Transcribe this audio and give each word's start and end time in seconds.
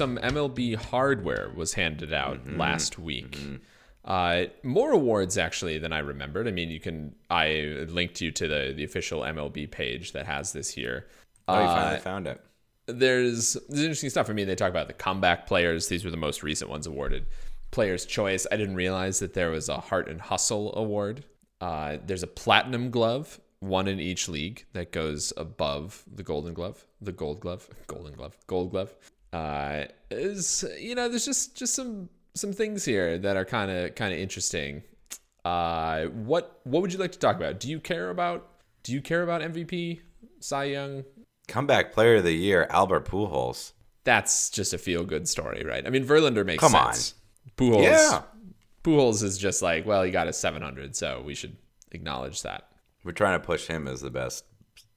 Some 0.00 0.16
MLB 0.18 0.76
hardware 0.76 1.50
was 1.54 1.74
handed 1.74 2.12
out 2.12 2.38
last 2.56 2.98
week. 2.98 3.38
Uh, 4.02 4.44
more 4.62 4.92
awards 4.92 5.36
actually 5.36 5.76
than 5.78 5.92
I 5.92 5.98
remembered. 5.98 6.48
I 6.48 6.52
mean, 6.52 6.70
you 6.70 6.80
can 6.80 7.14
I 7.28 7.84
linked 7.98 8.20
you 8.22 8.30
to 8.30 8.48
the 8.48 8.72
the 8.74 8.84
official 8.84 9.20
MLB 9.20 9.70
page 9.70 10.12
that 10.12 10.24
has 10.24 10.52
this 10.54 10.70
here. 10.70 11.06
Oh, 11.46 11.58
you 11.60 11.66
Uh, 11.68 11.74
finally 11.74 12.00
found 12.00 12.26
it. 12.26 12.40
there's 12.86 13.54
there's 13.68 13.82
interesting 13.82 14.08
stuff. 14.10 14.30
I 14.30 14.32
mean, 14.32 14.46
they 14.46 14.54
talk 14.54 14.70
about 14.70 14.86
the 14.88 14.94
comeback 14.94 15.46
players. 15.46 15.88
These 15.88 16.02
were 16.04 16.10
the 16.10 16.16
most 16.28 16.42
recent 16.42 16.70
ones 16.70 16.86
awarded. 16.86 17.26
Players' 17.72 18.06
choice. 18.06 18.46
I 18.50 18.56
didn't 18.56 18.74
realize 18.84 19.18
that 19.20 19.34
there 19.34 19.50
was 19.50 19.68
a 19.68 19.78
Heart 19.78 20.08
and 20.08 20.20
Hustle 20.20 20.74
award. 20.76 21.24
Uh, 21.60 21.98
there's 22.06 22.22
a 22.22 22.26
platinum 22.42 22.90
glove, 22.90 23.38
one 23.60 23.86
in 23.86 24.00
each 24.00 24.28
league 24.28 24.64
that 24.72 24.92
goes 24.92 25.32
above 25.36 26.02
the 26.12 26.22
Golden 26.22 26.54
Glove, 26.54 26.86
the 27.02 27.12
Gold 27.12 27.40
Glove, 27.40 27.68
Golden 27.86 28.14
Glove, 28.14 28.34
Gold 28.46 28.70
Glove. 28.70 28.94
Uh, 29.32 29.84
is 30.10 30.64
you 30.78 30.94
know, 30.94 31.08
there's 31.08 31.24
just 31.24 31.56
just 31.56 31.74
some 31.74 32.08
some 32.34 32.52
things 32.52 32.84
here 32.84 33.18
that 33.18 33.36
are 33.36 33.44
kind 33.44 33.70
of 33.70 33.94
kind 33.94 34.12
of 34.12 34.18
interesting. 34.18 34.82
Uh, 35.44 36.06
what 36.06 36.60
what 36.64 36.82
would 36.82 36.92
you 36.92 36.98
like 36.98 37.12
to 37.12 37.18
talk 37.18 37.36
about? 37.36 37.60
Do 37.60 37.68
you 37.68 37.80
care 37.80 38.10
about 38.10 38.48
do 38.82 38.92
you 38.92 39.00
care 39.00 39.22
about 39.22 39.42
MVP, 39.42 40.00
Cy 40.40 40.64
Young, 40.64 41.04
Comeback 41.48 41.92
player 41.92 42.16
of 42.16 42.24
the 42.24 42.32
year, 42.32 42.66
Albert 42.70 43.06
Pujols. 43.06 43.72
that's 44.04 44.50
just 44.50 44.72
a 44.72 44.78
feel 44.78 45.04
good 45.04 45.28
story, 45.28 45.64
right? 45.64 45.86
I 45.86 45.90
mean, 45.90 46.06
Verlander 46.06 46.46
makes 46.46 46.60
Come 46.60 46.72
sense. 46.72 47.14
Pujols, 47.56 47.82
Yeah. 47.82 48.22
Pujols 48.84 49.22
is 49.22 49.36
just 49.36 49.60
like, 49.60 49.84
well, 49.84 50.02
he 50.02 50.10
got 50.10 50.28
a 50.28 50.32
700, 50.32 50.96
so 50.96 51.22
we 51.26 51.34
should 51.34 51.56
acknowledge 51.90 52.42
that. 52.42 52.68
We're 53.04 53.12
trying 53.12 53.38
to 53.38 53.44
push 53.44 53.66
him 53.66 53.88
as 53.88 54.00
the 54.00 54.10
best 54.10 54.44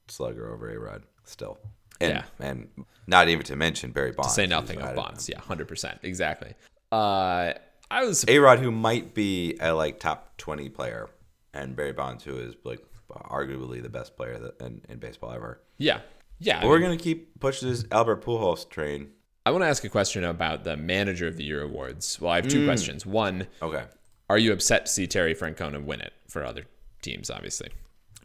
slugger 0.08 0.50
over 0.52 0.70
A 0.70 0.78
Rod 0.78 1.02
still. 1.24 1.58
And, 2.00 2.12
Yeah. 2.40 2.46
and 2.46 2.68
not 3.06 3.28
even 3.28 3.44
to 3.46 3.56
mention 3.56 3.92
Barry 3.92 4.12
Bonds. 4.12 4.32
To 4.32 4.34
Say 4.34 4.46
nothing 4.46 4.80
of. 4.80 4.94
Bonds. 4.96 5.28
Yeah, 5.28 5.38
100%. 5.40 5.98
Exactly. 6.02 6.54
Uh, 6.92 7.52
I 7.90 8.04
was, 8.04 8.24
A 8.28 8.38
Rod, 8.38 8.58
who 8.58 8.70
might 8.70 9.14
be 9.14 9.56
a 9.60 9.72
like 9.74 10.00
top 10.00 10.36
twenty 10.38 10.68
player, 10.68 11.08
and 11.52 11.76
Barry 11.76 11.92
Bonds, 11.92 12.24
who 12.24 12.36
is 12.38 12.54
like 12.64 12.80
arguably 13.10 13.82
the 13.82 13.88
best 13.88 14.16
player 14.16 14.38
that, 14.38 14.60
in, 14.64 14.80
in 14.88 14.98
baseball 14.98 15.32
ever. 15.32 15.60
yeah. 15.78 16.00
Yeah. 16.40 16.58
I, 16.58 16.62
But 16.62 16.68
we're 16.68 16.78
mean, 16.80 16.88
gonna 16.88 16.96
keep 17.00 17.38
pushing 17.38 17.68
this 17.70 17.84
Albert 17.92 18.24
Pujols 18.24 18.68
train. 18.68 19.10
I 19.46 19.50
want 19.52 19.62
to 19.62 19.68
ask 19.68 19.84
a 19.84 19.88
question 19.88 20.24
about 20.24 20.64
the 20.64 20.76
Manager 20.76 21.28
of 21.28 21.36
the 21.36 21.44
Year 21.44 21.62
awards. 21.62 22.20
Well, 22.20 22.32
I 22.32 22.36
have 22.36 22.48
two 22.48 22.62
Mm. 22.62 22.66
questions. 22.66 23.06
One, 23.06 23.46
Okay. 23.62 23.84
are 24.28 24.38
you 24.38 24.52
upset 24.52 24.86
to 24.86 24.92
see 24.92 25.06
Terry 25.06 25.34
Francona 25.34 25.82
win 25.82 26.00
it 26.00 26.12
for 26.28 26.44
other 26.44 26.64
teams, 27.02 27.30
obviously? 27.30 27.68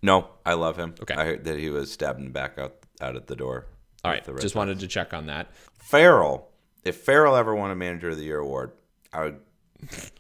No, 0.01 0.29
I 0.45 0.53
love 0.53 0.75
him. 0.77 0.95
Okay. 1.01 1.13
I 1.13 1.25
heard 1.25 1.43
that 1.43 1.59
he 1.59 1.69
was 1.69 1.91
stabbing 1.91 2.31
back 2.31 2.57
out 2.57 2.77
out 3.01 3.15
at 3.15 3.27
the 3.27 3.35
door. 3.35 3.65
All 4.03 4.11
right. 4.11 4.23
Just 4.25 4.41
Sox. 4.41 4.55
wanted 4.55 4.79
to 4.79 4.87
check 4.87 5.13
on 5.13 5.27
that. 5.27 5.49
Farrell. 5.77 6.49
If 6.83 6.97
Farrell 6.97 7.35
ever 7.35 7.53
won 7.55 7.71
a 7.71 7.75
Manager 7.75 8.09
of 8.09 8.17
the 8.17 8.23
Year 8.23 8.39
award, 8.39 8.71
I 9.11 9.23
would 9.25 9.39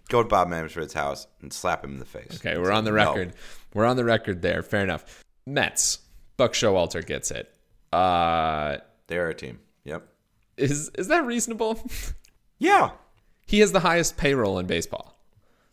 go 0.09 0.21
to 0.23 0.27
Bob 0.27 0.49
Manfred's 0.49 0.93
house 0.93 1.27
and 1.41 1.51
slap 1.53 1.83
him 1.83 1.93
in 1.93 1.99
the 1.99 2.05
face. 2.05 2.35
Okay, 2.35 2.57
we're 2.57 2.71
on 2.71 2.83
the 2.83 2.91
No. 2.91 2.95
record. 2.97 3.33
We're 3.73 3.85
on 3.85 3.95
the 3.97 4.03
record 4.05 4.41
there. 4.41 4.61
Fair 4.63 4.83
enough. 4.83 5.23
Mets. 5.45 5.99
Buck 6.37 6.53
Showalter 6.53 7.05
gets 7.05 7.31
it. 7.31 7.53
Uh, 7.93 8.77
They're 9.07 9.29
a 9.29 9.33
team. 9.33 9.59
Yep. 9.85 10.07
is 10.57 10.89
is 10.95 11.07
that 11.07 11.25
reasonable? 11.25 11.79
Yeah. 12.61 12.91
he 13.47 13.59
has 13.61 13.71
the 13.71 13.79
highest 13.79 14.17
payroll 14.17 14.59
in 14.59 14.67
baseball. 14.67 15.17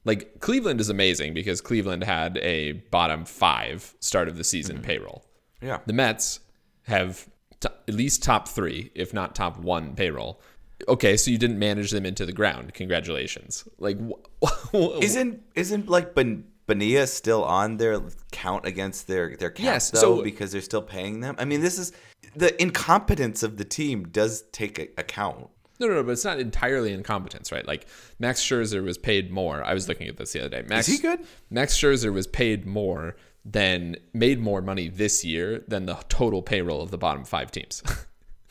Like 0.05 0.38
Cleveland 0.38 0.81
is 0.81 0.88
amazing 0.88 1.34
because 1.34 1.61
Cleveland 1.61 2.05
had 2.05 2.38
a 2.38 2.73
bottom 2.93 3.25
five 3.25 3.93
start 3.99 4.28
of 4.28 4.37
the 4.37 4.44
season 4.44 4.81
payroll. 4.83 5.25
Yeah. 5.61 5.81
The 5.84 5.93
Mets 5.93 6.38
have 6.87 7.29
t- 7.61 7.69
at 7.89 7.95
least 7.95 8.23
top 8.23 8.49
three, 8.49 8.91
if 8.95 9.13
not 9.15 9.35
top 9.35 9.59
one 9.59 9.95
payroll. 9.95 10.41
Okay, 10.89 11.17
so 11.17 11.31
you 11.31 11.39
didn't 11.39 11.59
manage 11.59 11.91
them 11.91 12.05
into 12.05 12.27
the 12.27 12.33
ground. 12.33 12.75
Congratulations. 12.75 13.67
Like, 13.79 13.99
wh- 14.43 15.03
Isn't 15.03 15.43
isn't 15.55 15.89
like 15.89 16.15
ben, 16.15 16.45
Bonilla 16.67 17.07
still 17.07 17.45
on 17.45 17.77
their 17.79 18.01
count 18.33 18.67
against 18.67 19.07
their 19.07 19.37
their 19.37 19.51
cap 19.51 19.65
Yes, 19.65 19.91
though 19.91 20.01
so- 20.19 20.23
because 20.23 20.53
they're 20.53 20.61
still 20.61 20.83
paying 20.83 21.21
them? 21.21 21.35
I 21.39 21.45
mean, 21.45 21.61
this 21.61 21.79
is 21.79 21.93
the 22.35 22.61
incompetence 22.61 23.43
of 23.43 23.57
the 23.57 23.65
team 23.65 24.09
does 24.09 24.43
take 24.53 24.79
account. 24.99 25.49
No, 25.79 25.87
no, 25.89 25.95
no, 25.95 26.03
but 26.03 26.13
it's 26.13 26.25
not 26.25 26.41
entirely 26.41 26.93
incompetence, 26.93 27.53
right? 27.53 27.67
Like 27.67 27.87
Max 28.19 28.43
Scherzer 28.43 28.83
was 28.83 28.97
paid 28.99 29.31
more. 29.31 29.63
I 29.63 29.75
was 29.75 29.89
looking 29.89 30.09
at 30.09 30.17
this 30.17 30.33
the 30.33 30.41
other 30.41 30.49
day. 30.49 30.63
Max, 30.69 30.87
he 30.87 30.99
good? 30.99 31.21
Max 31.51 31.77
Scherzer 31.77 32.13
was 32.13 32.27
paid 32.27 32.67
more 32.67 33.17
than 33.49 33.97
made 34.12 34.41
more 34.41 34.61
money 34.61 34.89
this 34.89 35.25
year 35.25 35.62
than 35.69 35.87
the 35.87 35.95
total 36.09 36.43
payroll 36.43 36.83
of 36.83 36.91
the 36.91 36.99
bottom 36.99 37.25
five 37.25 37.53
teams. 37.53 37.83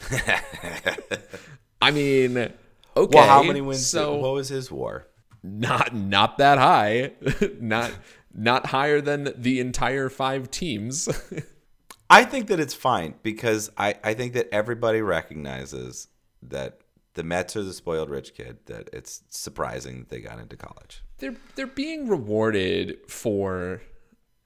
I 1.81 1.91
mean, 1.91 2.38
okay. 2.38 3.17
Well, 3.17 3.28
how 3.28 3.44
many 3.44 3.61
wins? 3.61 3.85
So 3.85 4.16
what 4.16 4.34
was 4.34 4.50
his 4.50 4.72
WAR? 4.72 5.07
not 5.45 5.94
not 5.94 6.38
that 6.38 6.57
high, 6.57 7.11
not 7.59 7.91
not 8.34 8.67
higher 8.67 9.00
than 9.00 9.34
the 9.38 9.59
entire 9.59 10.09
five 10.09 10.50
teams. 10.51 11.07
I 12.09 12.23
think 12.23 12.47
that 12.47 12.59
it's 12.59 12.73
fine 12.73 13.16
because 13.23 13.72
I, 13.78 13.95
I 14.03 14.13
think 14.13 14.34
that 14.34 14.47
everybody 14.51 15.01
recognizes 15.01 16.07
that 16.44 16.81
the 17.16 17.23
Mets 17.23 17.55
are 17.55 17.63
the 17.63 17.73
spoiled 17.73 18.09
rich 18.09 18.34
kid. 18.35 18.57
That 18.66 18.89
it's 18.91 19.23
surprising 19.29 20.00
that 20.00 20.09
they 20.09 20.19
got 20.19 20.39
into 20.39 20.57
college. 20.57 21.03
they're 21.19 21.35
they're 21.55 21.67
being 21.67 22.07
rewarded 22.07 22.97
for 23.07 23.81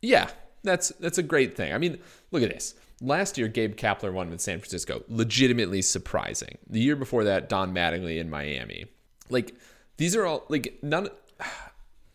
yeah 0.02 0.30
that's 0.64 0.90
that's 1.00 1.18
a 1.18 1.24
great 1.24 1.56
thing 1.56 1.74
i 1.74 1.78
mean 1.78 1.98
look 2.32 2.44
at 2.44 2.50
this 2.50 2.76
last 3.02 3.38
year 3.38 3.48
gabe 3.48 3.76
kapler 3.76 4.12
won 4.12 4.30
with 4.30 4.42
san 4.42 4.60
francisco 4.60 5.04
legitimately 5.08 5.82
surprising 5.82 6.58
the 6.70 6.80
year 6.80 6.96
before 6.96 7.24
that 7.24 7.50
don 7.50 7.74
mattingly 7.74 8.20
in 8.20 8.30
miami 8.30 8.86
like 9.30 9.56
these 9.98 10.16
are 10.16 10.26
all 10.26 10.46
like 10.50 10.78
none 10.82 11.08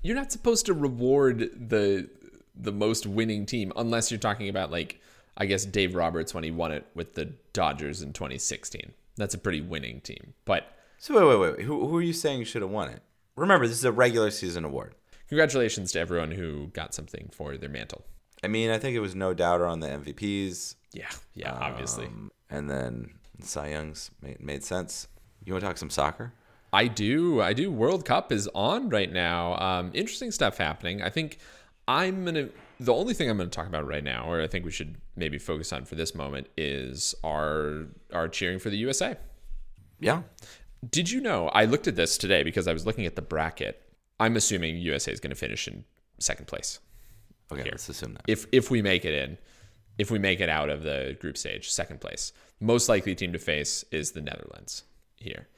you're 0.03 0.17
not 0.17 0.31
supposed 0.33 0.67
to 0.67 0.75
reward 0.75 1.51
the 1.69 2.09
the 2.55 2.73
most 2.73 3.07
winning 3.07 3.47
team 3.47 3.73
unless 3.77 4.11
you're 4.11 4.21
talking 4.21 4.49
about 4.49 4.71
like 4.71 5.01
i 5.37 5.47
guess 5.47 5.65
dave 5.65 5.95
roberts 5.95 6.35
when 6.35 6.45
he 6.45 6.51
won 6.51 6.71
it 6.71 6.87
with 6.95 7.15
the 7.15 7.25
dodgers 7.53 8.03
in 8.03 8.13
2016 8.13 8.93
that's 9.17 9.35
a 9.35 9.39
pretty 9.39 9.61
winning 9.61 10.01
team 10.01 10.35
but 10.45 10.75
So 11.05 11.15
wait, 11.15 11.39
wait, 11.39 11.57
wait. 11.57 11.65
Who, 11.67 11.87
who 11.87 11.99
are 11.99 12.03
you 12.03 12.15
saying 12.15 12.45
should 12.45 12.63
have 12.63 12.71
won 12.71 12.89
it? 12.89 13.03
Remember, 13.37 13.67
this 13.67 13.77
is 13.77 13.85
a 13.85 13.93
regular 13.93 14.31
season 14.31 14.65
award. 14.65 14.95
Congratulations 15.35 15.93
to 15.93 15.99
everyone 15.99 16.31
who 16.31 16.69
got 16.69 16.95
something 16.95 17.29
for 17.33 17.57
their 17.57 17.69
mantle 17.69 18.05
I 18.45 18.47
mean, 18.47 18.71
I 18.71 18.79
think 18.79 18.95
it 18.95 19.01
was 19.01 19.15
no 19.15 19.33
doubter 19.33 19.67
on 19.67 19.81
the 19.81 19.87
MVPs. 19.87 20.75
Yeah, 20.93 21.09
yeah, 21.33 21.53
obviously. 21.55 22.07
Um, 22.07 22.31
and 22.51 22.69
then 22.69 23.15
Cy 23.41 23.69
Young's 23.69 24.11
made, 24.21 24.39
made 24.41 24.63
sense. 24.63 25.09
You 25.45 25.55
want 25.55 25.63
to 25.63 25.69
talk 25.69 25.79
some 25.79 25.89
soccer? 25.89 26.35
I 26.71 26.89
do. 26.89 27.41
I 27.41 27.55
do. 27.55 27.73
World 27.73 28.05
Cup 28.05 28.31
is 28.31 28.47
on 28.55 28.91
right 28.91 29.11
now. 29.11 29.57
Um, 29.57 29.93
interesting 29.95 30.31
stuff 30.31 30.59
happening. 30.59 31.03
I 31.03 31.09
think 31.09 31.39
I'm 31.89 32.27
gonna. 32.27 32.51
The 32.81 32.93
only 32.93 33.15
thing 33.15 33.31
I'm 33.31 33.39
gonna 33.39 33.49
talk 33.49 33.67
about 33.67 33.87
right 33.87 34.05
now, 34.05 34.31
or 34.31 34.43
I 34.43 34.47
think 34.47 34.67
we 34.67 34.71
should 34.71 34.97
maybe 35.17 35.39
focus 35.39 35.73
on 35.73 35.87
for 35.87 35.95
this 35.95 36.15
moment, 36.15 36.49
is 36.59 37.15
our 37.25 37.87
our 38.13 38.29
cheering 38.29 38.59
for 38.59 38.69
the 38.69 38.77
USA. 38.77 39.17
Yeah. 40.01 40.23
Did 40.91 41.11
you 41.11 41.23
know? 41.23 41.49
I 41.49 41.65
looked 41.65 41.89
at 41.89 41.97
this 41.97 42.19
today 42.19 42.43
because 42.43 42.69
I 42.69 42.75
was 42.75 42.85
looking 42.85 43.07
at 43.07 43.17
the 43.17 43.23
bracket. 43.23 43.81
I'm 44.21 44.37
assuming 44.37 44.79
USA 44.79 45.13
is 45.13 45.21
going 45.21 45.31
to 45.31 45.37
finish 45.37 45.67
in 45.69 45.85
second 46.19 46.47
place. 46.47 46.81
Okay, 47.53 47.65
let's 47.71 47.89
assume 47.89 48.15
that. 48.15 48.23
if 48.27 48.47
if 48.53 48.71
we 48.71 48.83
make 48.83 49.05
it 49.05 49.15
in, 49.15 49.39
if 49.99 50.11
we 50.11 50.19
make 50.19 50.41
it 50.41 50.49
out 50.49 50.71
of 50.71 50.83
the 50.83 51.17
group 51.21 51.37
stage, 51.37 51.71
second 51.71 52.01
place, 52.01 52.33
most 52.61 52.89
likely 52.89 53.15
team 53.15 53.33
to 53.33 53.39
face 53.39 53.85
is 53.91 54.13
the 54.13 54.21
Netherlands 54.21 54.85
here. 55.17 55.49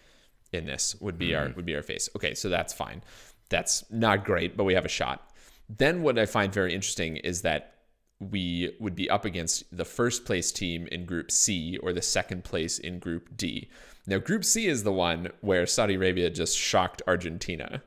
In 0.53 0.67
this 0.67 0.97
would 1.00 1.19
be 1.19 1.35
our 1.35 1.47
mm-hmm. 1.47 1.56
would 1.56 1.67
be 1.67 1.75
our 1.75 1.82
face. 1.82 2.08
Okay, 2.17 2.35
so 2.35 2.49
that's 2.49 2.73
fine. 2.73 3.03
That's 3.49 3.85
not 3.91 4.25
great, 4.25 4.56
but 4.56 4.64
we 4.64 4.75
have 4.75 4.85
a 4.85 4.88
shot. 4.88 5.31
Then 5.69 6.02
what 6.02 6.19
I 6.19 6.26
find 6.26 6.52
very 6.52 6.75
interesting 6.75 7.17
is 7.19 7.43
that 7.43 7.75
we 8.19 8.75
would 8.81 8.94
be 8.94 9.11
up 9.11 9.25
against 9.25 9.64
the 9.76 9.85
first 9.85 10.25
place 10.25 10.50
team 10.50 10.87
in 10.91 11.05
Group 11.05 11.31
C 11.31 11.79
or 11.82 11.93
the 11.93 12.02
second 12.02 12.44
place 12.44 12.79
in 12.79 12.99
Group 12.99 13.37
D. 13.37 13.69
Now, 14.06 14.19
Group 14.19 14.44
C 14.44 14.67
is 14.67 14.85
the 14.85 14.93
one 14.93 15.29
where 15.41 15.67
Saudi 15.67 15.94
Arabia 15.94 16.31
just 16.31 16.56
shocked 16.56 17.02
Argentina. 17.06 17.82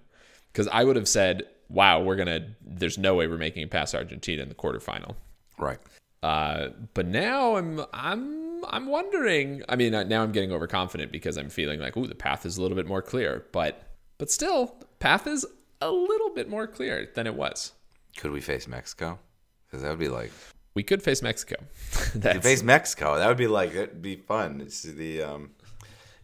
Because 0.60 0.74
I 0.74 0.84
would 0.84 0.98
have 0.98 1.08
said 1.08 1.44
wow, 1.70 2.02
we're 2.02 2.18
gonna. 2.18 2.48
There's 2.62 2.98
no 2.98 3.16
way 3.16 3.28
we're 3.28 3.38
making 3.38 3.64
it 3.64 3.72
past 3.72 3.96
Argentina 3.96 4.44
in 4.44 4.50
the 4.50 4.56
quarterfinal. 4.56 5.16
Right. 5.58 5.80
Uh, 6.22 6.70
but 6.94 7.06
now 7.06 7.56
I'm 7.56 7.82
I'm 7.94 8.66
I'm 8.66 8.88
wondering. 8.88 9.64
I 9.70 9.78
mean, 9.78 9.94
now 10.10 10.22
I'm 10.22 10.34
getting 10.34 10.52
overconfident 10.52 11.14
because 11.14 11.38
I'm 11.38 11.50
feeling 11.50 11.80
like, 11.80 11.96
ooh, 11.96 12.08
the 12.08 12.16
path 12.16 12.46
is 12.46 12.58
a 12.58 12.62
little 12.62 12.76
bit 12.76 12.88
more 12.88 13.02
clear. 13.02 13.46
But 13.54 13.84
but 14.18 14.30
still, 14.30 14.76
path 15.00 15.28
is 15.28 15.46
a 15.80 15.90
little 15.90 16.32
bit 16.32 16.50
more 16.50 16.68
clear 16.68 17.10
than 17.16 17.26
it 17.26 17.36
was. 17.36 17.72
Could 18.18 18.32
we 18.32 18.42
face 18.42 18.68
Mexico? 18.68 19.18
Because 19.66 19.84
that 19.84 19.90
would 19.92 20.00
be 20.00 20.10
like 20.10 20.32
We 20.74 20.84
could 20.84 21.02
face 21.02 21.22
Mexico. 21.22 21.56
That's, 22.16 22.46
face 22.46 22.64
Mexico. 22.64 23.18
That 23.18 23.30
would 23.30 23.38
be 23.38 23.48
like 23.48 23.74
it'd 23.76 24.02
be 24.02 24.18
fun. 24.18 24.60
It's 24.60 24.82
the 24.84 25.24
um, 25.24 25.52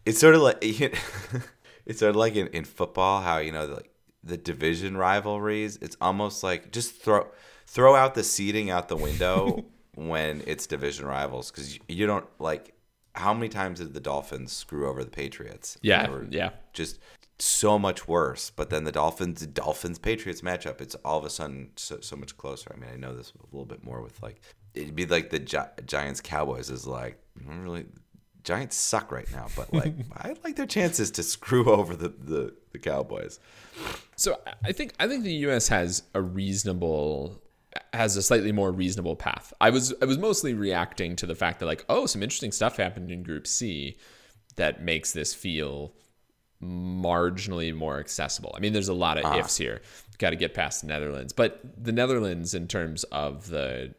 it's 0.06 0.20
sort 0.20 0.36
of 0.36 0.42
like 0.42 0.58
it's 1.86 2.00
sort 2.00 2.10
of 2.10 2.18
like 2.18 2.36
in, 2.36 2.48
in 2.48 2.66
football 2.66 3.22
how 3.22 3.38
you 3.38 3.54
know 3.54 3.66
like 3.68 3.92
the 4.26 4.38
division 4.38 4.98
rivalries. 4.98 5.78
It's 5.82 5.96
almost 6.02 6.44
like 6.44 6.72
just 6.72 7.02
throw 7.02 7.28
throw 7.68 7.96
out 7.96 8.16
the 8.16 8.24
seating 8.24 8.70
out 8.70 8.90
the 8.90 8.98
window 8.98 9.66
when 9.96 10.44
it's 10.46 10.68
division 10.68 11.06
rivals 11.06 11.52
because 11.52 11.76
you, 11.76 11.82
you 11.88 12.08
don't 12.08 12.26
like 12.40 12.74
how 13.14 13.34
many 13.34 13.48
times 13.48 13.80
did 13.80 13.94
the 13.94 14.02
Dolphins 14.02 14.52
screw 14.52 14.88
over 14.90 15.04
the 15.04 15.12
Patriots? 15.12 15.78
yeah, 15.82 16.08
yeah. 16.32 16.50
just 16.74 17.00
so 17.40 17.78
much 17.80 18.08
worse. 18.08 18.50
But 18.50 18.70
then 18.70 18.84
the 18.84 18.92
Dolphins 18.92 19.46
Dolphins 19.48 20.00
Patriots 20.00 20.42
matchup, 20.42 20.82
it's 20.82 20.96
all 20.96 21.20
of 21.20 21.26
a 21.26 21.30
sudden 21.30 21.72
so, 21.76 22.00
so 22.02 22.16
much 22.16 22.36
closer. 22.38 22.72
I 22.76 22.80
mean, 22.80 22.90
I 22.94 22.98
know 22.98 23.16
this 23.16 23.32
a 23.32 23.46
little 23.56 23.66
bit 23.66 23.84
more 23.84 24.02
with 24.02 24.22
like 24.22 24.42
it'd 24.74 24.96
be 24.96 25.06
like 25.06 25.30
the 25.30 25.40
Gi- 25.40 25.84
Giants 25.86 26.22
Cowboys 26.22 26.70
is 26.70 26.86
like 26.86 27.20
really 27.46 27.86
Giants 28.44 28.76
suck 28.76 29.12
right 29.12 29.30
now, 29.32 29.48
but 29.56 29.74
like 29.74 29.94
I 30.18 30.36
like 30.44 30.56
their 30.56 30.66
chances 30.66 31.12
to 31.12 31.24
screw 31.24 31.72
over 31.72 31.96
the 31.96 32.10
the, 32.10 32.54
the 32.76 32.90
Cowboys. 32.90 33.40
So 34.16 34.40
I 34.64 34.72
think 34.72 34.94
I 35.00 35.08
think 35.08 35.24
the 35.24 35.34
U.S. 35.34 35.68
has 35.70 36.04
a 36.14 36.22
reasonable 36.22 37.42
has 37.94 38.16
a 38.16 38.22
slightly 38.22 38.52
more 38.52 38.72
reasonable 38.72 39.16
path. 39.16 39.54
I 39.60 39.70
was 39.70 39.94
I 40.02 40.06
was 40.06 40.18
mostly 40.18 40.54
reacting 40.54 41.16
to 41.18 41.26
the 41.26 41.36
fact 41.36 41.60
that 41.60 41.66
like 41.66 41.86
oh 41.90 42.06
some 42.06 42.24
interesting 42.24 42.52
stuff 42.52 42.78
happened 42.78 43.12
in 43.12 43.24
Group 43.24 43.48
C 43.48 43.98
that 44.56 44.82
makes 44.82 45.12
this 45.12 45.34
feel 45.34 45.94
marginally 46.64 47.76
more 47.76 48.00
accessible. 48.00 48.54
I 48.56 48.60
mean 48.60 48.74
there's 48.74 48.88
a 48.88 48.94
lot 48.94 49.18
of 49.18 49.26
ah. 49.26 49.38
ifs 49.38 49.58
here. 49.58 49.82
Got 50.18 50.30
to 50.30 50.38
get 50.38 50.54
past 50.54 50.82
the 50.82 50.88
Netherlands, 50.88 51.34
but 51.34 51.60
the 51.78 51.92
Netherlands 51.92 52.54
in 52.54 52.68
terms 52.68 53.04
of 53.06 53.50
the 53.50 53.94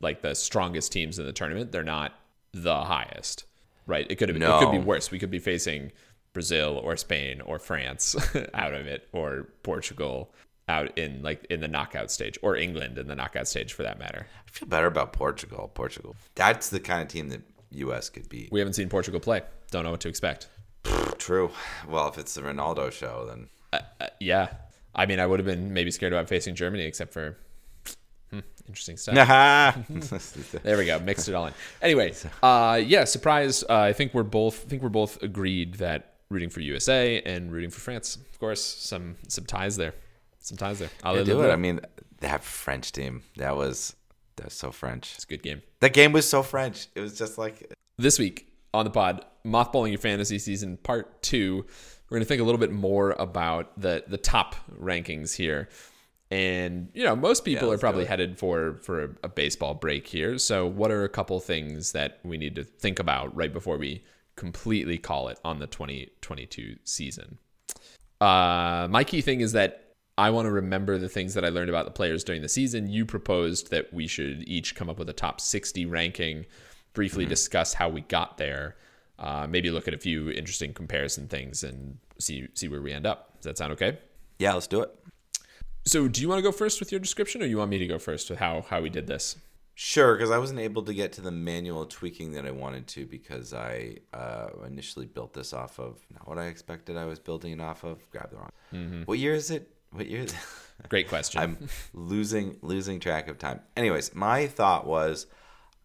like 0.00 0.20
the 0.20 0.34
strongest 0.34 0.92
teams 0.92 1.18
in 1.18 1.24
the 1.24 1.32
tournament, 1.32 1.72
they're 1.72 1.82
not 1.82 2.12
the 2.52 2.84
highest. 2.84 3.44
Right? 3.86 4.06
It 4.08 4.16
could 4.16 4.28
have 4.28 4.36
it 4.36 4.40
could 4.40 4.70
be 4.70 4.78
No. 4.78 4.84
worse. 4.84 5.10
We 5.10 5.18
could 5.18 5.30
be 5.30 5.38
facing 5.38 5.92
Brazil 6.34 6.78
or 6.84 6.96
Spain 6.96 7.40
or 7.40 7.58
France 7.58 8.14
out 8.54 8.74
of 8.74 8.86
it 8.86 9.08
or 9.12 9.48
Portugal 9.62 10.30
out 10.68 10.96
in 10.98 11.22
like 11.22 11.44
in 11.50 11.60
the 11.60 11.68
knockout 11.68 12.10
stage 12.10 12.38
or 12.42 12.56
England 12.56 12.98
in 12.98 13.06
the 13.06 13.14
knockout 13.14 13.48
stage 13.48 13.72
for 13.72 13.82
that 13.82 13.98
matter. 13.98 14.26
I 14.46 14.50
feel 14.50 14.68
better 14.68 14.86
about 14.86 15.12
Portugal. 15.14 15.70
Portugal. 15.74 16.16
That's 16.34 16.68
the 16.68 16.80
kind 16.80 17.00
of 17.02 17.08
team 17.08 17.28
that 17.30 17.40
U.S. 17.70 18.10
could 18.10 18.28
beat. 18.28 18.50
We 18.52 18.60
haven't 18.60 18.74
seen 18.74 18.88
Portugal 18.88 19.20
play. 19.20 19.42
Don't 19.70 19.84
know 19.84 19.90
what 19.90 20.00
to 20.00 20.08
expect. 20.08 20.48
True. 21.18 21.50
Well, 21.88 22.08
if 22.08 22.18
it's 22.18 22.34
the 22.34 22.42
Ronaldo 22.42 22.92
show, 22.92 23.26
then 23.26 23.48
Uh, 23.72 24.06
yeah. 24.20 24.48
I 24.94 25.06
mean, 25.06 25.18
I 25.18 25.26
would 25.26 25.40
have 25.40 25.46
been 25.46 25.72
maybe 25.72 25.90
scared 25.90 26.12
about 26.12 26.28
facing 26.28 26.54
Germany 26.54 26.84
except 26.84 27.12
for 27.12 27.36
hmm, 28.30 28.40
interesting 28.68 28.96
stuff. 28.96 29.14
There 30.62 30.78
we 30.78 30.86
go. 30.86 30.98
Mixed 31.00 31.28
it 31.28 31.34
all 31.34 31.46
in. 31.46 31.54
Anyway, 31.82 32.14
uh, 32.42 32.80
yeah, 32.84 33.04
surprise. 33.04 33.64
Uh, 33.64 33.74
I 33.80 33.92
think 33.92 34.14
we're 34.14 34.22
both 34.22 34.64
I 34.64 34.68
think 34.68 34.82
we're 34.82 34.88
both 34.88 35.22
agreed 35.22 35.74
that 35.74 36.13
rooting 36.34 36.50
for 36.50 36.60
USA 36.60 37.22
and 37.22 37.50
rooting 37.50 37.70
for 37.70 37.80
France. 37.80 38.16
Of 38.16 38.38
course, 38.38 38.62
some 38.62 39.16
some 39.28 39.46
ties 39.46 39.76
there. 39.76 39.94
Some 40.40 40.58
ties 40.58 40.80
there. 40.80 40.90
I'll 41.02 41.14
Yeah, 41.14 41.18
live 41.20 41.26
do 41.26 41.42
it. 41.42 41.52
I 41.52 41.56
mean, 41.56 41.80
that 42.20 42.44
French 42.44 42.92
team. 42.92 43.22
That 43.36 43.56
was 43.56 43.96
that's 44.36 44.54
so 44.54 44.70
French. 44.72 45.14
It's 45.14 45.24
a 45.24 45.28
good 45.28 45.42
game. 45.42 45.62
That 45.80 45.94
game 45.94 46.12
was 46.12 46.28
so 46.28 46.42
French. 46.42 46.88
It 46.94 47.00
was 47.00 47.16
just 47.16 47.38
like 47.38 47.72
This 47.96 48.18
week 48.18 48.52
on 48.74 48.84
the 48.84 48.90
pod, 48.90 49.24
mothballing 49.46 49.90
your 49.90 49.98
fantasy 49.98 50.38
season 50.38 50.76
part 50.76 51.22
two. 51.22 51.64
We're 52.10 52.18
gonna 52.18 52.26
think 52.26 52.42
a 52.42 52.44
little 52.44 52.58
bit 52.60 52.72
more 52.72 53.12
about 53.12 53.80
the 53.80 54.04
the 54.06 54.18
top 54.18 54.56
rankings 54.78 55.34
here. 55.36 55.68
And 56.30 56.88
you 56.94 57.04
know, 57.04 57.14
most 57.14 57.44
people 57.44 57.70
are 57.70 57.78
probably 57.78 58.06
headed 58.06 58.38
for 58.38 58.78
for 58.82 59.16
a 59.22 59.28
baseball 59.28 59.74
break 59.74 60.06
here. 60.06 60.36
So, 60.38 60.66
what 60.66 60.90
are 60.90 61.04
a 61.04 61.08
couple 61.08 61.38
things 61.38 61.92
that 61.92 62.18
we 62.24 62.36
need 62.38 62.56
to 62.56 62.64
think 62.64 62.98
about 62.98 63.34
right 63.36 63.52
before 63.52 63.76
we 63.78 64.02
completely 64.36 64.98
call 64.98 65.28
it 65.28 65.38
on 65.44 65.58
the 65.58 65.66
2022 65.66 66.76
season? 66.84 67.38
Uh, 68.20 68.88
my 68.90 69.04
key 69.04 69.20
thing 69.20 69.40
is 69.40 69.52
that 69.52 69.92
I 70.16 70.30
want 70.30 70.46
to 70.46 70.52
remember 70.52 70.98
the 70.98 71.08
things 71.08 71.34
that 71.34 71.44
I 71.44 71.48
learned 71.48 71.68
about 71.68 71.86
the 71.86 71.90
players 71.90 72.22
during 72.22 72.42
the 72.42 72.48
season. 72.48 72.88
You 72.88 73.04
proposed 73.04 73.70
that 73.70 73.92
we 73.92 74.06
should 74.06 74.46
each 74.48 74.74
come 74.74 74.88
up 74.88 74.98
with 74.98 75.08
a 75.08 75.12
top 75.14 75.40
60 75.40 75.86
ranking, 75.86 76.46
briefly 76.92 77.26
discuss 77.26 77.74
how 77.74 77.88
we 77.88 78.02
got 78.02 78.38
there, 78.38 78.76
uh, 79.18 79.46
maybe 79.48 79.70
look 79.70 79.88
at 79.88 79.94
a 79.94 79.98
few 79.98 80.30
interesting 80.30 80.72
comparison 80.72 81.28
things 81.28 81.64
and 81.64 81.98
see 82.18 82.48
see 82.54 82.68
where 82.68 82.82
we 82.82 82.92
end 82.92 83.06
up. 83.06 83.34
Does 83.36 83.44
that 83.44 83.58
sound 83.58 83.72
okay? 83.72 83.98
yeah, 84.38 84.54
let's 84.54 84.66
do 84.66 84.80
it. 84.82 84.90
So, 85.86 86.08
do 86.08 86.20
you 86.20 86.28
want 86.28 86.38
to 86.38 86.42
go 86.42 86.52
first 86.52 86.80
with 86.80 86.90
your 86.90 86.98
description, 86.98 87.42
or 87.42 87.46
you 87.46 87.58
want 87.58 87.70
me 87.70 87.78
to 87.78 87.86
go 87.86 87.98
first 87.98 88.30
with 88.30 88.38
how 88.38 88.64
how 88.68 88.80
we 88.80 88.90
did 88.90 89.06
this? 89.06 89.36
Sure, 89.76 90.14
because 90.14 90.30
I 90.30 90.38
wasn't 90.38 90.60
able 90.60 90.82
to 90.84 90.94
get 90.94 91.12
to 91.14 91.20
the 91.20 91.32
manual 91.32 91.84
tweaking 91.86 92.32
that 92.32 92.46
I 92.46 92.52
wanted 92.52 92.86
to 92.88 93.06
because 93.06 93.52
I 93.52 93.96
uh, 94.12 94.48
initially 94.64 95.06
built 95.06 95.32
this 95.32 95.52
off 95.52 95.80
of 95.80 95.98
not 96.12 96.28
what 96.28 96.38
I 96.38 96.46
expected 96.46 96.96
I 96.96 97.06
was 97.06 97.18
building 97.18 97.52
it 97.52 97.60
off 97.60 97.82
of. 97.82 98.08
Grab 98.10 98.30
the 98.30 98.36
wrong. 98.36 99.02
What 99.06 99.18
year 99.18 99.34
is 99.34 99.50
it? 99.50 99.70
What 99.90 100.06
year 100.06 100.22
is 100.22 100.32
it? 100.32 100.38
Great 100.88 101.08
question. 101.08 101.40
I'm 101.40 101.68
losing 101.92 102.56
losing 102.62 103.00
track 103.00 103.28
of 103.28 103.38
time. 103.38 103.60
Anyways, 103.76 104.14
my 104.14 104.46
thought 104.46 104.86
was 104.86 105.26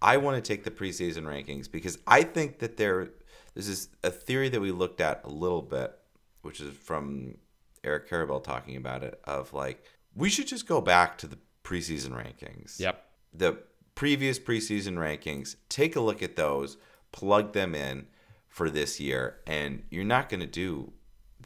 I 0.02 0.18
want 0.18 0.44
to 0.44 0.48
take 0.48 0.64
the 0.64 0.72
preseason 0.72 1.24
rankings 1.24 1.72
because 1.72 1.98
I 2.06 2.24
think 2.24 2.60
that 2.60 2.78
there 2.78 3.10
this 3.56 3.68
is 3.68 3.90
a 4.04 4.12
theory 4.12 4.50
that 4.50 4.62
we 4.62 4.72
looked 4.72 5.02
at 5.02 5.22
a 5.24 5.30
little 5.30 5.62
bit, 5.62 5.98
which 6.44 6.62
is 6.62 6.74
from 6.76 7.38
Eric 7.84 8.10
Karabell 8.10 8.44
talking 8.44 8.76
about 8.76 9.04
it 9.04 9.20
of 9.24 9.52
like 9.54 9.84
we 10.16 10.30
should 10.30 10.48
just 10.48 10.68
go 10.68 10.80
back 10.80 11.18
to 11.20 11.28
the 11.28 11.38
preseason 11.64 12.12
rankings. 12.12 12.80
yep. 12.80 13.06
The 13.34 13.60
previous 14.00 14.40
preseason 14.40 14.94
rankings, 14.94 15.58
take 15.68 15.98
a 15.98 16.00
look 16.00 16.24
at 16.24 16.38
those, 16.38 16.78
plug 17.12 17.52
them 17.52 17.76
in 17.76 18.08
for 18.48 18.70
this 18.70 18.98
year, 18.98 19.42
and 19.46 19.84
you're 19.90 20.06
not 20.06 20.30
going 20.30 20.40
to 20.40 20.48
do 20.48 20.94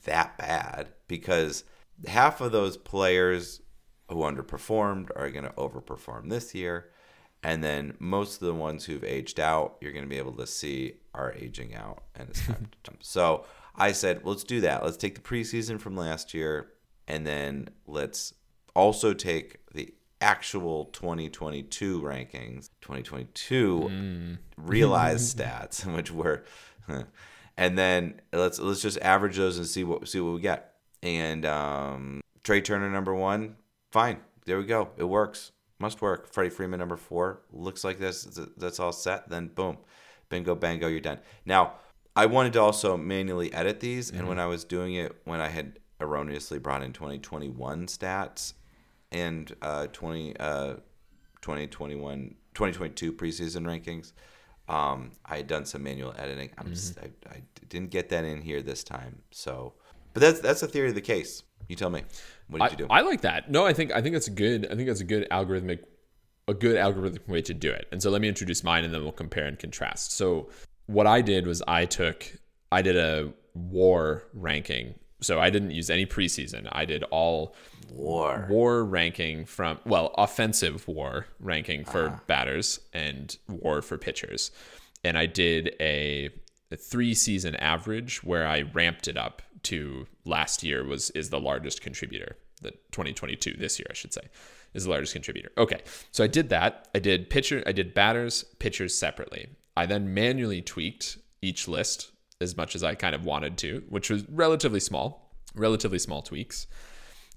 that 0.04 0.38
bad 0.38 0.90
because 1.08 1.64
half 2.06 2.42
of 2.42 2.52
those 2.52 2.78
players 2.78 3.60
who 4.08 4.18
underperformed 4.18 5.10
are 5.16 5.32
going 5.32 5.46
to 5.46 5.50
overperform 5.54 6.30
this 6.30 6.54
year. 6.54 6.92
And 7.42 7.64
then 7.64 7.96
most 7.98 8.40
of 8.40 8.46
the 8.46 8.54
ones 8.54 8.86
who've 8.86 9.04
aged 9.04 9.40
out, 9.40 9.78
you're 9.82 9.92
going 9.92 10.06
to 10.06 10.10
be 10.10 10.20
able 10.20 10.38
to 10.38 10.46
see 10.46 10.98
are 11.16 11.34
aging 11.34 11.74
out 11.74 12.04
and 12.14 12.30
it's 12.30 12.46
time 12.46 12.68
to 12.72 12.78
jump. 12.84 13.04
So 13.04 13.46
I 13.76 13.94
said, 13.94 14.22
let's 14.26 14.44
do 14.44 14.62
that. 14.62 14.84
Let's 14.84 14.98
take 14.98 15.16
the 15.16 15.22
preseason 15.22 15.80
from 15.80 15.98
last 15.98 16.36
year 16.36 16.74
and 17.08 17.26
then 17.26 17.70
let's 17.88 18.36
also 18.76 19.16
take 19.16 19.58
the 19.74 19.92
actual 20.24 20.86
2022 20.86 22.02
rankings, 22.02 22.70
2022 22.82 24.38
realized 24.58 25.38
stats, 25.38 25.86
which 25.96 26.12
were, 26.12 26.44
and 27.58 27.78
then 27.78 28.22
let's 28.32 28.58
let's 28.58 28.82
just 28.82 28.98
average 29.02 29.36
those 29.36 29.58
and 29.58 29.68
see 29.68 29.84
what 29.84 30.08
see 30.08 30.22
what 30.22 30.34
we 30.34 30.42
get. 30.42 30.76
And 31.04 31.46
um, 31.46 32.22
Trea 32.44 32.62
Turner 32.62 32.90
number 32.90 33.14
one, 33.14 33.58
fine, 33.92 34.22
there 34.46 34.58
we 34.58 34.64
go, 34.64 34.90
it 34.96 35.04
works, 35.04 35.52
must 35.80 36.02
work. 36.02 36.32
Freddie 36.32 36.50
Freeman 36.50 36.80
number 36.80 36.96
four, 36.96 37.42
looks 37.52 37.84
like 37.84 38.00
this 38.00 38.24
that's 38.58 38.80
all 38.80 38.94
set. 38.94 39.30
Then 39.30 39.48
boom, 39.48 39.78
bingo 40.30 40.56
bango, 40.56 40.88
you're 40.88 41.02
done. 41.02 41.20
Now 41.46 41.74
I 42.16 42.28
wanted 42.28 42.54
to 42.54 42.62
also 42.62 42.96
manually 42.96 43.54
edit 43.54 43.82
these, 43.82 44.10
and 44.10 44.28
when 44.28 44.40
I 44.40 44.46
was 44.46 44.64
doing 44.64 44.94
it, 44.94 45.18
when 45.26 45.42
I 45.42 45.50
had 45.50 45.80
erroneously 46.00 46.60
brought 46.60 46.84
in 46.84 46.94
2021 46.94 47.88
stats 47.88 48.54
and 49.14 49.56
uh, 49.62 49.88
20, 49.88 50.36
uh, 50.40 50.74
2021, 51.42 52.36
2022 52.54 53.14
preseason 53.14 53.64
rankings, 53.64 54.12
um, 54.68 55.12
I 55.26 55.38
had 55.38 55.48
done 55.48 55.66
some 55.66 55.84
manual 55.84 56.14
editing. 56.18 56.50
I'm 56.58 56.70
just, 56.70 56.98
I, 57.00 57.10
I 57.30 57.42
didn't 57.70 57.92
get 57.92 58.10
that 58.10 58.26
in 58.26 58.42
here 58.42 58.62
this 58.62 58.84
time. 58.84 59.22
So, 59.32 59.74
but 60.14 60.22
that's 60.22 60.40
that's 60.40 60.62
the 60.62 60.68
theory 60.68 60.90
of 60.90 60.96
the 60.96 61.02
case. 61.02 61.44
You 61.68 61.76
tell 61.76 61.90
me. 61.90 62.04
What 62.48 62.60
did 62.60 62.66
I, 62.66 62.70
you 62.72 62.78
do? 62.78 62.88
I 62.90 63.02
like 63.02 63.22
that. 63.22 63.50
No, 63.50 63.66
I 63.66 63.74
think 63.74 63.92
I 63.92 64.02
think 64.02 64.14
that's 64.14 64.28
a 64.28 64.32
good. 64.32 64.68
I 64.72 64.76
think 64.76 64.88
that's 64.88 65.02
a 65.02 65.06
good 65.06 65.28
algorithmic, 65.32 65.80
a 66.48 66.54
good 66.54 66.78
algorithmic 66.78 67.28
way 67.28 67.42
to 67.42 67.54
do 67.54 67.72
it. 67.72 67.88
And 67.92 68.02
so 68.02 68.10
let 68.10 68.22
me 68.22 68.28
introduce 68.28 68.64
mine, 68.64 68.84
and 68.84 68.94
then 68.94 69.04
we'll 69.04 69.12
compare 69.12 69.46
and 69.46 69.58
contrast. 69.58 70.14
So 70.14 70.50
what 70.86 71.08
I 71.08 71.22
did 71.22 71.48
was 71.48 71.62
I 71.68 71.86
took 71.86 72.32
I 72.72 72.82
did 72.82 72.98
a 72.98 73.34
WAR 73.54 74.24
ranking. 74.34 74.96
So 75.22 75.40
I 75.40 75.50
didn't 75.50 75.72
use 75.72 75.90
any 75.90 76.06
preseason. 76.06 76.68
I 76.72 76.86
did 76.86 77.04
all 77.04 77.56
War. 77.94 78.48
WAR 78.50 78.84
ranking 78.84 79.46
from 79.46 79.80
well 79.86 80.14
offensive 80.18 80.88
WAR 80.88 81.28
ranking 81.40 81.86
for 81.86 82.10
ah. 82.10 82.20
batters 82.28 82.80
and 82.92 83.38
WAR 83.48 83.82
for 83.82 83.98
pitchers, 83.98 84.52
and 85.04 85.18
I 85.18 85.26
did 85.28 85.76
a, 85.80 86.30
a 86.72 86.78
three 86.78 87.14
season 87.14 87.56
average 87.58 88.24
where 88.24 88.48
I 88.48 88.62
ramped 88.62 89.08
it 89.08 89.18
up 89.18 89.42
to 89.64 90.08
last 90.26 90.64
year 90.64 90.84
was 90.84 91.10
is 91.12 91.30
the 91.30 91.40
largest 91.40 91.82
contributor. 91.82 92.38
the 92.62 92.72
2022 92.92 93.54
this 93.54 93.80
year, 93.80 93.88
I 93.90 93.94
should 93.94 94.14
say, 94.14 94.24
is 94.74 94.86
the 94.86 94.90
largest 94.90 95.14
contributor. 95.14 95.52
Okay, 95.58 95.82
so 96.12 96.24
I 96.24 96.28
did 96.28 96.50
that. 96.50 96.88
I 96.96 97.00
did 97.00 97.30
pitcher, 97.30 97.64
I 97.66 97.72
did 97.72 97.94
batters, 97.94 98.44
pitchers 98.60 98.96
separately. 98.96 99.50
I 99.76 99.86
then 99.86 100.14
manually 100.14 100.62
tweaked 100.62 101.18
each 101.42 101.68
list 101.68 102.12
as 102.42 102.58
much 102.58 102.76
as 102.76 102.84
I 102.84 102.96
kind 102.96 103.16
of 103.16 103.26
wanted 103.26 103.58
to, 103.60 103.84
which 103.90 104.10
was 104.10 104.28
relatively 104.30 104.80
small, 104.80 105.36
relatively 105.56 106.00
small 106.00 106.22
tweaks. 106.22 106.68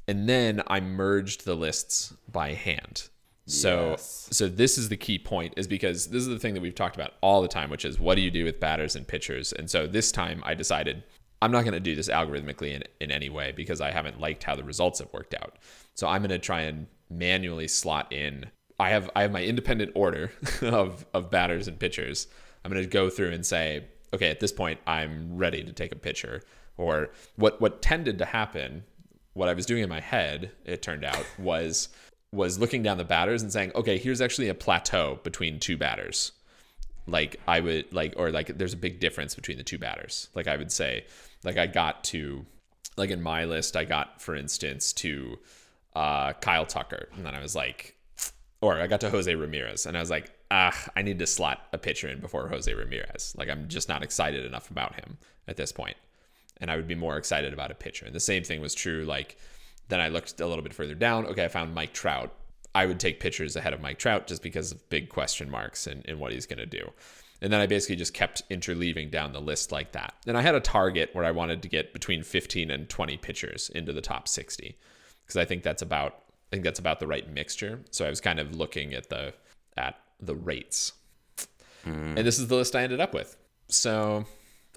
And 0.08 0.28
then 0.28 0.62
I 0.66 0.80
merged 0.80 1.44
the 1.44 1.54
lists 1.54 2.14
by 2.30 2.52
hand. 2.54 3.08
So 3.46 3.90
Yes. 3.90 4.28
so 4.32 4.48
this 4.48 4.76
is 4.76 4.88
the 4.88 4.96
key 4.96 5.18
point 5.18 5.54
is 5.56 5.68
because 5.68 6.08
this 6.08 6.22
is 6.22 6.28
the 6.28 6.38
thing 6.38 6.54
that 6.54 6.60
we've 6.60 6.74
talked 6.74 6.96
about 6.96 7.12
all 7.20 7.42
the 7.42 7.48
time, 7.48 7.70
which 7.70 7.84
is 7.84 7.98
what 7.98 8.16
do 8.16 8.20
you 8.20 8.30
do 8.30 8.44
with 8.44 8.58
batters 8.58 8.96
and 8.96 9.06
pitchers? 9.06 9.52
And 9.52 9.70
so 9.70 9.86
this 9.86 10.10
time 10.10 10.42
I 10.44 10.54
decided 10.54 11.04
I'm 11.42 11.52
not 11.52 11.62
going 11.62 11.74
to 11.74 11.80
do 11.80 11.94
this 11.94 12.08
algorithmically 12.08 12.72
in, 12.72 12.82
in 13.00 13.10
any 13.12 13.28
way 13.28 13.52
because 13.52 13.80
I 13.80 13.90
haven't 13.90 14.20
liked 14.20 14.42
how 14.42 14.56
the 14.56 14.64
results 14.64 14.98
have 14.98 15.12
worked 15.12 15.34
out. 15.34 15.58
So 15.94 16.08
I'm 16.08 16.22
going 16.22 16.30
to 16.30 16.38
try 16.38 16.62
and 16.62 16.86
manually 17.10 17.68
slot 17.68 18.12
in. 18.12 18.46
I 18.80 18.90
have 18.90 19.10
I 19.14 19.22
have 19.22 19.32
my 19.32 19.44
independent 19.44 19.92
order 19.94 20.32
of 20.62 21.06
of 21.14 21.30
batters 21.30 21.68
and 21.68 21.78
pitchers. 21.78 22.26
I'm 22.64 22.72
going 22.72 22.82
to 22.82 22.90
go 22.90 23.08
through 23.10 23.30
and 23.30 23.46
say, 23.46 23.84
okay, 24.12 24.28
at 24.30 24.40
this 24.40 24.52
point 24.52 24.80
I'm 24.86 25.36
ready 25.36 25.62
to 25.62 25.72
take 25.72 25.92
a 25.92 25.96
pitcher. 25.96 26.42
Or 26.76 27.10
what 27.36 27.60
what 27.60 27.80
tended 27.80 28.18
to 28.18 28.24
happen, 28.24 28.84
what 29.36 29.48
I 29.48 29.52
was 29.52 29.66
doing 29.66 29.82
in 29.82 29.88
my 29.88 30.00
head, 30.00 30.50
it 30.64 30.82
turned 30.82 31.04
out 31.04 31.24
was 31.38 31.88
was 32.32 32.58
looking 32.58 32.82
down 32.82 32.98
the 32.98 33.04
batters 33.04 33.42
and 33.42 33.52
saying, 33.52 33.70
okay, 33.74 33.98
here's 33.98 34.20
actually 34.20 34.48
a 34.48 34.54
plateau 34.54 35.20
between 35.22 35.60
two 35.60 35.76
batters 35.76 36.32
like 37.06 37.40
I 37.46 37.60
would 37.60 37.92
like 37.92 38.14
or 38.16 38.30
like 38.30 38.58
there's 38.58 38.72
a 38.72 38.78
big 38.78 39.00
difference 39.00 39.34
between 39.34 39.58
the 39.58 39.62
two 39.62 39.78
batters. 39.78 40.28
Like 40.34 40.48
I 40.48 40.56
would 40.56 40.72
say 40.72 41.06
like 41.44 41.56
I 41.56 41.66
got 41.66 42.04
to 42.04 42.44
like 42.96 43.10
in 43.10 43.22
my 43.22 43.44
list 43.44 43.76
I 43.76 43.84
got 43.84 44.20
for 44.20 44.34
instance 44.34 44.92
to 44.94 45.38
uh 45.94 46.32
Kyle 46.34 46.66
Tucker 46.66 47.08
and 47.14 47.24
then 47.24 47.34
I 47.34 47.40
was 47.40 47.54
like 47.54 47.94
or 48.60 48.80
I 48.80 48.86
got 48.86 49.00
to 49.02 49.10
Jose 49.10 49.32
Ramirez 49.34 49.86
and 49.86 49.96
I 49.96 50.00
was 50.00 50.10
like 50.10 50.32
ah 50.50 50.76
I 50.96 51.02
need 51.02 51.18
to 51.20 51.26
slot 51.26 51.68
a 51.72 51.78
pitcher 51.78 52.08
in 52.08 52.20
before 52.20 52.48
Jose 52.48 52.72
Ramirez. 52.72 53.34
Like 53.36 53.48
I'm 53.48 53.68
just 53.68 53.88
not 53.88 54.02
excited 54.02 54.44
enough 54.44 54.70
about 54.70 54.94
him 54.96 55.18
at 55.46 55.56
this 55.56 55.72
point. 55.72 55.96
And 56.60 56.70
I 56.70 56.76
would 56.76 56.88
be 56.88 56.94
more 56.94 57.16
excited 57.16 57.52
about 57.52 57.70
a 57.70 57.74
pitcher. 57.74 58.06
And 58.06 58.14
the 58.14 58.20
same 58.20 58.42
thing 58.42 58.60
was 58.60 58.74
true 58.74 59.04
like 59.04 59.38
then 59.88 60.00
I 60.00 60.08
looked 60.08 60.40
a 60.40 60.46
little 60.46 60.62
bit 60.62 60.74
further 60.74 60.94
down. 60.94 61.26
Okay, 61.26 61.44
I 61.44 61.48
found 61.48 61.74
Mike 61.74 61.92
Trout. 61.92 62.32
I 62.74 62.86
would 62.86 63.00
take 63.00 63.20
pitchers 63.20 63.56
ahead 63.56 63.72
of 63.72 63.80
Mike 63.80 63.98
Trout 63.98 64.26
just 64.26 64.42
because 64.42 64.72
of 64.72 64.88
big 64.90 65.08
question 65.08 65.50
marks 65.50 65.86
and, 65.86 66.04
and 66.06 66.18
what 66.18 66.32
he's 66.32 66.46
going 66.46 66.58
to 66.58 66.66
do. 66.66 66.90
And 67.40 67.52
then 67.52 67.60
I 67.60 67.66
basically 67.66 67.96
just 67.96 68.14
kept 68.14 68.48
interleaving 68.50 69.10
down 69.10 69.32
the 69.32 69.40
list 69.40 69.70
like 69.70 69.92
that. 69.92 70.14
And 70.26 70.36
I 70.36 70.42
had 70.42 70.54
a 70.54 70.60
target 70.60 71.10
where 71.12 71.24
I 71.24 71.30
wanted 71.30 71.62
to 71.62 71.68
get 71.68 71.92
between 71.92 72.22
15 72.22 72.70
and 72.70 72.88
20 72.88 73.16
pitchers 73.18 73.70
into 73.74 73.92
the 73.92 74.00
top 74.00 74.26
60 74.26 74.76
because 75.22 75.36
I 75.36 75.44
think 75.44 75.62
that's 75.62 75.82
about 75.82 76.22
I 76.52 76.56
think 76.56 76.64
that's 76.64 76.78
about 76.78 77.00
the 77.00 77.06
right 77.06 77.28
mixture. 77.28 77.80
So 77.90 78.06
I 78.06 78.10
was 78.10 78.20
kind 78.20 78.38
of 78.38 78.54
looking 78.54 78.94
at 78.94 79.08
the 79.08 79.34
at 79.76 79.96
the 80.20 80.34
rates. 80.34 80.92
Hmm. 81.84 82.16
And 82.16 82.26
this 82.26 82.38
is 82.38 82.48
the 82.48 82.56
list 82.56 82.74
I 82.74 82.82
ended 82.82 83.00
up 83.00 83.12
with. 83.12 83.36
So 83.68 84.24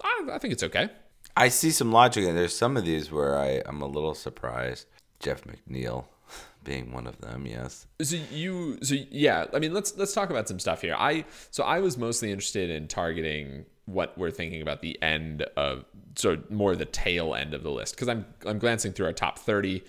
I, 0.02 0.28
I 0.32 0.38
think 0.38 0.52
it's 0.52 0.62
okay. 0.64 0.90
I 1.36 1.48
see 1.48 1.70
some 1.70 1.92
logic 1.92 2.24
and 2.24 2.36
there's 2.36 2.56
some 2.56 2.76
of 2.76 2.84
these 2.84 3.10
where 3.10 3.38
I 3.38 3.62
I'm 3.66 3.82
a 3.82 3.86
little 3.86 4.14
surprised. 4.14 4.86
Jeff 5.20 5.44
McNeil 5.44 6.06
being 6.64 6.92
one 6.92 7.06
of 7.06 7.18
them. 7.20 7.46
Yes. 7.46 7.86
So 8.02 8.16
you, 8.32 8.78
so 8.82 8.96
yeah, 9.10 9.46
I 9.54 9.58
mean, 9.58 9.72
let's 9.72 9.96
let's 9.96 10.12
talk 10.12 10.30
about 10.30 10.48
some 10.48 10.58
stuff 10.58 10.82
here. 10.82 10.94
I 10.98 11.24
so 11.50 11.62
I 11.62 11.80
was 11.80 11.96
mostly 11.96 12.32
interested 12.32 12.70
in 12.70 12.88
targeting 12.88 13.66
what 13.86 14.16
we're 14.16 14.30
thinking 14.30 14.62
about 14.62 14.82
the 14.82 15.00
end 15.02 15.42
of, 15.56 15.84
so 16.14 16.38
more 16.48 16.76
the 16.76 16.84
tail 16.84 17.34
end 17.34 17.54
of 17.54 17.62
the 17.62 17.70
list 17.70 17.94
because 17.94 18.08
I'm 18.08 18.24
I'm 18.46 18.58
glancing 18.58 18.92
through 18.92 19.06
our 19.06 19.12
top 19.12 19.38
thirty. 19.38 19.84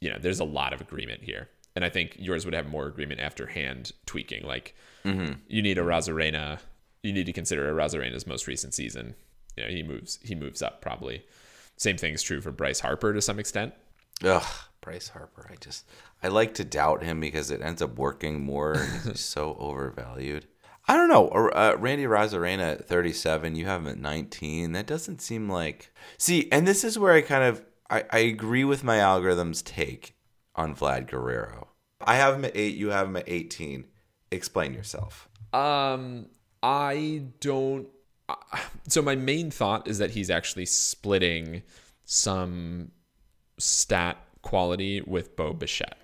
You 0.00 0.10
know, 0.10 0.18
there's 0.18 0.40
a 0.40 0.44
lot 0.44 0.72
of 0.72 0.80
agreement 0.80 1.22
here, 1.22 1.48
and 1.74 1.84
I 1.84 1.88
think 1.88 2.16
yours 2.18 2.44
would 2.44 2.54
have 2.54 2.66
more 2.66 2.86
agreement 2.86 3.20
after 3.20 3.46
hand 3.46 3.92
tweaking. 4.06 4.44
Like, 4.44 4.74
mm-hmm. 5.04 5.34
you 5.48 5.62
need 5.62 5.78
Arozarena, 5.78 6.58
you 7.02 7.12
need 7.12 7.26
to 7.26 7.32
consider 7.32 7.72
Arozarena's 7.72 8.26
most 8.26 8.46
recent 8.46 8.74
season. 8.74 9.14
You 9.56 9.64
know, 9.64 9.70
he 9.70 9.82
moves 9.82 10.18
he 10.22 10.34
moves 10.34 10.62
up 10.62 10.80
probably. 10.80 11.24
Same 11.76 11.96
thing 11.96 12.14
is 12.14 12.22
true 12.22 12.40
for 12.40 12.52
Bryce 12.52 12.80
Harper 12.80 13.12
to 13.12 13.20
some 13.20 13.38
extent. 13.38 13.74
Ugh, 14.24 14.42
Bryce 14.80 15.08
Harper. 15.08 15.48
I 15.50 15.56
just 15.56 15.86
I 16.22 16.28
like 16.28 16.54
to 16.54 16.64
doubt 16.64 17.02
him 17.02 17.20
because 17.20 17.50
it 17.50 17.62
ends 17.62 17.82
up 17.82 17.96
working 17.96 18.42
more. 18.44 18.74
and 18.74 19.02
He's 19.02 19.20
so 19.20 19.56
overvalued. 19.60 20.46
I 20.86 20.96
don't 20.96 21.08
know. 21.08 21.28
Uh, 21.28 21.76
Randy 21.78 22.04
Arozarena 22.04 22.72
at 22.72 22.86
37. 22.86 23.56
You 23.56 23.64
have 23.64 23.80
him 23.82 23.88
at 23.88 23.98
19. 23.98 24.72
That 24.72 24.86
doesn't 24.86 25.22
seem 25.22 25.48
like. 25.48 25.90
See, 26.18 26.46
and 26.52 26.68
this 26.68 26.84
is 26.84 26.98
where 26.98 27.14
I 27.14 27.22
kind 27.22 27.42
of 27.42 27.64
I, 27.90 28.04
I 28.10 28.18
agree 28.18 28.64
with 28.64 28.84
my 28.84 29.00
algorithm's 29.00 29.62
take 29.62 30.14
on 30.54 30.74
Vlad 30.74 31.08
Guerrero. 31.08 31.68
I 32.00 32.16
have 32.16 32.34
him 32.34 32.44
at 32.44 32.56
eight. 32.56 32.76
You 32.76 32.90
have 32.90 33.06
him 33.08 33.16
at 33.16 33.24
18. 33.28 33.86
Explain 34.30 34.74
yourself. 34.74 35.28
Um, 35.52 36.26
I 36.62 37.24
don't. 37.40 37.88
So 38.86 39.00
my 39.00 39.14
main 39.14 39.50
thought 39.50 39.88
is 39.88 39.96
that 39.96 40.10
he's 40.10 40.28
actually 40.28 40.66
splitting 40.66 41.62
some 42.04 42.90
stat 43.58 44.18
quality 44.42 45.00
with 45.00 45.36
Bo 45.36 45.54
Bichette. 45.54 45.96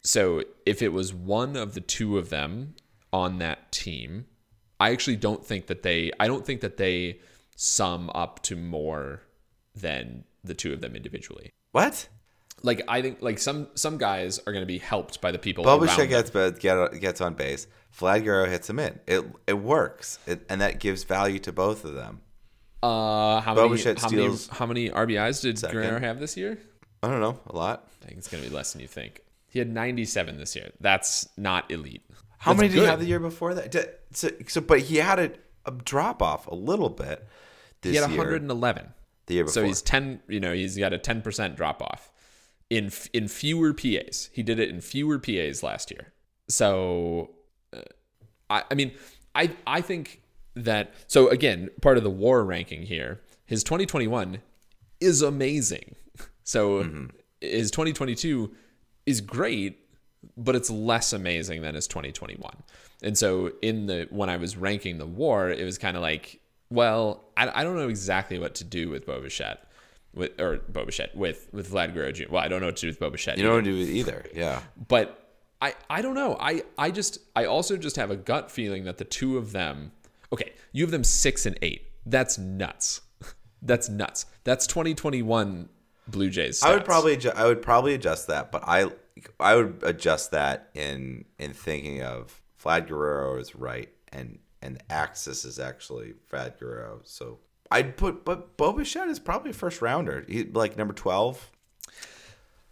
So 0.00 0.42
if 0.66 0.80
it 0.80 0.88
was 0.88 1.12
one 1.12 1.54
of 1.54 1.74
the 1.74 1.80
two 1.80 2.16
of 2.18 2.30
them 2.30 2.74
on 3.12 3.38
that 3.38 3.70
team, 3.72 4.24
I 4.80 4.90
actually 4.90 5.16
don't 5.16 5.44
think 5.44 5.66
that 5.66 5.82
they. 5.82 6.10
I 6.18 6.26
don't 6.26 6.44
think 6.44 6.60
that 6.62 6.76
they 6.76 7.20
sum 7.56 8.10
up 8.14 8.42
to 8.44 8.56
more 8.56 9.22
than 9.74 10.24
the 10.42 10.54
two 10.54 10.72
of 10.72 10.80
them 10.80 10.96
individually. 10.96 11.52
What? 11.70 12.08
Like 12.62 12.82
I 12.88 13.00
think, 13.00 13.22
like 13.22 13.38
some 13.38 13.68
some 13.74 13.96
guys 13.96 14.40
are 14.40 14.52
going 14.52 14.62
to 14.62 14.66
be 14.66 14.78
helped 14.78 15.20
by 15.20 15.30
the 15.30 15.38
people. 15.38 15.62
Bo 15.62 15.78
around 15.78 16.08
gets 16.08 16.30
but 16.30 16.58
get 16.58 17.00
gets 17.00 17.20
on 17.20 17.34
base. 17.34 17.66
Vlad 17.98 18.24
Guerrero 18.24 18.48
hits 18.48 18.68
him 18.70 18.78
in. 18.78 18.98
It 19.06 19.24
it 19.46 19.54
works, 19.54 20.18
it, 20.26 20.44
and 20.48 20.60
that 20.60 20.80
gives 20.80 21.04
value 21.04 21.38
to 21.40 21.52
both 21.52 21.84
of 21.84 21.94
them. 21.94 22.20
Uh, 22.82 23.40
how 23.40 23.54
many, 23.54 23.82
how 23.82 24.08
many 24.08 24.36
how 24.50 24.66
many 24.66 24.90
RBIs 24.90 25.42
did 25.42 25.58
second. 25.58 25.80
Guerrero 25.80 26.00
have 26.00 26.18
this 26.18 26.36
year? 26.36 26.58
I 27.02 27.08
don't 27.08 27.20
know 27.20 27.38
a 27.46 27.56
lot. 27.56 27.88
I 28.02 28.06
think 28.06 28.18
it's 28.18 28.28
going 28.28 28.42
to 28.42 28.48
be 28.48 28.54
less 28.54 28.72
than 28.72 28.80
you 28.80 28.88
think. 28.88 29.22
He 29.48 29.58
had 29.58 29.68
97 29.68 30.38
this 30.38 30.56
year. 30.56 30.70
That's 30.80 31.28
not 31.36 31.70
elite. 31.70 32.02
How 32.38 32.52
That's 32.52 32.62
many 32.62 32.72
did 32.74 32.80
he 32.80 32.86
have 32.86 33.00
the 33.00 33.06
year 33.06 33.20
before 33.20 33.54
that? 33.54 33.70
Did- 33.70 33.90
So, 34.12 34.30
so 34.48 34.60
but 34.60 34.80
he 34.80 34.96
had 34.96 35.18
a, 35.18 35.32
a 35.66 35.72
drop 35.72 36.22
off 36.22 36.46
a 36.46 36.54
little 36.54 36.88
bit 36.88 37.26
this 37.82 37.92
He 37.92 38.00
had 38.00 38.10
year. 38.10 38.18
111. 38.18 38.94
the 39.26 39.34
year 39.34 39.44
before. 39.44 39.52
So 39.54 39.64
he's 39.64 39.82
10. 39.82 40.22
You 40.28 40.40
know, 40.40 40.52
he's 40.54 40.76
got 40.78 40.92
a 40.92 40.98
10% 40.98 41.54
drop 41.56 41.82
off 41.82 42.10
in 42.70 42.90
in 43.12 43.28
fewer 43.28 43.74
PAs. 43.74 44.30
He 44.32 44.42
did 44.42 44.58
it 44.58 44.70
in 44.70 44.80
fewer 44.80 45.18
PAs 45.18 45.62
last 45.62 45.90
year. 45.90 46.12
So, 46.48 47.30
I 48.52 48.64
I 48.70 48.74
mean, 48.74 48.92
I 49.34 49.50
I 49.66 49.80
think 49.80 50.20
that 50.54 50.94
so 51.06 51.28
again 51.28 51.70
part 51.80 51.96
of 51.96 52.04
the 52.04 52.10
WAR 52.10 52.44
ranking 52.44 52.82
here. 52.82 53.20
His 53.46 53.64
2021 53.64 54.38
is 55.00 55.22
amazing. 55.22 55.96
So 56.44 56.82
mm-hmm. 56.82 57.06
his 57.40 57.70
2022 57.70 58.50
is 59.06 59.20
great, 59.20 59.78
but 60.36 60.56
it's 60.56 60.70
less 60.70 61.12
amazing 61.12 61.62
than 61.62 61.76
his 61.76 61.86
2021. 61.86 62.52
And 63.02 63.16
so 63.16 63.52
in 63.62 63.86
the 63.86 64.08
when 64.10 64.28
I 64.28 64.38
was 64.38 64.56
ranking 64.56 64.98
the 64.98 65.06
war, 65.06 65.50
it 65.50 65.64
was 65.64 65.78
kind 65.78 65.96
of 65.96 66.02
like, 66.02 66.40
well, 66.68 67.24
I, 67.36 67.60
I 67.60 67.62
don't 67.62 67.76
know 67.76 67.88
exactly 67.88 68.40
what 68.40 68.56
to 68.56 68.64
do 68.64 68.88
with 68.88 69.06
Bo 69.06 69.20
Bichette. 69.20 69.64
With 70.14 70.38
or 70.40 70.58
Bo 70.68 70.84
Bichette 70.84 71.14
with 71.16 71.48
with 71.52 71.70
Vlad 71.70 71.94
Guerrero 71.94 72.10
Jr. 72.10 72.24
Well, 72.30 72.42
I 72.42 72.48
don't 72.48 72.60
know 72.60 72.66
what 72.66 72.76
to 72.78 72.82
do 72.82 72.88
with 72.88 72.98
Bo 72.98 73.10
Bichette. 73.10 73.38
you 73.38 73.44
don't 73.44 73.62
do 73.62 73.76
it 73.76 73.88
either. 73.88 74.26
Yeah. 74.34 74.60
but 74.88 75.21
I 75.62 75.74
I 75.88 76.02
don't 76.02 76.14
know. 76.14 76.36
I 76.40 76.62
I 76.76 76.90
just 76.90 77.18
I 77.36 77.44
also 77.44 77.76
just 77.76 77.94
have 77.94 78.10
a 78.10 78.16
gut 78.16 78.50
feeling 78.50 78.84
that 78.84 78.98
the 78.98 79.04
two 79.04 79.38
of 79.38 79.52
them. 79.52 79.92
Okay, 80.32 80.52
you 80.72 80.82
have 80.82 80.90
them 80.90 81.04
six 81.04 81.46
and 81.46 81.56
eight. 81.62 81.86
That's 82.04 82.36
nuts. 82.36 83.00
That's 83.62 83.88
nuts. 83.88 84.26
That's 84.42 84.66
2021 84.66 85.68
Blue 86.08 86.30
Jays. 86.30 86.64
I 86.64 86.74
would 86.74 86.84
probably 86.84 87.16
adju- 87.16 87.36
I 87.36 87.46
would 87.46 87.62
probably 87.62 87.94
adjust 87.94 88.26
that, 88.26 88.50
but 88.50 88.64
I 88.66 88.90
I 89.38 89.54
would 89.54 89.80
adjust 89.84 90.32
that 90.32 90.70
in 90.74 91.26
in 91.38 91.52
thinking 91.52 92.02
of 92.02 92.42
Vlad 92.62 92.88
Guerrero 92.88 93.38
is 93.38 93.54
right 93.54 93.88
and 94.08 94.40
and 94.60 94.76
the 94.76 94.92
axis 94.92 95.44
is 95.44 95.60
actually 95.60 96.14
Vlad 96.32 96.58
Guerrero. 96.58 97.02
So 97.04 97.38
I'd 97.70 97.96
put 97.96 98.24
but 98.24 98.56
Bo 98.56 98.72
Bichette 98.72 99.08
is 99.08 99.20
probably 99.20 99.52
a 99.52 99.54
first 99.54 99.80
rounder. 99.80 100.24
He, 100.28 100.42
like 100.42 100.76
number 100.76 100.92
12. 100.92 101.52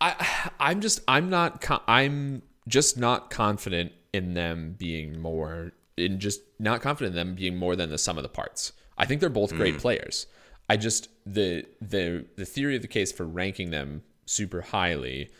I 0.00 0.50
I'm 0.58 0.80
just 0.80 1.00
I'm 1.06 1.30
not 1.30 1.64
I'm 1.86 2.42
just 2.68 2.98
not 2.98 3.30
confident 3.30 3.92
in 4.12 4.34
them 4.34 4.74
being 4.78 5.20
more 5.20 5.72
in 5.96 6.18
just 6.18 6.40
not 6.58 6.80
confident 6.80 7.16
in 7.16 7.28
them 7.28 7.34
being 7.34 7.56
more 7.56 7.76
than 7.76 7.90
the 7.90 7.98
sum 7.98 8.16
of 8.16 8.22
the 8.22 8.28
parts. 8.28 8.72
I 8.96 9.06
think 9.06 9.20
they're 9.20 9.30
both 9.30 9.54
great 9.54 9.76
mm. 9.76 9.80
players. 9.80 10.26
I 10.68 10.76
just 10.76 11.08
the 11.26 11.66
the 11.80 12.26
the 12.36 12.44
theory 12.44 12.76
of 12.76 12.82
the 12.82 12.88
case 12.88 13.12
for 13.12 13.26
ranking 13.26 13.70
them 13.70 14.02
super 14.26 14.60
highly 14.60 15.30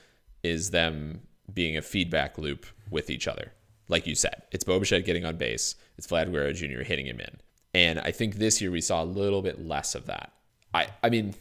is 0.42 0.70
them 0.70 1.20
being 1.52 1.76
a 1.76 1.82
feedback 1.82 2.38
loop 2.38 2.66
with 2.90 3.10
each 3.10 3.28
other. 3.28 3.52
Like 3.88 4.06
you 4.06 4.14
said, 4.14 4.42
it's 4.52 4.64
Bo 4.64 4.78
Bichette 4.78 5.04
getting 5.04 5.24
on 5.24 5.36
base, 5.36 5.74
it's 5.98 6.06
Vlad 6.06 6.30
Guerrero 6.30 6.52
Jr. 6.52 6.82
hitting 6.82 7.06
him 7.06 7.20
in. 7.20 7.40
And 7.74 7.98
I 8.00 8.10
think 8.10 8.36
this 8.36 8.60
year 8.60 8.70
we 8.70 8.80
saw 8.80 9.02
a 9.02 9.04
little 9.04 9.42
bit 9.42 9.64
less 9.64 9.94
of 9.94 10.06
that. 10.06 10.32
I 10.74 10.88
I 11.02 11.10
mean, 11.10 11.34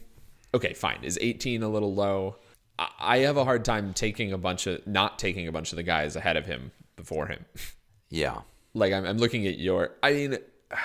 okay, 0.54 0.74
fine. 0.74 0.98
Is 1.02 1.18
18 1.20 1.62
a 1.62 1.68
little 1.68 1.94
low? 1.94 2.36
I- 2.98 3.18
have 3.18 3.36
a 3.36 3.44
hard 3.44 3.64
time 3.64 3.92
taking 3.94 4.32
a 4.32 4.38
bunch 4.38 4.66
of 4.66 4.86
not 4.86 5.18
taking 5.18 5.46
a 5.48 5.52
bunch 5.52 5.72
of 5.72 5.76
the 5.76 5.82
guys 5.82 6.16
ahead 6.16 6.36
of 6.36 6.46
him 6.46 6.72
before 6.96 7.26
him. 7.26 7.44
Yeah. 8.12 8.40
like 8.74 8.92
I'm, 8.92 9.04
I'm 9.06 9.18
looking 9.18 9.46
at 9.46 9.56
your. 9.58 9.92
I 10.02 10.12
mean, 10.12 10.38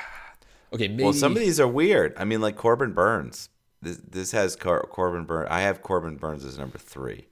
okay, 0.74 0.88
maybe 0.88 1.04
Well, 1.04 1.14
some 1.14 1.32
of 1.32 1.40
these 1.40 1.60
are 1.60 1.68
weird. 1.68 2.14
I 2.18 2.24
mean, 2.26 2.40
like 2.42 2.56
Corbin 2.56 2.94
Burnes. 2.94 3.50
This 3.82 3.98
this 3.98 4.32
has 4.32 4.56
Cor- 4.56 4.88
Corbin 4.92 5.26
Burnes. 5.26 5.48
I 5.52 5.62
have 5.62 5.82
Corbin 5.82 6.18
Burnes 6.18 6.46
as 6.46 6.58
number 6.60 6.78
three. 6.78 7.26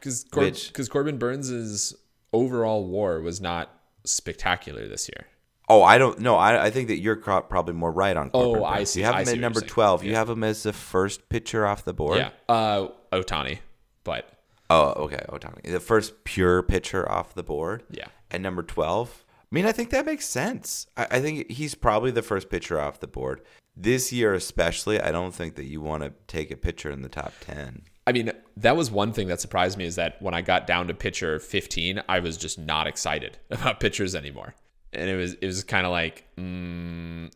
because 0.00 0.24
which- 0.32 0.68
because 0.68 0.88
Corbin 0.88 1.18
Burnes's 1.18 1.94
overall 2.32 2.86
WAR 2.86 3.20
was 3.20 3.40
not 3.40 3.70
spectacular 4.04 4.86
this 4.88 5.08
year. 5.08 5.26
Oh, 5.68 5.82
I 5.82 5.96
don't 5.98 6.18
know. 6.20 6.36
I, 6.36 6.64
I 6.66 6.70
think 6.70 6.88
that 6.88 6.98
you're 7.00 7.16
probably 7.16 7.72
more 7.74 7.90
right 7.92 8.16
on. 8.16 8.30
Corbin 8.30 8.62
Oh, 8.62 8.64
I 8.64 8.84
see- 8.84 9.00
You 9.00 9.06
have 9.06 9.14
I 9.14 9.22
him 9.22 9.28
at 9.28 9.38
number 9.38 9.60
twelve. 9.60 10.04
You 10.04 10.14
have 10.14 10.28
him 10.28 10.44
as 10.44 10.62
the 10.62 10.72
first 10.72 11.28
pitcher 11.28 11.66
off 11.66 11.84
the 11.84 11.94
board. 11.94 12.18
Yeah, 12.18 12.30
uh, 12.48 12.88
Ohtani, 13.12 13.58
but 14.04 14.30
Oh, 14.70 14.92
okay. 15.04 15.24
Ohtani, 15.28 15.70
the 15.70 15.80
first 15.80 16.24
pure 16.24 16.62
pitcher 16.62 17.10
off 17.10 17.34
the 17.34 17.42
board. 17.42 17.84
Yeah. 17.90 18.06
And 18.30 18.42
number 18.42 18.62
twelve. 18.62 19.24
I 19.40 19.54
mean, 19.54 19.66
I 19.66 19.72
think 19.72 19.90
that 19.90 20.06
makes 20.06 20.26
sense. 20.26 20.86
I, 20.96 21.06
I 21.12 21.20
think 21.20 21.50
he's 21.50 21.74
probably 21.74 22.10
the 22.10 22.22
first 22.22 22.48
pitcher 22.48 22.80
off 22.80 23.00
the 23.00 23.06
board 23.06 23.42
this 23.76 24.12
year, 24.12 24.34
especially. 24.34 25.00
I 25.00 25.12
don't 25.12 25.34
think 25.34 25.54
that 25.56 25.66
you 25.66 25.80
want 25.80 26.02
to 26.02 26.12
take 26.26 26.50
a 26.50 26.56
pitcher 26.56 26.90
in 26.90 27.02
the 27.02 27.08
top 27.08 27.32
ten. 27.40 27.82
I 28.06 28.12
mean, 28.12 28.32
that 28.56 28.76
was 28.76 28.90
one 28.90 29.12
thing 29.12 29.28
that 29.28 29.40
surprised 29.40 29.78
me 29.78 29.84
is 29.84 29.96
that 29.96 30.20
when 30.20 30.34
I 30.34 30.42
got 30.42 30.66
down 30.66 30.88
to 30.88 30.94
pitcher 30.94 31.38
15, 31.38 32.02
I 32.06 32.20
was 32.20 32.36
just 32.36 32.58
not 32.58 32.86
excited 32.86 33.38
about 33.50 33.80
pitchers 33.80 34.14
anymore. 34.14 34.54
And 34.92 35.08
it 35.08 35.16
was 35.16 35.34
it 35.34 35.46
was 35.46 35.64
kind 35.64 35.86
of 35.86 35.92
like, 35.92 36.24
mm, 36.36 37.32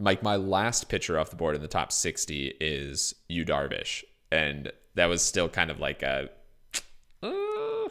like 0.00 0.22
my 0.22 0.36
last 0.36 0.88
pitcher 0.88 1.18
off 1.18 1.30
the 1.30 1.36
board 1.36 1.54
in 1.54 1.62
the 1.62 1.68
top 1.68 1.92
60 1.92 2.54
is 2.60 3.14
Yu 3.28 3.44
Darvish, 3.44 4.04
and 4.32 4.72
that 4.94 5.06
was 5.06 5.22
still 5.22 5.48
kind 5.48 5.70
of 5.70 5.80
like 5.80 6.02
a. 6.02 6.30
uh, 7.22 7.28
Do 7.28 7.90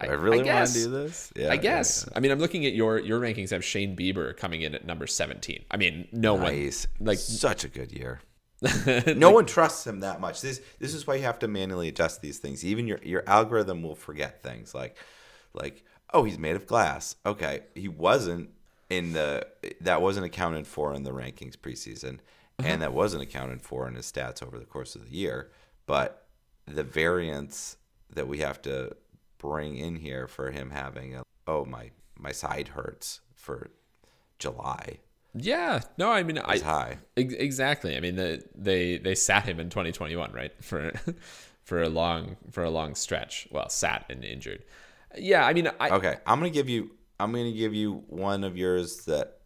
I, 0.00 0.06
really 0.06 0.38
want 0.38 0.46
guess. 0.46 0.72
to 0.74 0.84
do 0.84 0.90
this? 0.90 1.32
Yeah, 1.36 1.52
I 1.52 1.56
guess. 1.56 2.08
I 2.16 2.20
mean, 2.20 2.30
I'm 2.30 2.38
looking 2.38 2.64
at 2.66 2.72
your 2.72 2.98
your 2.98 3.20
rankings 3.20 3.50
have 3.50 3.64
Shane 3.64 3.96
Bieber 3.96 4.36
coming 4.36 4.62
in 4.62 4.74
at 4.74 4.84
number 4.86 5.06
17. 5.06 5.64
I 5.70 5.76
mean, 5.76 6.08
no 6.12 6.36
Nice. 6.36 6.86
one 6.98 7.08
like 7.08 7.18
such 7.18 7.64
a 7.64 7.68
good 7.68 7.92
year. 7.92 8.20
no 9.16 9.30
one 9.32 9.44
trusts 9.44 9.86
him 9.86 10.00
that 10.00 10.20
much. 10.20 10.40
This 10.40 10.60
this 10.78 10.94
is 10.94 11.06
why 11.06 11.16
you 11.16 11.22
have 11.22 11.38
to 11.40 11.48
manually 11.48 11.88
adjust 11.88 12.22
these 12.22 12.38
things. 12.38 12.64
Even 12.64 12.86
your 12.86 13.00
your 13.02 13.24
algorithm 13.26 13.82
will 13.82 13.96
forget 13.96 14.42
things 14.42 14.74
like 14.74 14.96
like 15.52 15.84
oh 16.14 16.22
he's 16.24 16.38
made 16.38 16.54
of 16.56 16.66
glass. 16.66 17.16
Okay, 17.26 17.62
he 17.74 17.88
wasn't 17.88 18.50
in 18.88 19.12
the 19.14 19.46
that 19.80 20.00
wasn't 20.00 20.24
accounted 20.26 20.66
for 20.66 20.94
in 20.94 21.02
the 21.02 21.10
rankings 21.10 21.56
preseason, 21.56 22.20
and 22.60 22.80
that 22.82 22.92
wasn't 22.92 23.22
accounted 23.22 23.60
for 23.62 23.88
in 23.88 23.94
his 23.96 24.10
stats 24.10 24.42
over 24.44 24.58
the 24.60 24.64
course 24.64 24.94
of 24.94 25.04
the 25.04 25.10
year. 25.16 25.50
But 25.86 26.21
the 26.66 26.84
variance 26.84 27.76
that 28.14 28.28
we 28.28 28.38
have 28.38 28.60
to 28.62 28.96
bring 29.38 29.76
in 29.76 29.96
here 29.96 30.26
for 30.26 30.50
him 30.50 30.70
having 30.70 31.16
a 31.16 31.22
oh 31.46 31.64
my 31.64 31.90
my 32.16 32.32
side 32.32 32.68
hurts 32.68 33.20
for 33.34 33.70
July 34.38 34.98
yeah, 35.34 35.80
no, 35.96 36.10
I 36.10 36.22
mean, 36.22 36.38
I 36.38 36.54
is 36.54 36.62
high. 36.62 36.98
Ex- 37.16 37.34
Exactly. 37.34 37.96
I 37.96 38.00
mean, 38.00 38.16
the, 38.16 38.42
they 38.54 38.98
they 38.98 39.14
sat 39.14 39.44
him 39.44 39.60
in 39.60 39.70
2021, 39.70 40.32
right? 40.32 40.52
For 40.62 40.92
for 41.64 41.80
a 41.80 41.88
long 41.88 42.36
for 42.50 42.64
a 42.64 42.70
long 42.70 42.94
stretch. 42.94 43.48
Well, 43.50 43.68
sat 43.68 44.04
and 44.10 44.24
injured. 44.24 44.64
Yeah, 45.16 45.46
I 45.46 45.52
mean, 45.52 45.70
I 45.80 45.90
Okay, 45.90 46.16
I'm 46.26 46.38
gonna 46.38 46.50
give 46.50 46.68
you. 46.68 46.90
I'm 47.20 47.32
gonna 47.32 47.52
give 47.52 47.72
you 47.72 48.04
one 48.08 48.44
of 48.44 48.56
yours 48.56 49.04
that. 49.04 49.38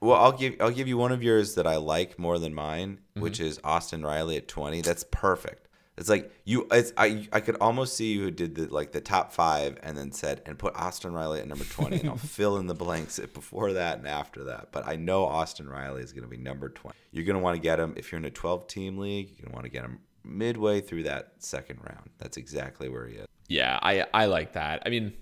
Well, 0.00 0.18
I'll 0.18 0.32
give 0.32 0.56
I'll 0.60 0.70
give 0.70 0.88
you 0.88 0.96
one 0.96 1.12
of 1.12 1.22
yours 1.22 1.54
that 1.54 1.66
I 1.66 1.76
like 1.76 2.18
more 2.18 2.38
than 2.38 2.54
mine, 2.54 2.98
mm-hmm. 3.10 3.20
which 3.20 3.38
is 3.38 3.60
Austin 3.62 4.04
Riley 4.04 4.36
at 4.36 4.48
20. 4.48 4.80
That's 4.80 5.04
perfect. 5.10 5.61
It's 5.98 6.08
like 6.08 6.32
you. 6.44 6.66
It's 6.70 6.92
I. 6.96 7.28
I 7.32 7.40
could 7.40 7.56
almost 7.60 7.96
see 7.96 8.12
you 8.14 8.22
who 8.22 8.30
did 8.30 8.54
the 8.54 8.66
like 8.66 8.92
the 8.92 9.00
top 9.02 9.32
five 9.32 9.78
and 9.82 9.96
then 9.96 10.10
said 10.10 10.40
and 10.46 10.58
put 10.58 10.74
Austin 10.74 11.12
Riley 11.12 11.40
at 11.40 11.46
number 11.46 11.64
20, 11.64 12.00
and 12.00 12.08
I'll 12.08 12.16
fill 12.38 12.56
in 12.56 12.66
the 12.66 12.74
blanks 12.74 13.18
before 13.18 13.74
that 13.74 13.98
and 13.98 14.08
after 14.08 14.44
that. 14.44 14.68
But 14.72 14.88
I 14.88 14.96
know 14.96 15.24
Austin 15.24 15.68
Riley 15.68 16.02
is 16.02 16.12
gonna 16.14 16.28
be 16.28 16.38
number 16.38 16.70
20. 16.70 16.96
You're 17.10 17.26
gonna 17.26 17.40
want 17.40 17.56
to 17.56 17.60
get 17.60 17.78
him 17.78 17.92
if 17.96 18.10
you're 18.10 18.18
in 18.18 18.24
a 18.24 18.30
12 18.30 18.66
team 18.68 18.96
league. 18.96 19.28
You're 19.36 19.44
gonna 19.44 19.54
want 19.54 19.64
to 19.66 19.70
get 19.70 19.84
him 19.84 19.98
midway 20.24 20.80
through 20.80 21.02
that 21.02 21.34
second 21.40 21.80
round. 21.82 22.08
That's 22.18 22.38
exactly 22.38 22.88
where 22.88 23.06
he 23.06 23.16
is. 23.16 23.26
yeah, 23.48 23.78
I 23.82 24.06
I 24.14 24.24
like 24.26 24.54
that. 24.54 24.82
I 24.86 24.88
mean, 24.88 25.12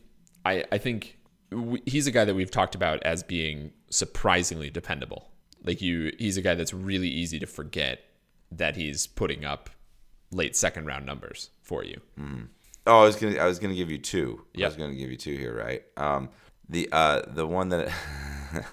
I 0.44 0.64
I 0.70 0.78
think 0.78 1.18
w- 1.50 1.82
he's 1.84 2.06
a 2.06 2.12
guy 2.12 2.24
that 2.24 2.34
we've 2.34 2.50
talked 2.50 2.76
about 2.76 3.02
as 3.02 3.24
being 3.24 3.72
surprisingly 3.90 4.70
dependable. 4.70 5.30
Like 5.64 5.82
you, 5.82 6.12
he's 6.18 6.36
a 6.36 6.42
guy 6.42 6.54
that's 6.54 6.72
really 6.72 7.08
easy 7.08 7.38
to 7.40 7.46
forget 7.46 8.00
that 8.52 8.76
he's 8.76 9.06
putting 9.08 9.44
up 9.44 9.68
late 10.32 10.56
second 10.56 10.86
round 10.86 11.06
numbers 11.06 11.50
for 11.62 11.84
you. 11.84 12.00
Oh, 12.86 13.02
I 13.02 13.04
was 13.04 13.16
gonna 13.16 13.36
I 13.36 13.46
was 13.46 13.58
gonna 13.58 13.74
give 13.74 13.90
you 13.90 13.98
two. 13.98 14.44
I 14.58 14.66
was 14.66 14.76
gonna 14.76 14.94
give 14.94 15.10
you 15.10 15.16
two 15.16 15.36
here, 15.36 15.56
right? 15.56 15.82
Um, 15.96 16.30
the 16.68 16.88
uh 16.92 17.22
the 17.26 17.46
one 17.46 17.68
that 17.70 17.92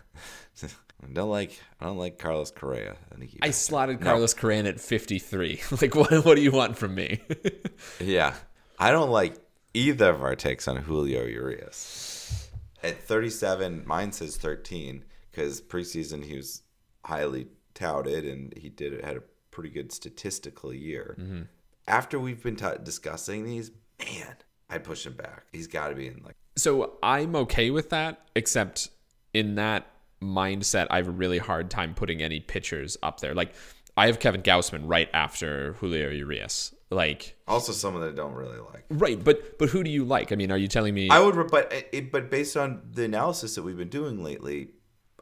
I 1.03 1.13
don't 1.13 1.29
like 1.29 1.59
I 1.79 1.85
don't 1.85 1.97
like 1.97 2.17
Carlos 2.17 2.51
Correa. 2.51 2.95
I 3.11 3.15
think 3.15 3.37
I 3.41 3.51
slotted 3.51 4.01
Carlos 4.01 4.33
Correa 4.33 4.63
at 4.63 4.79
53. 4.79 5.61
like, 5.81 5.95
what 5.95 6.25
what 6.25 6.35
do 6.35 6.41
you 6.41 6.51
want 6.51 6.77
from 6.77 6.95
me? 6.95 7.21
yeah, 7.99 8.35
I 8.79 8.91
don't 8.91 9.11
like 9.11 9.35
either 9.73 10.09
of 10.09 10.21
our 10.23 10.35
takes 10.35 10.67
on 10.67 10.77
Julio 10.77 11.25
Urias. 11.25 12.49
At 12.83 13.01
37, 13.03 13.83
mine 13.85 14.11
says 14.11 14.37
13 14.37 15.03
because 15.31 15.61
preseason 15.61 16.23
he 16.23 16.35
was 16.37 16.61
highly 17.03 17.47
touted 17.73 18.25
and 18.25 18.53
he 18.57 18.69
did 18.69 18.93
it 18.93 19.03
had 19.03 19.17
a 19.17 19.23
pretty 19.57 19.71
good 19.71 19.91
statistical 19.91 20.71
year. 20.71 21.15
Mm-hmm. 21.19 21.41
After 21.87 22.19
we've 22.19 22.43
been 22.43 22.55
t- 22.55 22.67
discussing 22.83 23.43
these, 23.43 23.71
man, 23.97 24.35
I 24.69 24.77
push 24.77 25.03
him 25.03 25.13
back. 25.13 25.45
He's 25.51 25.65
got 25.65 25.87
to 25.87 25.95
be 25.95 26.05
in 26.05 26.21
like. 26.23 26.35
So 26.57 26.99
I'm 27.01 27.35
okay 27.35 27.71
with 27.71 27.89
that, 27.89 28.21
except 28.35 28.89
in 29.33 29.55
that 29.55 29.87
mindset, 30.21 30.85
I 30.91 30.97
have 30.97 31.07
a 31.07 31.11
really 31.11 31.39
hard 31.39 31.71
time 31.71 31.95
putting 31.95 32.21
any 32.21 32.39
pitchers 32.39 32.97
up 33.01 33.19
there. 33.19 33.33
Like 33.33 33.55
I 33.97 34.05
have 34.05 34.19
Kevin 34.19 34.43
Gausman 34.43 34.83
right 34.85 35.09
after 35.11 35.73
Julio 35.73 36.11
Urias. 36.11 36.75
Like 36.91 37.35
Also, 37.47 37.71
someone 37.71 38.03
that 38.03 38.13
I 38.13 38.15
don't 38.15 38.35
really 38.35 38.59
like. 38.59 38.85
right, 38.91 39.21
but 39.21 39.57
but 39.57 39.69
who 39.69 39.83
do 39.83 39.89
you 39.89 40.05
like? 40.05 40.31
I 40.31 40.35
mean, 40.35 40.51
are 40.51 40.57
you 40.57 40.67
telling 40.67 40.93
me? 40.93 41.09
I 41.09 41.19
would, 41.19 41.49
but 41.49 41.73
it, 41.91 42.11
but 42.11 42.29
based 42.29 42.55
on 42.55 42.83
the 42.91 43.05
analysis 43.05 43.55
that 43.55 43.63
we've 43.63 43.75
been 43.75 43.89
doing 43.89 44.23
lately, 44.23 44.69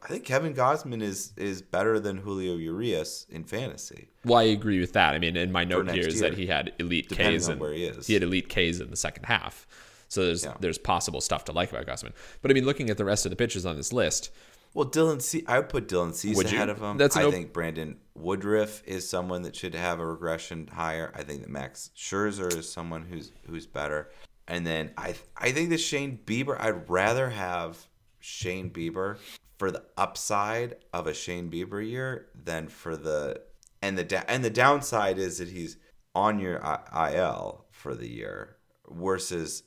I 0.02 0.08
think 0.08 0.24
Kevin 0.24 0.54
Gausman 0.54 1.02
is 1.02 1.32
is 1.36 1.62
better 1.62 1.98
than 1.98 2.18
Julio 2.18 2.56
Urias 2.56 3.26
in 3.30 3.44
fantasy. 3.44 4.08
well, 4.24 4.38
I 4.38 4.44
agree 4.44 4.78
with 4.80 4.92
that. 4.92 5.14
I 5.14 5.18
mean, 5.18 5.36
in 5.36 5.50
my 5.50 5.64
note 5.64 5.90
here 5.90 6.06
is 6.06 6.20
year, 6.20 6.30
that 6.30 6.38
he 6.38 6.46
had 6.46 6.72
elite 6.78 7.08
depending 7.08 7.40
Ks 7.40 7.48
and 7.48 7.60
where 7.60 7.72
he 7.72 7.84
is. 7.84 8.06
he 8.06 8.14
had 8.14 8.22
elite 8.22 8.48
Ks 8.48 8.80
in 8.80 8.90
the 8.90 8.96
second 8.96 9.24
half. 9.24 9.66
So 10.08 10.24
there's 10.24 10.44
Yeah. 10.44 10.54
there's 10.60 10.78
possible 10.78 11.20
stuff 11.20 11.44
to 11.46 11.52
like 11.52 11.72
about 11.72 11.86
Gausman. 11.86 12.12
But 12.42 12.50
I 12.50 12.54
mean, 12.54 12.64
looking 12.64 12.90
at 12.90 12.98
the 12.98 13.04
rest 13.04 13.26
of 13.26 13.30
the 13.30 13.36
pitchers 13.36 13.66
on 13.66 13.76
this 13.76 13.92
list, 13.92 14.30
Well, 14.74 14.86
Dylan 14.88 15.20
C. 15.22 15.42
I 15.48 15.58
would 15.58 15.70
put 15.70 15.88
Dylan 15.88 16.14
Cease 16.14 16.36
you? 16.36 16.42
ahead 16.44 16.68
of 16.68 16.80
him. 16.80 16.98
That's 16.98 17.16
I 17.16 17.24
op- 17.24 17.32
think 17.32 17.52
Brandon 17.54 17.96
Woodruff 18.14 18.82
is 18.86 19.08
someone 19.08 19.42
that 19.42 19.56
should 19.56 19.74
have 19.74 19.98
a 19.98 20.06
regression 20.06 20.68
higher. 20.72 21.10
I 21.16 21.22
think 21.22 21.40
that 21.40 21.50
Max 21.50 21.90
Scherzer 21.96 22.54
is 22.56 22.70
someone 22.70 23.02
who's 23.10 23.32
who's 23.48 23.66
better. 23.66 24.10
And 24.46 24.64
then 24.66 24.90
I 24.98 25.14
I 25.36 25.50
think 25.52 25.70
that 25.70 25.78
Shane 25.78 26.20
Bieber. 26.26 26.60
I'd 26.60 26.88
rather 26.88 27.30
have 27.30 27.86
Shane 28.20 28.70
Bieber 28.70 29.16
for 29.58 29.70
the 29.70 29.82
upside 29.96 30.76
of 30.92 31.06
a 31.06 31.14
Shane 31.14 31.50
Bieber 31.50 31.86
year 31.86 32.26
than 32.34 32.68
for 32.68 32.96
the 32.96 33.40
and 33.82 33.96
the 33.96 34.04
da- 34.04 34.24
and 34.28 34.44
the 34.44 34.50
downside 34.50 35.18
is 35.18 35.38
that 35.38 35.48
he's 35.48 35.76
on 36.14 36.38
your 36.38 36.64
I- 36.64 37.12
IL 37.14 37.64
for 37.70 37.94
the 37.94 38.08
year 38.08 38.56
versus 38.90 39.62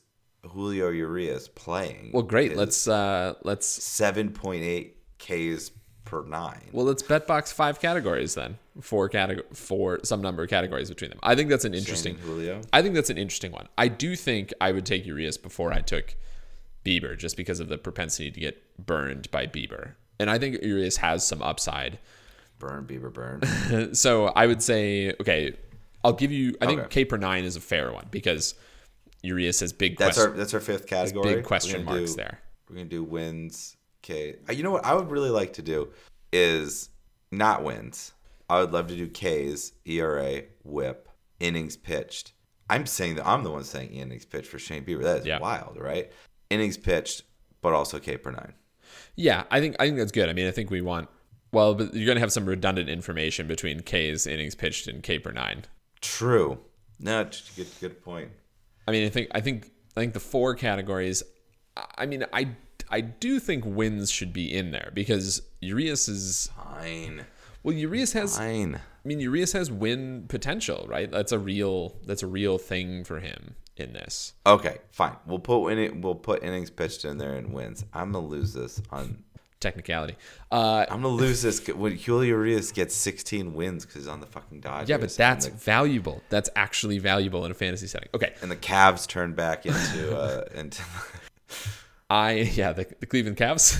Julio 0.46 0.88
Urias 0.90 1.48
playing. 1.48 2.10
well, 2.12 2.22
great. 2.22 2.56
Let's 2.56 2.88
uh 2.88 3.34
let's 3.42 3.66
7.8 3.78 4.92
Ks 5.18 5.70
per 6.04 6.24
nine. 6.24 6.70
Well, 6.72 6.86
let's 6.86 7.02
bet 7.02 7.26
box 7.26 7.52
five 7.52 7.78
categories 7.80 8.34
then. 8.34 8.58
Four 8.80 9.08
category, 9.08 9.46
four 9.52 10.00
some 10.02 10.22
number 10.22 10.42
of 10.42 10.48
categories 10.48 10.88
between 10.88 11.10
them. 11.10 11.18
I 11.22 11.34
think 11.34 11.50
that's 11.50 11.64
an 11.66 11.74
interesting. 11.74 12.16
Shane 12.16 12.24
Julio. 12.24 12.60
I 12.72 12.80
think 12.82 12.94
that's 12.94 13.10
an 13.10 13.18
interesting 13.18 13.52
one. 13.52 13.68
I 13.76 13.88
do 13.88 14.16
think 14.16 14.52
I 14.60 14.72
would 14.72 14.86
take 14.86 15.04
Urias 15.06 15.36
before 15.36 15.72
I 15.72 15.80
took 15.80 16.14
Bieber, 16.84 17.16
just 17.18 17.36
because 17.36 17.60
of 17.60 17.68
the 17.68 17.78
propensity 17.78 18.30
to 18.30 18.40
get 18.40 18.86
burned 18.86 19.30
by 19.30 19.46
Bieber. 19.46 19.92
And 20.18 20.30
I 20.30 20.38
think 20.38 20.62
Urias 20.62 20.96
has 20.98 21.26
some 21.26 21.42
upside. 21.42 21.98
Burn, 22.58 22.86
Bieber, 22.86 23.12
burn. 23.12 23.94
So 23.94 24.26
I 24.26 24.46
would 24.46 24.62
say, 24.62 25.12
okay, 25.20 25.54
I'll 26.04 26.12
give 26.12 26.30
you. 26.32 26.54
I 26.60 26.66
think 26.66 26.80
Okay. 26.80 26.88
K 26.90 27.04
per 27.06 27.16
nine 27.16 27.44
is 27.44 27.56
a 27.56 27.60
fair 27.60 27.92
one 27.92 28.06
because 28.10 28.54
Urias 29.22 29.60
has 29.60 29.72
big. 29.72 29.98
That's 29.98 30.16
quest- 30.16 30.28
our 30.30 30.34
that's 30.36 30.54
our 30.54 30.60
fifth 30.60 30.86
category. 30.86 31.36
big 31.36 31.44
question 31.44 31.84
marks 31.84 32.10
do- 32.10 32.16
there. 32.16 32.40
We're 32.68 32.76
gonna 32.76 32.88
do 32.88 33.02
wins. 33.02 33.76
K. 34.02 34.36
Uh, 34.48 34.52
You 34.52 34.62
know 34.62 34.70
what 34.70 34.84
I 34.84 34.94
would 34.94 35.10
really 35.10 35.28
like 35.30 35.52
to 35.54 35.62
do 35.62 35.88
is 36.32 36.88
not 37.30 37.62
wins. 37.64 38.12
I 38.48 38.60
would 38.60 38.72
love 38.72 38.88
to 38.88 38.96
do 38.96 39.08
K's, 39.08 39.72
ERA, 39.84 40.42
WHIP, 40.64 41.08
innings 41.38 41.76
pitched. 41.76 42.32
I'm 42.68 42.86
saying 42.86 43.16
that 43.16 43.26
I'm 43.26 43.42
the 43.44 43.50
one 43.50 43.64
saying 43.64 43.90
innings 43.90 44.24
pitched 44.24 44.48
for 44.48 44.58
Shane 44.58 44.84
Bieber. 44.84 45.02
That 45.02 45.18
is 45.20 45.26
Yeah. 45.26 45.38
wild, 45.38 45.76
right? 45.78 46.10
Innings 46.50 46.76
pitched, 46.76 47.22
but 47.62 47.72
also 47.72 47.98
K 47.98 48.16
per 48.16 48.30
nine. 48.32 48.52
Yeah, 49.16 49.44
I 49.50 49.60
think 49.60 49.76
I 49.78 49.86
think 49.86 49.98
that's 49.98 50.12
good. 50.12 50.28
I 50.28 50.32
mean, 50.32 50.46
I 50.46 50.50
think 50.50 50.70
we 50.70 50.80
want. 50.80 51.08
Well, 51.52 51.74
but 51.74 51.94
you're 51.94 52.06
gonna 52.06 52.20
have 52.20 52.32
some 52.32 52.46
redundant 52.46 52.88
information 52.88 53.46
between 53.46 53.80
K's 53.80 54.26
innings 54.26 54.54
pitched 54.54 54.86
and 54.88 55.02
K 55.02 55.18
per 55.18 55.30
nine. 55.32 55.64
True. 56.00 56.58
No, 56.98 57.24
good 57.56 57.68
good 57.80 58.02
point. 58.02 58.30
I 58.86 58.90
mean, 58.90 59.06
I 59.06 59.08
think 59.08 59.28
I 59.32 59.40
think 59.40 59.70
I 59.96 60.00
think 60.00 60.12
the 60.12 60.20
four 60.20 60.54
categories. 60.54 61.22
I 61.96 62.06
mean, 62.06 62.24
I 62.32 62.48
I 62.90 63.00
do 63.00 63.38
think 63.38 63.64
wins 63.64 64.10
should 64.10 64.32
be 64.32 64.52
in 64.52 64.70
there 64.72 64.90
because 64.92 65.42
Urias 65.60 66.08
is 66.08 66.50
Fine. 66.56 67.24
well. 67.62 67.74
Urias 67.74 68.12
has. 68.12 68.36
Fine. 68.36 68.76
I 68.76 69.08
mean, 69.08 69.20
Urias 69.20 69.52
has 69.52 69.70
win 69.70 70.26
potential, 70.28 70.86
right? 70.88 71.10
That's 71.10 71.32
a 71.32 71.38
real. 71.38 71.96
That's 72.04 72.22
a 72.22 72.26
real 72.26 72.58
thing 72.58 73.04
for 73.04 73.20
him 73.20 73.54
in 73.80 73.92
this. 73.92 74.34
Okay, 74.46 74.78
fine. 74.90 75.16
We'll 75.26 75.38
put 75.38 75.68
in 75.68 76.00
we'll 76.00 76.14
put 76.14 76.42
innings 76.42 76.70
pitched 76.70 77.04
in 77.04 77.18
there 77.18 77.34
and 77.34 77.52
wins. 77.52 77.84
I'm 77.92 78.12
gonna 78.12 78.26
lose 78.26 78.52
this 78.52 78.80
on. 78.90 79.24
Technicality. 79.58 80.16
Uh, 80.50 80.86
I'm 80.88 81.02
gonna 81.02 81.08
lose 81.08 81.42
this 81.42 81.66
when 81.68 81.94
Julio 81.94 82.28
Urias 82.28 82.72
gets 82.72 82.94
16 82.94 83.52
wins 83.52 83.84
because 83.84 84.02
he's 84.02 84.08
on 84.08 84.20
the 84.20 84.26
fucking 84.26 84.60
Dodgers. 84.60 84.88
yeah, 84.88 84.96
but 84.96 85.10
that's 85.10 85.44
the, 85.46 85.52
valuable. 85.52 86.22
That's 86.30 86.48
actually 86.56 86.98
valuable 86.98 87.44
in 87.44 87.50
a 87.50 87.54
fantasy 87.54 87.86
setting. 87.86 88.08
Okay, 88.14 88.32
and 88.40 88.50
the 88.50 88.56
Cavs 88.56 89.06
turn 89.06 89.34
back 89.34 89.66
into 89.66 90.16
uh, 90.16 90.46
into 90.54 90.82
I 92.08 92.32
yeah 92.32 92.72
the, 92.72 92.86
the 92.98 93.06
Cleveland 93.06 93.36
Cavs. 93.36 93.78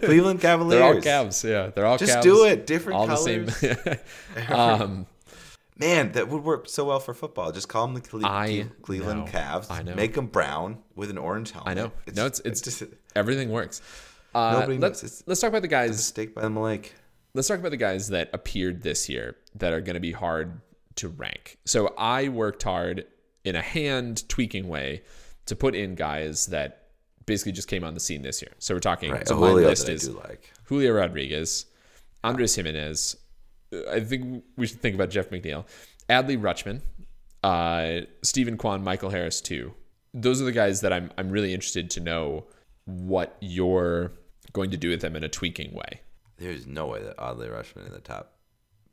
Cleveland 0.04 0.40
Cavaliers. 0.40 1.04
they're 1.04 1.16
all 1.16 1.26
Cavs. 1.26 1.48
Yeah, 1.48 1.70
they're 1.74 1.86
all 1.86 1.98
Just 1.98 2.18
Cavs, 2.18 2.22
do 2.22 2.44
it. 2.44 2.66
Different 2.66 2.98
all 2.98 3.06
colors. 3.06 3.60
the 3.60 3.98
same. 4.38 4.48
um, 4.52 5.06
Man, 5.78 6.12
that 6.12 6.28
would 6.28 6.42
work 6.42 6.68
so 6.68 6.86
well 6.86 6.98
for 6.98 7.14
football. 7.14 7.52
Just 7.52 7.68
call 7.68 7.86
them 7.86 7.94
the 7.94 8.00
Cle- 8.00 8.26
I 8.26 8.66
Cleveland 8.82 9.26
know. 9.26 9.30
Cavs. 9.30 9.70
I 9.70 9.82
know. 9.82 9.94
Make 9.94 10.14
them 10.14 10.26
brown 10.26 10.78
with 10.96 11.08
an 11.08 11.18
orange 11.18 11.52
helmet. 11.52 11.70
I 11.70 11.74
know. 11.74 11.92
no, 12.14 12.26
it's 12.26 12.40
it's, 12.40 12.60
just 12.60 12.82
everything 13.16 13.50
works. 13.50 13.80
Uh, 14.34 14.58
Nobody 14.60 14.78
let's 14.78 15.02
knows. 15.02 15.22
Let's 15.26 15.40
talk 15.40 15.48
about 15.48 15.62
the 15.62 15.68
guys. 15.68 16.04
steak 16.04 16.34
by 16.34 16.42
the 16.42 16.48
lake. 16.50 16.94
Let's 17.32 17.46
talk 17.46 17.60
about 17.60 17.70
the 17.70 17.76
guys 17.76 18.08
that 18.08 18.30
appeared 18.32 18.82
this 18.82 19.08
year 19.08 19.36
that 19.54 19.72
are 19.72 19.80
going 19.80 19.94
to 19.94 20.00
be 20.00 20.12
hard 20.12 20.60
to 20.96 21.08
rank. 21.08 21.58
So 21.64 21.94
I 21.96 22.28
worked 22.28 22.64
hard 22.64 23.04
in 23.44 23.54
a 23.54 23.62
hand 23.62 24.28
tweaking 24.28 24.68
way 24.68 25.02
to 25.46 25.54
put 25.54 25.74
in 25.74 25.94
guys 25.94 26.46
that 26.46 26.88
basically 27.24 27.52
just 27.52 27.68
came 27.68 27.84
on 27.84 27.94
the 27.94 28.00
scene 28.00 28.22
this 28.22 28.42
year. 28.42 28.52
So 28.58 28.74
we're 28.74 28.80
talking. 28.80 29.12
Right. 29.12 29.28
So 29.28 29.36
my 29.36 29.50
Julio 29.50 29.68
list 29.68 29.88
is 29.88 30.10
like. 30.10 30.52
Julio 30.64 30.92
Rodriguez, 30.92 31.66
Andres 32.24 32.56
Gimenez. 32.56 33.16
I 33.90 34.00
think 34.00 34.44
we 34.56 34.66
should 34.66 34.80
think 34.80 34.94
about 34.94 35.10
Jeff 35.10 35.30
McNeil, 35.30 35.66
Adley 36.08 36.38
Rutschman, 36.38 36.80
uh, 37.42 38.06
Steven 38.22 38.56
Kwan, 38.56 38.82
Michael 38.82 39.10
Harris 39.10 39.40
too. 39.40 39.74
Those 40.14 40.40
are 40.40 40.44
the 40.44 40.52
guys 40.52 40.80
that 40.80 40.92
I'm 40.92 41.10
I'm 41.18 41.30
really 41.30 41.52
interested 41.52 41.90
to 41.90 42.00
know 42.00 42.46
what 42.86 43.36
you're 43.40 44.12
going 44.52 44.70
to 44.70 44.76
do 44.76 44.90
with 44.90 45.00
them 45.00 45.14
in 45.14 45.24
a 45.24 45.28
tweaking 45.28 45.74
way. 45.74 46.00
There's 46.38 46.66
no 46.66 46.86
way 46.86 47.02
that 47.02 47.16
Adley 47.18 47.50
Rutschman 47.50 47.86
in 47.86 47.92
the 47.92 48.00
top 48.00 48.38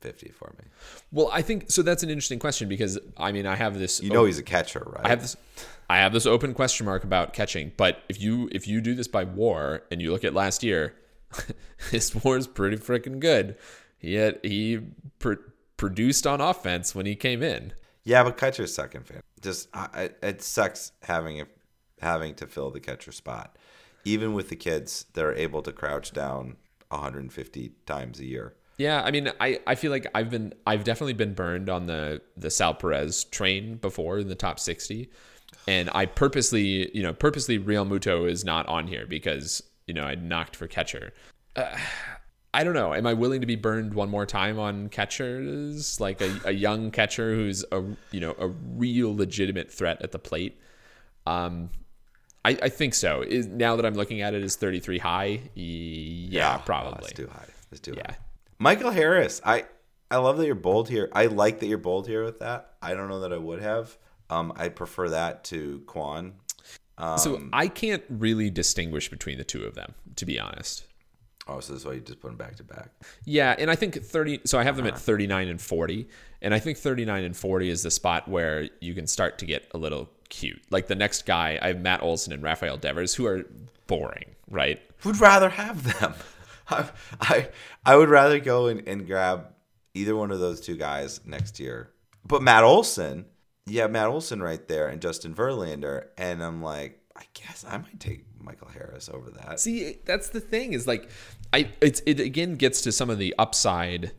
50 0.00 0.28
for 0.30 0.52
me. 0.58 0.68
Well, 1.10 1.30
I 1.32 1.42
think 1.42 1.70
so. 1.70 1.82
That's 1.82 2.02
an 2.02 2.10
interesting 2.10 2.38
question 2.38 2.68
because 2.68 2.98
I 3.16 3.32
mean 3.32 3.46
I 3.46 3.56
have 3.56 3.78
this. 3.78 4.02
You 4.02 4.10
know 4.10 4.24
he's 4.24 4.38
a 4.38 4.42
catcher, 4.42 4.82
right? 4.86 5.06
I 5.06 5.08
have 5.08 5.22
this. 5.22 5.36
I 5.88 5.98
have 5.98 6.12
this 6.12 6.26
open 6.26 6.54
question 6.54 6.86
mark 6.86 7.04
about 7.04 7.32
catching. 7.32 7.72
But 7.76 8.02
if 8.08 8.20
you 8.20 8.48
if 8.52 8.68
you 8.68 8.80
do 8.80 8.94
this 8.94 9.08
by 9.08 9.24
WAR 9.24 9.82
and 9.90 10.02
you 10.02 10.12
look 10.12 10.24
at 10.24 10.34
last 10.34 10.62
year, 10.62 10.94
his 11.90 12.14
WAR 12.14 12.36
is 12.36 12.46
pretty 12.46 12.76
freaking 12.76 13.20
good. 13.20 13.56
He 13.98 14.14
had, 14.14 14.38
he 14.42 14.80
pr- 15.18 15.34
produced 15.76 16.26
on 16.26 16.40
offense 16.40 16.94
when 16.94 17.06
he 17.06 17.14
came 17.14 17.42
in. 17.42 17.72
Yeah, 18.04 18.22
but 18.22 18.36
catcher's 18.36 18.72
second 18.72 19.06
fan. 19.06 19.20
Just 19.40 19.68
I, 19.74 20.10
it 20.22 20.42
sucks 20.42 20.92
having 21.02 21.38
it, 21.38 21.48
having 22.00 22.34
to 22.36 22.46
fill 22.46 22.70
the 22.70 22.80
catcher 22.80 23.12
spot, 23.12 23.58
even 24.04 24.32
with 24.32 24.48
the 24.48 24.56
kids 24.56 25.06
that 25.14 25.24
are 25.24 25.34
able 25.34 25.62
to 25.62 25.72
crouch 25.72 26.12
down 26.12 26.56
150 26.90 27.72
times 27.84 28.20
a 28.20 28.24
year. 28.24 28.54
Yeah, 28.78 29.02
I 29.02 29.10
mean, 29.10 29.30
I, 29.40 29.60
I 29.66 29.74
feel 29.74 29.90
like 29.90 30.06
I've 30.14 30.30
been 30.30 30.52
I've 30.66 30.84
definitely 30.84 31.14
been 31.14 31.34
burned 31.34 31.70
on 31.70 31.86
the 31.86 32.20
the 32.36 32.50
Sal 32.50 32.74
Perez 32.74 33.24
train 33.24 33.76
before 33.76 34.18
in 34.18 34.28
the 34.28 34.34
top 34.34 34.60
sixty, 34.60 35.10
and 35.66 35.88
I 35.94 36.06
purposely 36.06 36.94
you 36.94 37.02
know 37.02 37.14
purposely 37.14 37.58
Realmuto 37.58 38.28
is 38.28 38.44
not 38.44 38.66
on 38.66 38.86
here 38.86 39.06
because 39.06 39.62
you 39.86 39.94
know 39.94 40.04
I 40.04 40.14
knocked 40.14 40.56
for 40.56 40.66
catcher. 40.66 41.14
Uh, 41.54 41.76
I 42.56 42.64
don't 42.64 42.72
know. 42.72 42.94
Am 42.94 43.06
I 43.06 43.12
willing 43.12 43.42
to 43.42 43.46
be 43.46 43.54
burned 43.56 43.92
one 43.92 44.08
more 44.08 44.24
time 44.24 44.58
on 44.58 44.88
catchers 44.88 46.00
like 46.00 46.22
a, 46.22 46.40
a 46.46 46.52
young 46.52 46.90
catcher 46.90 47.34
who's 47.34 47.64
a 47.70 47.82
you 48.12 48.20
know 48.20 48.34
a 48.38 48.48
real 48.48 49.14
legitimate 49.14 49.70
threat 49.70 50.00
at 50.00 50.12
the 50.12 50.18
plate? 50.18 50.58
Um, 51.26 51.68
I, 52.46 52.50
I 52.62 52.68
think 52.70 52.94
so. 52.94 53.20
Is 53.20 53.46
now 53.46 53.76
that 53.76 53.84
I'm 53.84 53.92
looking 53.94 54.22
at 54.22 54.32
it, 54.32 54.42
is 54.42 54.56
33 54.56 54.98
high? 54.98 55.40
Yeah, 55.54 56.56
Oh, 56.58 56.62
probably. 56.64 56.98
it's 57.10 57.12
too 57.12 57.28
high. 57.28 57.48
It's 57.72 57.80
too 57.80 57.94
Yeah. 57.96 58.04
high. 58.12 58.16
Michael 58.58 58.90
Harris. 58.90 59.42
I 59.44 59.66
I 60.10 60.16
love 60.16 60.38
that 60.38 60.46
you're 60.46 60.54
bold 60.54 60.88
here. 60.88 61.10
I 61.12 61.26
like 61.26 61.60
that 61.60 61.66
you're 61.66 61.76
bold 61.78 62.06
here 62.06 62.24
with 62.24 62.38
that. 62.38 62.76
I 62.80 62.94
don't 62.94 63.08
know 63.08 63.20
that 63.20 63.32
I 63.34 63.36
would 63.38 63.60
have. 63.60 63.98
Um, 64.30 64.52
I 64.56 64.70
prefer 64.70 65.10
that 65.10 65.44
to 65.44 65.82
Kwan. 65.86 66.34
Um, 66.96 67.18
So 67.18 67.42
I 67.52 67.68
can't 67.68 68.04
really 68.08 68.48
distinguish 68.48 69.10
between 69.10 69.36
the 69.36 69.44
two 69.44 69.64
of 69.64 69.74
them, 69.74 69.94
to 70.14 70.24
be 70.24 70.40
honest. 70.40 70.84
Oh, 71.48 71.60
so 71.60 71.72
this 71.72 71.82
is 71.82 71.86
why 71.86 71.92
you 71.94 72.00
just 72.00 72.20
put 72.20 72.28
them 72.28 72.36
back 72.36 72.56
to 72.56 72.64
back. 72.64 72.90
Yeah, 73.24 73.54
and 73.58 73.70
I 73.70 73.74
think 73.76 74.02
30 74.02 74.40
so 74.44 74.58
I 74.58 74.64
have 74.64 74.76
them 74.76 74.86
Uh-huh. 74.86 74.94
at 74.96 75.00
39 75.00 75.48
and 75.48 75.60
40, 75.60 76.08
and 76.42 76.52
I 76.54 76.58
think 76.58 76.78
39 76.78 77.24
and 77.24 77.36
40 77.36 77.68
is 77.70 77.82
the 77.82 77.90
spot 77.90 78.28
where 78.28 78.68
you 78.80 78.94
can 78.94 79.06
start 79.06 79.38
to 79.38 79.46
get 79.46 79.66
a 79.74 79.78
little 79.78 80.08
cute. 80.28 80.60
Like 80.70 80.86
the 80.88 80.94
next 80.94 81.26
guy, 81.26 81.58
I 81.62 81.68
have 81.68 81.80
Matt 81.80 82.02
Olson 82.02 82.32
and 82.32 82.42
Rafael 82.42 82.76
Devers 82.76 83.14
who 83.14 83.26
are 83.26 83.44
boring, 83.86 84.34
right? 84.50 84.80
Would 85.04 85.20
rather 85.20 85.48
have 85.50 86.00
them. 86.00 86.14
I, 86.68 86.88
I 87.20 87.48
I 87.84 87.96
would 87.96 88.08
rather 88.08 88.40
go 88.40 88.66
and, 88.66 88.86
and 88.88 89.06
grab 89.06 89.46
either 89.94 90.16
one 90.16 90.32
of 90.32 90.40
those 90.40 90.60
two 90.60 90.76
guys 90.76 91.20
next 91.24 91.60
year. 91.60 91.90
But 92.26 92.42
Matt 92.42 92.64
Olson, 92.64 93.26
yeah, 93.66 93.86
Matt 93.86 94.08
Olson 94.08 94.42
right 94.42 94.66
there, 94.66 94.88
and 94.88 95.00
Justin 95.00 95.32
Verlander, 95.32 96.06
and 96.18 96.42
I'm 96.42 96.60
like, 96.60 97.00
I 97.16 97.22
guess 97.34 97.64
I 97.68 97.78
might 97.78 98.00
take 98.00 98.24
Michael 98.46 98.68
Harris 98.68 99.10
over 99.12 99.30
that. 99.30 99.60
See, 99.60 99.98
that's 100.04 100.30
the 100.30 100.40
thing 100.40 100.72
is 100.72 100.86
like 100.86 101.10
I 101.52 101.68
it's 101.80 102.00
it 102.06 102.20
again 102.20 102.54
gets 102.54 102.80
to 102.82 102.92
some 102.92 103.10
of 103.10 103.18
the 103.18 103.34
upside 103.38 104.12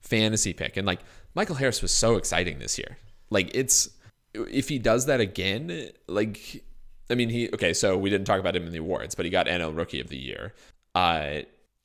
fantasy 0.00 0.52
pick 0.52 0.76
and 0.76 0.86
like 0.86 1.00
Michael 1.34 1.54
Harris 1.54 1.80
was 1.80 1.92
so 1.92 2.16
exciting 2.16 2.58
this 2.58 2.76
year. 2.76 2.98
Like 3.30 3.50
it's 3.54 3.88
if 4.34 4.68
he 4.68 4.78
does 4.78 5.06
that 5.06 5.20
again, 5.20 5.90
like 6.08 6.64
I 7.08 7.14
mean 7.14 7.30
he 7.30 7.48
okay, 7.54 7.72
so 7.72 7.96
we 7.96 8.10
didn't 8.10 8.26
talk 8.26 8.40
about 8.40 8.56
him 8.56 8.66
in 8.66 8.72
the 8.72 8.78
awards, 8.78 9.14
but 9.14 9.24
he 9.24 9.30
got 9.30 9.46
NL 9.46 9.74
Rookie 9.76 10.00
of 10.00 10.08
the 10.08 10.18
Year. 10.18 10.52
Uh 10.94 11.40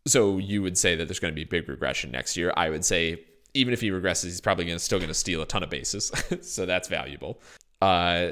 so 0.06 0.38
you 0.38 0.62
would 0.62 0.78
say 0.78 0.96
that 0.96 1.08
there's 1.08 1.20
going 1.20 1.32
to 1.32 1.36
be 1.36 1.46
big 1.46 1.70
regression 1.70 2.12
next 2.12 2.36
year. 2.36 2.52
I 2.58 2.70
would 2.70 2.84
say 2.84 3.24
even 3.54 3.72
if 3.72 3.80
he 3.80 3.90
regresses, 3.90 4.26
he's 4.26 4.42
probably 4.42 4.66
going 4.66 4.78
to 4.78 4.84
still 4.84 5.00
going 5.00 5.08
to 5.08 5.14
steal 5.14 5.42
a 5.42 5.46
ton 5.46 5.64
of 5.64 5.70
bases. 5.70 6.12
so 6.42 6.66
that's 6.66 6.88
valuable. 6.88 7.40
Uh 7.82 8.32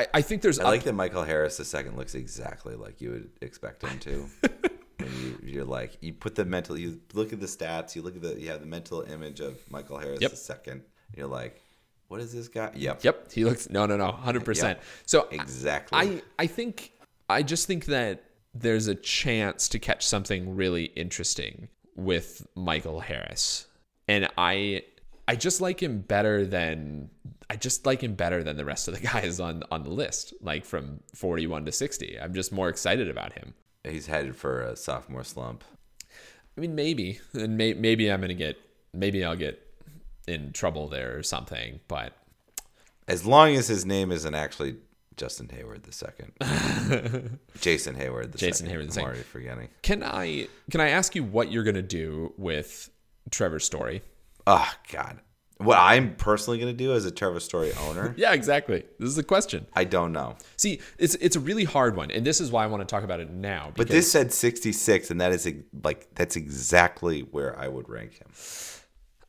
I, 0.00 0.06
I 0.14 0.22
think 0.22 0.40
there's 0.40 0.58
I 0.58 0.64
like 0.64 0.84
that 0.84 0.94
Michael 0.94 1.24
Harris 1.24 1.58
the 1.58 1.64
second 1.64 1.96
looks 1.96 2.14
exactly 2.14 2.74
like 2.74 3.00
you 3.00 3.10
would 3.10 3.30
expect 3.42 3.82
him 3.82 3.98
to. 4.00 4.26
when 4.98 5.12
you, 5.20 5.38
you're 5.42 5.64
like, 5.64 5.98
you 6.00 6.12
put 6.14 6.34
the 6.34 6.44
mental, 6.44 6.78
you 6.78 7.00
look 7.12 7.32
at 7.32 7.40
the 7.40 7.46
stats, 7.46 7.94
you 7.94 8.02
look 8.02 8.16
at 8.16 8.22
the, 8.22 8.40
you 8.40 8.48
have 8.48 8.60
the 8.60 8.66
mental 8.66 9.02
image 9.02 9.40
of 9.40 9.58
Michael 9.70 9.98
Harris 9.98 10.20
Yep. 10.20 10.30
the 10.30 10.36
second. 10.36 10.82
You're 11.14 11.26
like, 11.26 11.60
what 12.08 12.20
is 12.20 12.32
this 12.32 12.48
guy? 12.48 12.70
Yep. 12.74 13.04
Yep, 13.04 13.32
he 13.32 13.44
looks 13.44 13.68
no, 13.68 13.84
no, 13.86 13.96
no, 13.96 14.10
hundred 14.10 14.44
percent. 14.44 14.78
Yep. 14.78 14.86
So 15.06 15.28
Exactly. 15.30 15.98
I, 15.98 16.22
I 16.38 16.46
think, 16.46 16.92
I 17.28 17.42
just 17.42 17.66
think 17.66 17.84
that 17.86 18.24
there's 18.54 18.88
a 18.88 18.94
chance 18.94 19.68
to 19.68 19.78
catch 19.78 20.06
something 20.06 20.56
really 20.56 20.84
interesting 20.84 21.68
with 21.94 22.46
Michael 22.54 23.00
Harris, 23.00 23.66
and 24.08 24.28
I, 24.38 24.82
I 25.30 25.36
just 25.36 25.60
like 25.60 25.80
him 25.80 26.00
better 26.00 26.44
than 26.44 27.08
I 27.48 27.54
just 27.54 27.86
like 27.86 28.02
him 28.02 28.14
better 28.14 28.42
than 28.42 28.56
the 28.56 28.64
rest 28.64 28.88
of 28.88 28.94
the 28.94 29.00
guys 29.12 29.38
on 29.38 29.62
on 29.70 29.84
the 29.84 29.90
list, 29.90 30.34
like 30.42 30.64
from 30.64 30.98
41 31.14 31.66
to 31.66 31.72
60. 31.72 32.18
I'm 32.20 32.34
just 32.34 32.50
more 32.50 32.68
excited 32.68 33.08
about 33.08 33.34
him. 33.34 33.54
He's 33.84 34.08
headed 34.08 34.34
for 34.34 34.60
a 34.60 34.74
sophomore 34.74 35.22
slump. 35.22 35.62
I 36.58 36.60
mean, 36.60 36.74
maybe, 36.74 37.20
and 37.32 37.56
may, 37.56 37.74
maybe 37.74 38.10
I'm 38.10 38.20
gonna 38.20 38.34
get, 38.34 38.58
maybe 38.92 39.24
I'll 39.24 39.36
get 39.36 39.64
in 40.26 40.52
trouble 40.52 40.88
there 40.88 41.16
or 41.16 41.22
something, 41.22 41.78
but 41.86 42.12
As 43.06 43.24
long 43.24 43.54
as 43.54 43.68
his 43.68 43.86
name 43.86 44.10
isn't 44.10 44.34
actually 44.34 44.78
Justin 45.16 45.48
Hayward 45.50 45.84
the 45.84 45.92
second. 45.92 46.32
Jason 47.60 47.94
Heyward 47.94 48.32
the 48.32 48.38
Jason 48.38 48.66
second. 48.66 48.72
Heyward 48.72 48.82
the 48.82 48.84
I'm 48.86 48.90
second. 48.90 49.06
already 49.08 49.22
forgetting. 49.22 49.68
Can 49.82 50.02
I 50.02 50.48
can 50.72 50.80
I 50.80 50.88
ask 50.88 51.14
you 51.14 51.22
what 51.22 51.52
you're 51.52 51.64
gonna 51.64 51.82
do 51.82 52.32
with 52.36 52.90
Trevor's 53.30 53.64
story? 53.64 54.02
Oh 54.46 54.70
God. 54.92 55.20
What 55.58 55.76
I'm 55.76 56.14
personally 56.16 56.58
gonna 56.58 56.72
do 56.72 56.94
as 56.94 57.04
a 57.04 57.10
Trevor 57.10 57.38
Story 57.40 57.72
owner, 57.82 58.14
Yeah, 58.18 58.32
exactly. 58.32 58.84
This 58.98 59.10
is 59.10 59.16
the 59.16 59.22
question. 59.22 59.66
I 59.74 59.84
don't 59.84 60.12
know. 60.12 60.36
See, 60.56 60.80
it's 60.98 61.16
it's 61.16 61.36
a 61.36 61.40
really 61.40 61.64
hard 61.64 61.96
one, 61.96 62.10
and 62.10 62.24
this 62.26 62.40
is 62.40 62.50
why 62.50 62.64
I 62.64 62.66
want 62.66 62.80
to 62.80 62.86
talk 62.86 63.04
about 63.04 63.20
it 63.20 63.30
now. 63.30 63.72
But 63.76 63.88
this 63.88 64.10
said 64.10 64.32
66, 64.32 65.10
and 65.10 65.20
that 65.20 65.32
is 65.32 65.46
like 65.84 66.14
that's 66.14 66.36
exactly 66.36 67.20
where 67.30 67.58
I 67.58 67.68
would 67.68 67.90
rank 67.90 68.14
him. 68.14 68.28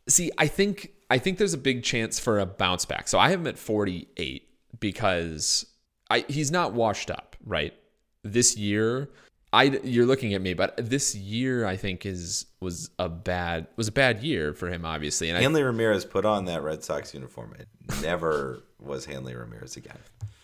see, 0.08 0.32
I 0.38 0.48
think 0.48 0.92
I 1.10 1.18
think 1.18 1.38
there's 1.38 1.54
a 1.54 1.58
big 1.58 1.84
chance 1.84 2.18
for 2.18 2.40
a 2.40 2.46
bounce 2.46 2.86
back. 2.86 3.10
So 3.10 3.20
I 3.20 3.30
have 3.32 3.42
him 3.42 3.48
at 3.48 3.58
48 3.58 4.48
because 4.80 5.66
I 6.10 6.24
he's 6.30 6.50
not 6.50 6.72
washed 6.72 7.12
up, 7.12 7.36
right? 7.46 7.74
This 8.24 8.56
year, 8.56 9.10
I 9.54 9.64
you're 9.84 10.06
looking 10.06 10.34
at 10.34 10.42
me, 10.42 10.54
but 10.54 10.76
this 10.78 11.14
year 11.14 11.66
I 11.66 11.76
think 11.76 12.06
is 12.06 12.46
was 12.62 12.90
a 12.98 13.10
bad 13.10 13.68
was 13.76 13.88
a 13.88 13.92
bad 13.92 14.24
year 14.24 14.54
for 14.54 14.70
him, 14.70 14.86
obviously, 14.86 15.30
and 15.30 15.38
I 15.38 15.42
Hanley 15.42 15.64
Ramirez 15.64 16.06
put 16.06 16.26
on 16.26 16.46
that 16.46 16.64
Red 16.64 16.84
Sox 16.84 17.14
uniform. 17.14 17.56
It 17.60 17.68
never 18.02 18.64
was 18.80 19.06
Hanley 19.06 19.36
Ramirez 19.36 19.76
again. 19.76 19.98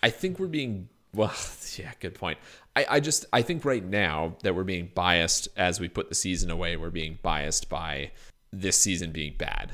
I 0.03 0.09
think 0.09 0.39
we're 0.39 0.47
being 0.47 0.89
well, 1.13 1.33
yeah, 1.77 1.91
good 1.99 2.15
point. 2.15 2.37
I, 2.75 2.85
I 2.89 2.99
just 2.99 3.25
I 3.31 3.41
think 3.41 3.63
right 3.63 3.83
now 3.83 4.35
that 4.43 4.55
we're 4.55 4.63
being 4.63 4.91
biased 4.93 5.47
as 5.55 5.79
we 5.79 5.87
put 5.87 6.09
the 6.09 6.15
season 6.15 6.51
away, 6.51 6.75
we're 6.75 6.89
being 6.89 7.17
biased 7.21 7.69
by 7.69 8.11
this 8.51 8.77
season 8.77 9.11
being 9.11 9.35
bad. 9.37 9.73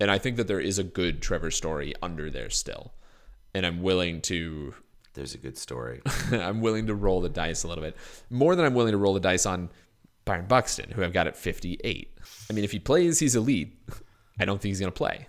And 0.00 0.10
I 0.10 0.18
think 0.18 0.36
that 0.36 0.48
there 0.48 0.60
is 0.60 0.78
a 0.78 0.84
good 0.84 1.22
Trevor 1.22 1.50
story 1.50 1.94
under 2.02 2.30
there 2.30 2.50
still. 2.50 2.92
And 3.54 3.64
I'm 3.64 3.82
willing 3.82 4.20
to 4.22 4.74
There's 5.14 5.34
a 5.34 5.38
good 5.38 5.56
story. 5.56 6.02
I'm 6.32 6.60
willing 6.60 6.86
to 6.88 6.94
roll 6.94 7.20
the 7.20 7.28
dice 7.28 7.64
a 7.64 7.68
little 7.68 7.82
bit. 7.82 7.96
More 8.30 8.54
than 8.56 8.64
I'm 8.64 8.74
willing 8.74 8.92
to 8.92 8.98
roll 8.98 9.14
the 9.14 9.20
dice 9.20 9.46
on 9.46 9.70
Byron 10.24 10.46
Buxton, 10.46 10.90
who 10.90 11.02
I've 11.02 11.12
got 11.12 11.26
at 11.26 11.36
58. 11.36 12.18
I 12.50 12.52
mean, 12.52 12.64
if 12.64 12.72
he 12.72 12.78
plays, 12.78 13.18
he's 13.20 13.36
elite. 13.36 13.78
I 14.38 14.44
don't 14.44 14.60
think 14.60 14.70
he's 14.70 14.80
going 14.80 14.92
to 14.92 14.96
play. 14.96 15.28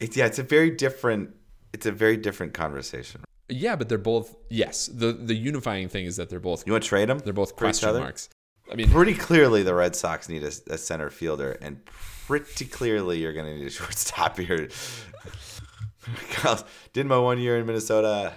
It's 0.00 0.16
yeah, 0.16 0.26
it's 0.26 0.38
a 0.38 0.42
very 0.42 0.70
different. 0.70 1.34
It's 1.72 1.86
a 1.86 1.92
very 1.92 2.16
different 2.16 2.54
conversation. 2.54 3.22
Yeah, 3.50 3.76
but 3.76 3.88
they're 3.88 3.98
both 3.98 4.34
yes. 4.48 4.86
The 4.86 5.12
the 5.12 5.34
unifying 5.34 5.88
thing 5.88 6.06
is 6.06 6.16
that 6.16 6.28
they're 6.30 6.40
both 6.40 6.66
You 6.66 6.72
want 6.72 6.84
to 6.84 6.88
trade 6.88 7.08
them? 7.08 7.18
they're 7.18 7.32
both 7.32 7.56
question 7.56 7.92
marks. 7.94 8.28
I 8.70 8.74
mean, 8.74 8.90
Pretty 8.90 9.14
clearly, 9.14 9.62
the 9.62 9.74
Red 9.74 9.96
Sox 9.96 10.28
need 10.28 10.42
a, 10.44 10.52
a 10.70 10.76
center 10.78 11.08
fielder, 11.08 11.52
and 11.62 11.82
pretty 12.26 12.66
clearly, 12.66 13.18
you're 13.18 13.32
going 13.32 13.46
to 13.46 13.56
need 13.56 13.66
a 13.66 13.70
shortstop 13.70 14.38
here. 14.38 14.68
Kyle, 16.30 16.64
did 16.92 17.06
my 17.06 17.18
one 17.18 17.38
year 17.38 17.58
in 17.58 17.66
Minnesota. 17.66 18.32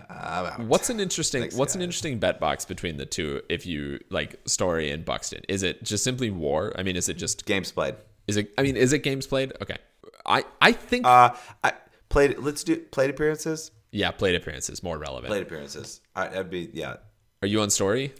What's 0.67 0.89
an 0.89 0.99
interesting 0.99 1.41
Thanks, 1.43 1.55
what's 1.55 1.75
an 1.75 1.81
interesting 1.81 2.19
bet 2.19 2.39
box 2.39 2.65
between 2.65 2.97
the 2.97 3.05
two 3.05 3.41
if 3.49 3.65
you 3.65 3.99
like 4.09 4.39
Story 4.45 4.91
and 4.91 5.05
Buxton? 5.05 5.41
Is 5.49 5.63
it 5.63 5.83
just 5.83 6.03
simply 6.03 6.29
war? 6.31 6.73
I 6.77 6.83
mean, 6.83 6.95
is 6.95 7.09
it 7.09 7.15
just 7.17 7.45
games 7.45 7.71
played? 7.71 7.95
is 8.27 8.37
it 8.37 8.51
I 8.57 8.61
mean, 8.63 8.77
is 8.77 8.93
it 8.93 8.99
games 8.99 9.27
played? 9.27 9.53
Okay. 9.61 9.77
I 10.25 10.43
I 10.61 10.71
think 10.71 11.05
Uh, 11.05 11.35
I 11.63 11.73
played. 12.09 12.37
Let's 12.39 12.63
do 12.63 12.77
plate 12.77 13.09
appearances. 13.09 13.71
yeah, 13.91 14.11
played 14.11 14.35
appearances 14.35 14.83
more 14.83 14.97
relevant. 14.97 15.27
Plate 15.29 15.43
appearances. 15.43 16.01
I, 16.15 16.27
that'd 16.27 16.49
be 16.49 16.69
yeah. 16.73 16.97
Are 17.41 17.47
you 17.47 17.61
on 17.61 17.69
Story? 17.69 18.13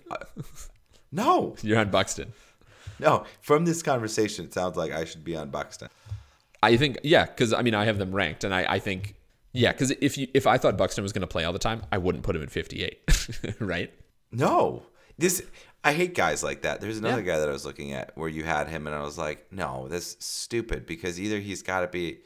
No, 1.11 1.55
You're 1.61 1.77
on 1.79 1.89
Buxton. 1.89 2.31
no. 2.99 3.25
From 3.41 3.65
this 3.65 3.83
conversation, 3.83 4.45
it 4.45 4.53
sounds 4.53 4.77
like 4.77 4.91
I 4.91 5.03
should 5.05 5.23
be 5.23 5.35
on 5.35 5.49
Buxton. 5.49 5.89
I 6.63 6.77
think 6.77 6.99
yeah, 7.03 7.25
because 7.25 7.53
I 7.53 7.61
mean 7.63 7.75
I 7.75 7.85
have 7.85 7.97
them 7.97 8.11
ranked, 8.13 8.43
and 8.43 8.53
I, 8.53 8.65
I 8.75 8.79
think 8.79 9.15
yeah, 9.53 9.71
because 9.71 9.91
if 9.91 10.17
you 10.17 10.27
if 10.33 10.47
I 10.47 10.57
thought 10.57 10.77
Buxton 10.77 11.03
was 11.03 11.13
going 11.13 11.21
to 11.21 11.27
play 11.27 11.43
all 11.43 11.53
the 11.53 11.59
time, 11.59 11.83
I 11.91 11.97
wouldn't 11.97 12.23
put 12.23 12.35
him 12.35 12.43
at 12.43 12.51
58, 12.51 13.55
right? 13.59 13.91
No, 14.31 14.83
this 15.17 15.43
I 15.83 15.93
hate 15.93 16.13
guys 16.15 16.43
like 16.43 16.61
that. 16.61 16.79
There's 16.81 16.97
another 16.99 17.21
Yeah. 17.21 17.33
guy 17.33 17.39
that 17.39 17.49
I 17.49 17.51
was 17.51 17.65
looking 17.65 17.91
at 17.93 18.11
where 18.15 18.29
you 18.29 18.43
had 18.43 18.67
him, 18.67 18.87
and 18.87 18.95
I 18.95 19.01
was 19.01 19.17
like, 19.17 19.51
no, 19.51 19.87
that's 19.89 20.15
stupid 20.23 20.85
because 20.85 21.19
either 21.19 21.39
he's 21.39 21.63
got 21.63 21.81
to 21.81 21.87
be, 21.87 22.19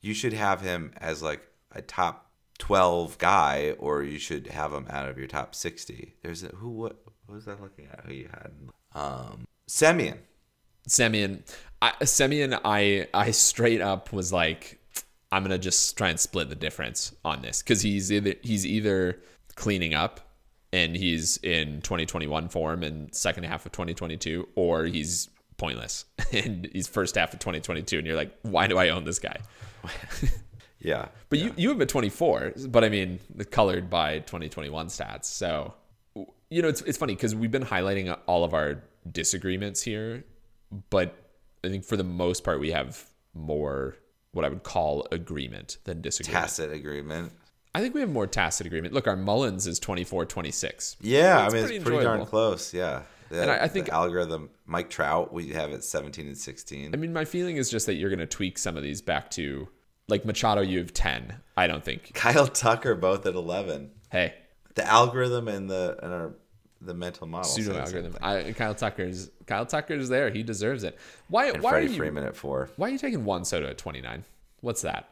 you 0.00 0.12
should 0.12 0.32
have 0.32 0.60
him 0.60 0.92
as 0.96 1.22
like 1.22 1.40
a 1.72 1.82
top 1.82 2.30
twelve 2.58 3.16
guy, 3.18 3.74
or 3.78 4.02
you 4.02 4.18
should 4.18 4.46
have 4.48 4.72
him 4.72 4.86
out 4.90 5.08
of 5.08 5.18
your 5.18 5.28
top 5.28 5.54
sixty. 5.54 6.14
There's 6.22 6.42
a 6.42 6.48
who 6.48 6.70
what, 6.70 6.96
what 7.26 7.34
was 7.36 7.48
I 7.48 7.52
looking 7.52 7.86
at? 7.92 8.04
Who 8.06 8.12
you 8.14 8.28
had? 8.28 8.52
Um, 8.94 9.46
Semien. 9.68 10.18
Semien, 10.88 11.42
I, 11.82 11.92
Semien, 12.02 12.60
I 12.64 13.08
I 13.12 13.30
straight 13.32 13.80
up 13.80 14.12
was 14.12 14.32
like, 14.32 14.75
I'm 15.36 15.42
gonna 15.42 15.58
just 15.58 15.96
try 15.98 16.08
and 16.08 16.18
split 16.18 16.48
the 16.48 16.54
difference 16.54 17.14
on 17.24 17.42
this 17.42 17.62
because 17.62 17.82
he's 17.82 18.10
either 18.10 18.34
he's 18.42 18.64
either 18.64 19.20
cleaning 19.54 19.92
up 19.92 20.20
and 20.72 20.96
he's 20.96 21.36
in 21.38 21.82
2021 21.82 22.48
form 22.48 22.82
and 22.82 23.14
second 23.14 23.44
half 23.44 23.66
of 23.66 23.72
2022, 23.72 24.48
or 24.54 24.84
he's 24.86 25.28
pointless 25.58 26.06
and 26.32 26.68
he's 26.72 26.88
first 26.88 27.16
half 27.16 27.34
of 27.34 27.38
2022, 27.38 27.98
and 27.98 28.06
you're 28.06 28.16
like, 28.16 28.32
why 28.42 28.66
do 28.66 28.78
I 28.78 28.88
own 28.88 29.04
this 29.04 29.18
guy? 29.18 29.36
Yeah, 30.78 31.08
But 31.30 31.38
you, 31.38 31.52
you 31.56 31.70
have 31.70 31.80
a 31.80 31.86
24, 31.86 32.52
but 32.68 32.84
I 32.84 32.90
mean, 32.90 33.18
colored 33.50 33.88
by 33.88 34.20
2021 34.20 34.88
stats. 34.88 35.24
So, 35.24 35.74
you 36.48 36.62
know, 36.62 36.68
it's, 36.68 36.82
it's 36.82 36.98
funny 36.98 37.14
because 37.14 37.34
we've 37.34 37.50
been 37.50 37.64
highlighting 37.64 38.16
all 38.26 38.44
of 38.44 38.54
our 38.54 38.84
disagreements 39.10 39.82
here, 39.82 40.24
but 40.90 41.16
I 41.64 41.68
think 41.68 41.84
for 41.84 41.96
the 41.96 42.04
most 42.04 42.44
part, 42.44 42.60
we 42.60 42.70
have 42.70 43.04
more 43.34 43.96
what 44.32 44.44
I 44.44 44.48
would 44.48 44.62
call 44.62 45.06
agreement 45.12 45.78
than 45.84 46.00
disagreement. 46.02 46.42
tacit 46.44 46.72
agreement. 46.72 47.32
I 47.74 47.80
think 47.80 47.94
we 47.94 48.00
have 48.00 48.10
more 48.10 48.26
tacit 48.26 48.66
agreement. 48.66 48.94
Look, 48.94 49.06
our 49.06 49.16
Mullins 49.16 49.66
is 49.66 49.78
24 49.78 50.26
26. 50.26 50.96
Yeah, 51.00 51.38
I 51.38 51.42
mean 51.50 51.62
pretty 51.62 51.76
it's 51.76 51.84
pretty 51.84 52.02
darn 52.04 52.24
close. 52.26 52.72
Yeah, 52.74 53.02
The- 53.28 53.42
And 53.42 53.50
I- 53.50 53.64
I 53.64 53.68
think- 53.68 53.86
the 53.86 53.94
algorithm. 53.94 54.50
Mike 54.66 54.88
Trout, 54.90 55.32
we 55.32 55.48
have 55.50 55.72
at 55.72 55.82
seventeen 55.84 56.26
and 56.26 56.38
sixteen. 56.38 56.92
I 56.94 56.96
mean, 56.96 57.12
my 57.12 57.24
feeling 57.24 57.56
is 57.56 57.68
just 57.70 57.86
that 57.86 57.94
you're 57.94 58.08
going 58.10 58.18
to 58.20 58.26
tweak 58.26 58.56
some 58.58 58.76
of 58.76 58.82
these 58.82 59.00
back 59.02 59.30
to 59.32 59.68
like 60.08 60.24
Machado, 60.24 60.60
you 60.60 60.78
have 60.78 60.92
10. 60.94 61.34
I 61.56 61.66
don't 61.66 61.84
think. 61.84 62.12
Kyle 62.14 62.46
Tucker 62.46 62.94
both 62.94 63.26
at 63.26 63.34
eleven. 63.34 63.90
Hey, 64.10 64.34
the 64.76 64.84
algorithm 64.86 65.48
and 65.48 65.68
the 65.68 65.98
and 66.02 66.12
our 66.12 66.34
the 66.80 66.94
mental 66.94 67.26
model 67.26 67.48
pseudo 67.48 67.78
algorithm. 67.78 68.16
I, 68.20 68.52
Kyle 68.52 68.74
Tucker's 68.74 69.30
Kyle 69.46 69.66
Tucker's 69.66 70.08
there. 70.08 70.30
He 70.30 70.42
deserves 70.42 70.84
it. 70.84 70.98
Why? 71.28 71.46
and 71.48 71.62
why 71.62 71.70
Freddie 71.70 71.86
are 71.86 71.90
you? 71.90 71.96
Freeman 71.96 72.24
at 72.24 72.36
four. 72.36 72.70
Why 72.76 72.88
are 72.88 72.90
you 72.90 72.98
taking 72.98 73.24
Juan 73.24 73.44
Soto 73.44 73.66
at 73.68 73.78
29? 73.78 74.24
What's 74.60 74.82
that? 74.82 75.08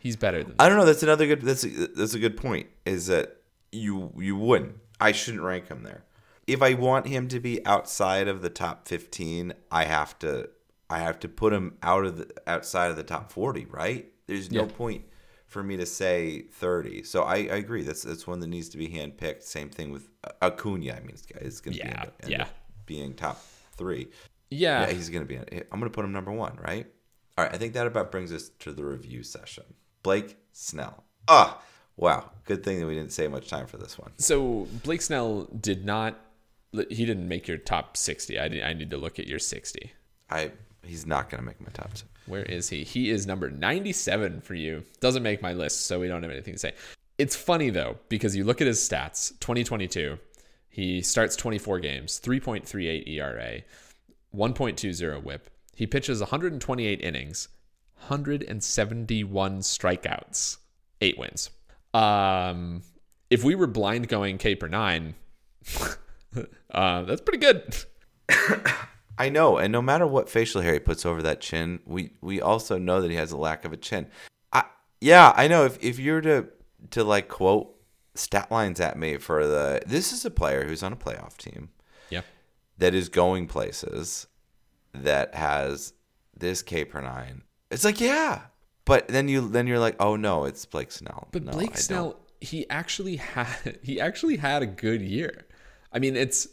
He's 0.00 0.16
better 0.16 0.42
than 0.42 0.54
I 0.58 0.68
don't 0.68 0.78
know. 0.78 0.84
That's 0.84 1.02
another 1.02 1.26
good. 1.26 1.42
That's 1.42 1.64
a, 1.64 1.68
that's 1.68 2.14
a 2.14 2.18
good 2.18 2.36
point. 2.36 2.68
Is 2.84 3.06
that 3.06 3.36
you 3.72 4.12
you 4.16 4.36
wouldn't. 4.36 4.76
I 5.00 5.12
shouldn't 5.12 5.42
rank 5.42 5.68
him 5.68 5.82
there. 5.82 6.04
If 6.46 6.62
I 6.62 6.74
want 6.74 7.08
him 7.08 7.28
to 7.28 7.40
be 7.40 7.64
outside 7.66 8.28
of 8.28 8.40
the 8.42 8.50
top 8.50 8.86
fifteen, 8.88 9.52
I 9.70 9.84
have 9.84 10.18
to 10.20 10.48
I 10.88 10.98
have 11.00 11.18
to 11.20 11.28
put 11.28 11.52
him 11.52 11.76
out 11.82 12.04
of 12.04 12.18
the 12.18 12.30
outside 12.46 12.90
of 12.90 12.96
the 12.96 13.02
top 13.02 13.30
forty. 13.32 13.64
Right? 13.66 14.06
There's 14.26 14.50
no 14.50 14.62
Yeah. 14.62 14.68
point 14.68 15.04
for 15.56 15.62
me 15.62 15.76
to 15.78 15.86
say 15.86 16.42
thirty. 16.52 17.02
So 17.02 17.22
I, 17.22 17.36
I 17.36 17.56
agree. 17.56 17.82
That's 17.82 18.02
that's 18.02 18.26
one 18.26 18.40
that 18.40 18.48
needs 18.48 18.68
to 18.68 18.76
be 18.76 18.88
handpicked. 18.88 19.42
Same 19.42 19.70
thing 19.70 19.90
with 19.90 20.08
Acuna. 20.42 20.92
I 20.92 21.00
mean, 21.00 21.10
it's, 21.14 21.26
it's 21.30 21.60
going 21.60 21.72
to 21.74 21.78
Yeah, 21.78 21.86
be 21.86 21.98
end 22.00 22.12
end 22.22 22.30
yeah. 22.30 22.46
being 22.84 23.14
top 23.14 23.42
three. 23.72 24.08
Yeah. 24.50 24.82
Yeah, 24.86 24.92
he's 24.92 25.08
gonna 25.08 25.24
be. 25.24 25.38
I'm 25.38 25.80
gonna 25.80 25.88
put 25.90 26.04
him 26.04 26.12
number 26.12 26.30
one, 26.32 26.58
right? 26.62 26.86
All 27.38 27.44
right. 27.44 27.54
I 27.54 27.58
think 27.58 27.72
that 27.72 27.86
about 27.86 28.12
brings 28.12 28.32
us 28.32 28.50
to 28.60 28.72
the 28.72 28.84
review 28.84 29.22
session. 29.22 29.64
Blake 30.02 30.36
Snell. 30.52 31.04
Ah, 31.26 31.60
wow. 31.96 32.30
Good 32.44 32.62
thing 32.62 32.78
that 32.80 32.86
we 32.86 32.94
didn't 32.94 33.12
save 33.12 33.30
much 33.30 33.48
time 33.48 33.66
for 33.66 33.78
this 33.78 33.98
one. 33.98 34.12
So 34.18 34.68
Blake 34.84 35.02
Snell 35.02 35.48
did 35.58 35.84
not. 35.84 36.20
He 36.72 37.06
didn't 37.06 37.26
make 37.26 37.48
your 37.48 37.56
top 37.58 37.96
60. 37.96 38.38
I, 38.38 38.44
I 38.44 38.72
need 38.74 38.90
to 38.90 38.98
look 38.98 39.18
at 39.18 39.26
your 39.26 39.38
60. 39.38 39.92
I 40.28 40.52
he's 40.86 41.06
not 41.06 41.28
gonna 41.28 41.42
make 41.42 41.60
my 41.60 41.68
top 41.72 41.92
ten. 41.94 42.08
Where 42.26 42.42
is 42.42 42.68
he? 42.68 42.82
He 42.82 43.10
is 43.10 43.26
number 43.26 43.50
97 43.50 44.40
for 44.40 44.54
you. 44.54 44.84
Doesn't 45.00 45.22
make 45.22 45.42
my 45.42 45.52
list, 45.52 45.86
so 45.86 46.00
we 46.00 46.08
don't 46.08 46.22
have 46.22 46.32
anything 46.32 46.54
to 46.54 46.58
say. 46.58 46.74
It's 47.18 47.36
funny 47.36 47.70
though 47.70 47.96
because 48.08 48.36
you 48.36 48.44
look 48.44 48.60
at 48.60 48.66
his 48.66 48.78
stats. 48.78 49.30
2022, 49.40 50.18
he 50.68 51.00
starts 51.02 51.36
24 51.36 51.78
games, 51.80 52.20
3.38 52.22 53.08
ERA, 53.08 53.62
1.20 54.34 55.22
WHIP. 55.22 55.50
He 55.74 55.86
pitches 55.86 56.20
128 56.20 57.00
innings, 57.00 57.48
171 58.08 59.58
strikeouts, 59.60 60.56
eight 61.00 61.18
wins. 61.18 61.50
Um, 61.94 62.82
if 63.30 63.44
we 63.44 63.54
were 63.54 63.66
blind 63.66 64.08
going 64.08 64.38
K 64.38 64.54
per 64.54 64.68
nine, 64.68 65.14
uh, 66.70 67.02
that's 67.02 67.20
pretty 67.22 67.38
good. 67.38 67.76
I 69.18 69.28
know, 69.28 69.56
and 69.56 69.72
no 69.72 69.80
matter 69.80 70.06
what 70.06 70.28
facial 70.28 70.60
hair 70.60 70.74
he 70.74 70.78
puts 70.78 71.06
over 71.06 71.22
that 71.22 71.40
chin, 71.40 71.80
we 71.86 72.12
we 72.20 72.40
also 72.40 72.78
know 72.78 73.00
that 73.00 73.10
he 73.10 73.16
has 73.16 73.32
a 73.32 73.36
lack 73.36 73.64
of 73.64 73.72
a 73.72 73.76
chin. 73.76 74.08
I 74.52 74.64
yeah, 75.00 75.32
I 75.36 75.48
know. 75.48 75.64
If 75.64 75.82
if 75.82 75.98
you're 75.98 76.20
to 76.20 76.48
to 76.90 77.04
like 77.04 77.28
quote 77.28 77.74
stat 78.14 78.50
lines 78.50 78.80
at 78.80 78.98
me 78.98 79.16
for 79.16 79.46
the 79.46 79.82
this 79.86 80.12
is 80.12 80.24
a 80.24 80.30
player 80.30 80.64
who's 80.64 80.82
on 80.82 80.92
a 80.92 80.96
playoff 80.96 81.36
team. 81.36 81.70
Yeah. 82.10 82.22
that 82.78 82.94
is 82.94 83.08
going 83.08 83.48
places 83.48 84.26
that 84.92 85.34
has 85.34 85.92
this 86.36 86.62
K 86.62 86.84
per 86.84 87.00
nine. 87.00 87.42
It's 87.70 87.84
like, 87.84 88.00
yeah. 88.00 88.42
But 88.84 89.08
then 89.08 89.28
you 89.28 89.48
then 89.48 89.66
you're 89.66 89.80
like, 89.80 89.96
oh 89.98 90.16
no, 90.16 90.44
it's 90.44 90.64
Blake 90.64 90.92
Snell. 90.92 91.28
But 91.32 91.44
no, 91.44 91.52
Blake 91.52 91.76
Snell, 91.76 92.20
he 92.40 92.68
actually 92.70 93.16
had 93.16 93.78
he 93.82 94.00
actually 94.00 94.36
had 94.36 94.62
a 94.62 94.66
good 94.66 95.02
year. 95.02 95.46
I 95.92 95.98
mean, 95.98 96.16
it's 96.16 96.48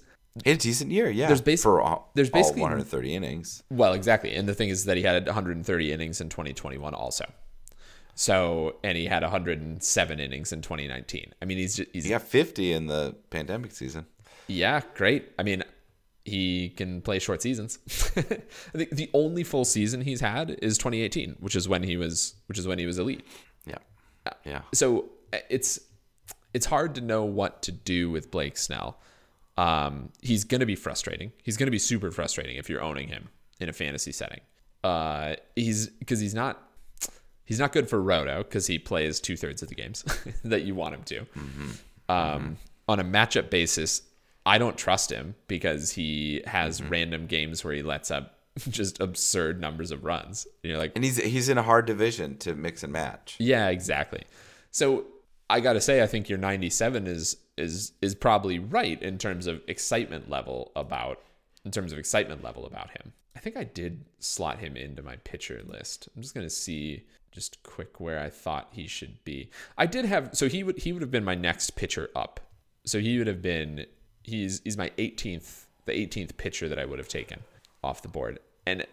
a 0.45 0.55
decent 0.55 0.91
year, 0.91 1.09
yeah. 1.09 1.27
There's 1.27 1.41
basi- 1.41 1.61
for 1.63 1.81
all, 1.81 2.11
there's 2.15 2.29
all 2.31 2.39
basically- 2.39 2.61
130 2.61 3.15
innings. 3.15 3.63
well, 3.69 3.93
exactly. 3.93 4.33
And 4.35 4.47
the 4.47 4.53
thing 4.55 4.69
is 4.69 4.85
that 4.85 4.97
he 4.97 5.03
had 5.03 5.25
130 5.27 5.91
innings 5.91 6.19
in 6.21 6.29
2021 6.29 6.93
also. 6.93 7.25
So, 8.15 8.75
and 8.83 8.97
he 8.97 9.05
had 9.05 9.23
107 9.23 10.19
innings 10.19 10.51
in 10.51 10.61
2019. 10.61 11.33
I 11.41 11.45
mean, 11.45 11.57
he's 11.57 11.77
just, 11.77 11.89
he's 11.93 12.03
He 12.03 12.11
got 12.11 12.21
50 12.21 12.71
in 12.73 12.87
the 12.87 13.15
pandemic 13.31 13.71
season. 13.71 14.05
yeah, 14.47 14.81
great. 14.95 15.31
I 15.39 15.43
mean, 15.43 15.63
he 16.25 16.69
can 16.69 17.01
play 17.01 17.19
short 17.19 17.41
seasons. 17.41 17.79
I 18.15 18.77
think 18.77 18.91
the 18.91 19.09
only 19.13 19.43
full 19.43 19.65
season 19.65 20.01
he's 20.01 20.21
had 20.21 20.51
is 20.61 20.77
2018, 20.77 21.37
which 21.39 21.55
is 21.55 21.67
when 21.67 21.83
he 21.83 21.97
was 21.97 22.35
which 22.45 22.57
is 22.57 22.67
when 22.67 22.79
he 22.79 22.85
was 22.85 22.97
elite. 22.99 23.25
Yeah, 23.65 23.77
yeah. 24.45 24.61
so 24.73 25.09
uh, 25.33 25.39
it's 25.49 25.79
it's 26.53 26.65
hard 26.67 26.95
to 26.95 27.01
know 27.01 27.25
what 27.25 27.61
to 27.63 27.71
do 27.73 28.09
with 28.09 28.31
Blake 28.31 28.57
Snell. 28.57 28.99
Um, 29.57 30.09
he's 30.21 30.43
going 30.43 30.59
to 30.61 30.65
be 30.65 30.75
frustrating. 30.75 31.31
He's 31.43 31.57
going 31.57 31.67
to 31.67 31.71
be 31.71 31.79
super 31.79 32.11
frustrating 32.11 32.57
if 32.57 32.69
you're 32.69 32.81
owning 32.81 33.07
him 33.07 33.29
in 33.59 33.69
a 33.69 33.73
fantasy 33.73 34.11
setting. 34.11 34.41
Uh, 34.83 35.35
he's 35.55 35.87
because 35.87 36.19
he's 36.19 36.33
not 36.33 36.61
he's 37.45 37.59
not 37.59 37.71
good 37.71 37.87
for 37.89 38.01
Roto 38.01 38.43
because 38.43 38.67
he 38.67 38.79
plays 38.79 39.19
two 39.19 39.37
thirds 39.37 39.61
of 39.61 39.69
the 39.69 39.75
games 39.75 40.03
that 40.43 40.63
you 40.63 40.75
want 40.75 40.95
him 40.95 41.03
to. 41.03 41.25
Um, 42.09 42.57
On 42.87 42.99
a 42.99 43.03
matchup 43.03 43.49
basis, 43.49 44.01
I 44.45 44.57
don't 44.57 44.77
trust 44.77 45.09
him 45.11 45.35
because 45.47 45.91
he 45.91 46.41
has 46.45 46.81
random 46.83 47.27
games 47.27 47.63
where 47.63 47.73
he 47.73 47.81
lets 47.83 48.11
up 48.11 48.39
just 48.69 48.99
absurd 48.99 49.61
numbers 49.61 49.91
of 49.91 50.03
runs. 50.03 50.45
And 50.63 50.69
you're 50.71 50.79
like, 50.79 50.91
And 50.95 51.03
he's 51.03 51.17
he's 51.17 51.47
in 51.47 51.57
a 51.57 51.63
hard 51.63 51.85
division 51.85 52.37
to 52.39 52.55
mix 52.55 52.83
and 52.83 52.91
match. 52.91 53.35
yeah, 53.39 53.69
exactly. 53.69 54.23
So 54.71 55.05
I 55.49 55.59
got 55.59 55.73
to 55.73 55.81
say, 55.81 56.01
I 56.01 56.07
think 56.07 56.29
your 56.29 56.37
97 56.37 57.07
is 57.07 57.37
is 57.57 57.91
is 58.01 58.15
probably 58.15 58.57
right 58.57 59.01
in 59.01 59.17
terms 59.17 59.45
of 59.45 59.61
excitement 59.67 60.29
level 60.29 60.71
about 60.75 61.19
in 61.65 61.71
terms 61.71 61.91
of 61.91 61.99
excitement 61.99 62.43
level 62.43 62.65
about 62.65 62.91
him. 62.91 63.13
I 63.35 63.39
think 63.39 63.57
I 63.57 63.63
did 63.63 64.05
slot 64.19 64.59
him 64.59 64.75
into 64.75 65.01
my 65.03 65.17
pitcher 65.17 65.61
list. 65.65 66.09
I'm 66.15 66.21
just 66.21 66.33
gonna 66.33 66.49
see 66.49 67.03
just 67.31 67.61
quick 67.63 67.99
where 67.99 68.19
I 68.19 68.29
thought 68.29 68.69
he 68.71 68.87
should 68.87 69.23
be. 69.23 69.49
I 69.77 69.85
did 69.85 70.05
have 70.05 70.31
so 70.33 70.47
he 70.47 70.63
would 70.63 70.79
he 70.79 70.93
would 70.93 71.01
have 71.01 71.11
been 71.11 71.23
my 71.23 71.35
next 71.35 71.71
pitcher 71.71 72.09
up. 72.15 72.39
So 72.85 72.99
he 72.99 73.17
would 73.17 73.27
have 73.27 73.41
been 73.41 73.85
he's 74.23 74.61
he's 74.63 74.77
my 74.77 74.89
18th 74.97 75.65
the 75.85 75.91
18th 75.91 76.37
pitcher 76.37 76.69
that 76.69 76.79
I 76.79 76.85
would 76.85 76.99
have 76.99 77.07
taken 77.07 77.41
off 77.83 78.01
the 78.01 78.07
board. 78.07 78.39
And 78.65 78.85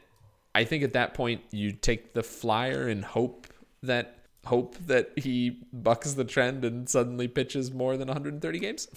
I 0.55 0.65
think 0.65 0.83
at 0.83 0.93
that 0.95 1.15
point 1.15 1.43
you 1.51 1.73
take 1.73 2.13
the 2.13 2.23
flyer 2.23 2.89
and 2.89 3.05
hope 3.05 3.47
that 3.83 4.20
hope 4.47 4.77
that 4.87 5.13
he 5.17 5.61
bucks 5.73 6.15
the 6.15 6.25
trend 6.25 6.65
and 6.65 6.89
suddenly 6.89 7.29
pitches 7.29 7.71
more 7.73 7.97
than 7.97 8.09
130 8.09 8.59
games. 8.59 8.89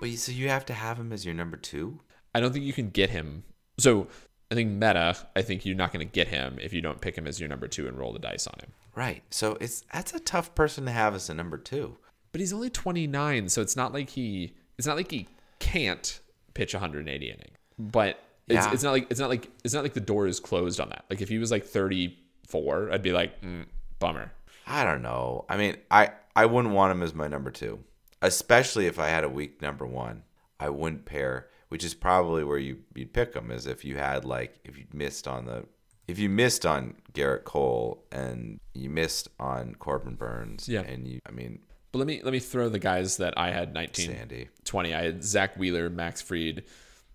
But 0.00 0.10
so 0.12 0.32
you 0.32 0.48
have 0.48 0.64
to 0.66 0.72
have 0.74 0.98
him 0.98 1.12
as 1.12 1.24
your 1.24 1.34
number 1.34 1.56
two. 1.56 2.00
I 2.34 2.40
don't 2.40 2.52
think 2.52 2.64
you 2.64 2.72
can 2.72 2.90
get 2.90 3.10
him. 3.10 3.44
So 3.78 4.06
I 4.50 4.54
think 4.54 4.70
meta. 4.70 5.16
I 5.36 5.42
think 5.42 5.66
you're 5.66 5.76
not 5.76 5.92
going 5.92 6.06
to 6.06 6.12
get 6.12 6.28
him 6.28 6.58
if 6.60 6.72
you 6.72 6.80
don't 6.80 7.00
pick 7.00 7.16
him 7.16 7.26
as 7.26 7.38
your 7.40 7.48
number 7.48 7.68
two 7.68 7.86
and 7.88 7.98
roll 7.98 8.12
the 8.12 8.18
dice 8.18 8.46
on 8.46 8.54
him. 8.60 8.72
Right. 8.94 9.22
So 9.30 9.56
it's 9.60 9.82
that's 9.92 10.14
a 10.14 10.20
tough 10.20 10.54
person 10.54 10.84
to 10.86 10.90
have 10.90 11.14
as 11.14 11.28
a 11.28 11.34
number 11.34 11.58
two. 11.58 11.96
But 12.32 12.40
he's 12.40 12.52
only 12.52 12.70
29, 12.70 13.48
so 13.48 13.60
it's 13.62 13.76
not 13.76 13.92
like 13.92 14.10
he 14.10 14.54
it's 14.78 14.86
not 14.86 14.96
like 14.96 15.10
he 15.10 15.26
can't 15.58 16.20
pitch 16.54 16.74
180 16.74 17.26
inning. 17.26 17.50
But 17.78 18.20
it's, 18.46 18.66
Yeah. 18.66 18.72
it's 18.72 18.82
not 18.82 18.92
like 18.92 19.06
it's 19.10 19.20
not 19.20 19.28
like 19.30 19.50
it's 19.64 19.74
not 19.74 19.82
like 19.82 19.94
the 19.94 20.00
door 20.00 20.26
is 20.26 20.40
closed 20.40 20.80
on 20.80 20.88
that. 20.90 21.04
Like 21.10 21.20
if 21.20 21.28
he 21.28 21.38
was 21.38 21.50
like 21.50 21.64
34, 21.64 22.92
I'd 22.92 23.02
be 23.02 23.12
like, 23.12 23.40
mm, 23.42 23.64
bummer. 23.98 24.32
I 24.68 24.84
don't 24.84 25.02
know. 25.02 25.44
I 25.48 25.56
mean, 25.56 25.76
I 25.90 26.10
I 26.36 26.46
wouldn't 26.46 26.74
want 26.74 26.92
him 26.92 27.02
as 27.02 27.14
my 27.14 27.26
number 27.26 27.50
two, 27.50 27.80
especially 28.22 28.86
if 28.86 28.98
I 28.98 29.08
had 29.08 29.24
a 29.24 29.28
weak 29.28 29.60
number 29.62 29.86
one. 29.86 30.22
I 30.60 30.68
wouldn't 30.70 31.04
pair, 31.04 31.48
which 31.68 31.84
is 31.84 31.94
probably 31.94 32.44
where 32.44 32.58
you 32.58 32.78
you'd 32.94 33.12
pick 33.12 33.34
him. 33.34 33.50
Is 33.50 33.66
if 33.66 33.84
you 33.84 33.96
had 33.96 34.24
like 34.24 34.58
if 34.64 34.76
you 34.78 34.84
missed 34.92 35.26
on 35.26 35.46
the 35.46 35.64
if 36.06 36.18
you 36.18 36.28
missed 36.28 36.64
on 36.66 36.94
Gerrit 37.12 37.44
Cole 37.44 38.02
and 38.10 38.58
you 38.74 38.90
missed 38.90 39.28
on 39.38 39.74
Corbin 39.74 40.14
Burnes. 40.14 40.68
Yeah. 40.68 40.80
And 40.80 41.06
you, 41.06 41.20
I 41.26 41.30
mean, 41.30 41.60
But 41.92 41.98
let 41.98 42.06
me 42.08 42.20
let 42.22 42.32
me 42.32 42.40
throw 42.40 42.68
the 42.68 42.78
guys 42.78 43.18
that 43.18 43.34
I 43.36 43.50
had 43.50 43.74
19 43.74 44.06
Sandy. 44.06 44.48
20. 44.64 44.94
I 44.94 45.02
had 45.02 45.22
Zack 45.22 45.56
Wheeler, 45.56 45.90
Max 45.90 46.22
Fried, 46.22 46.64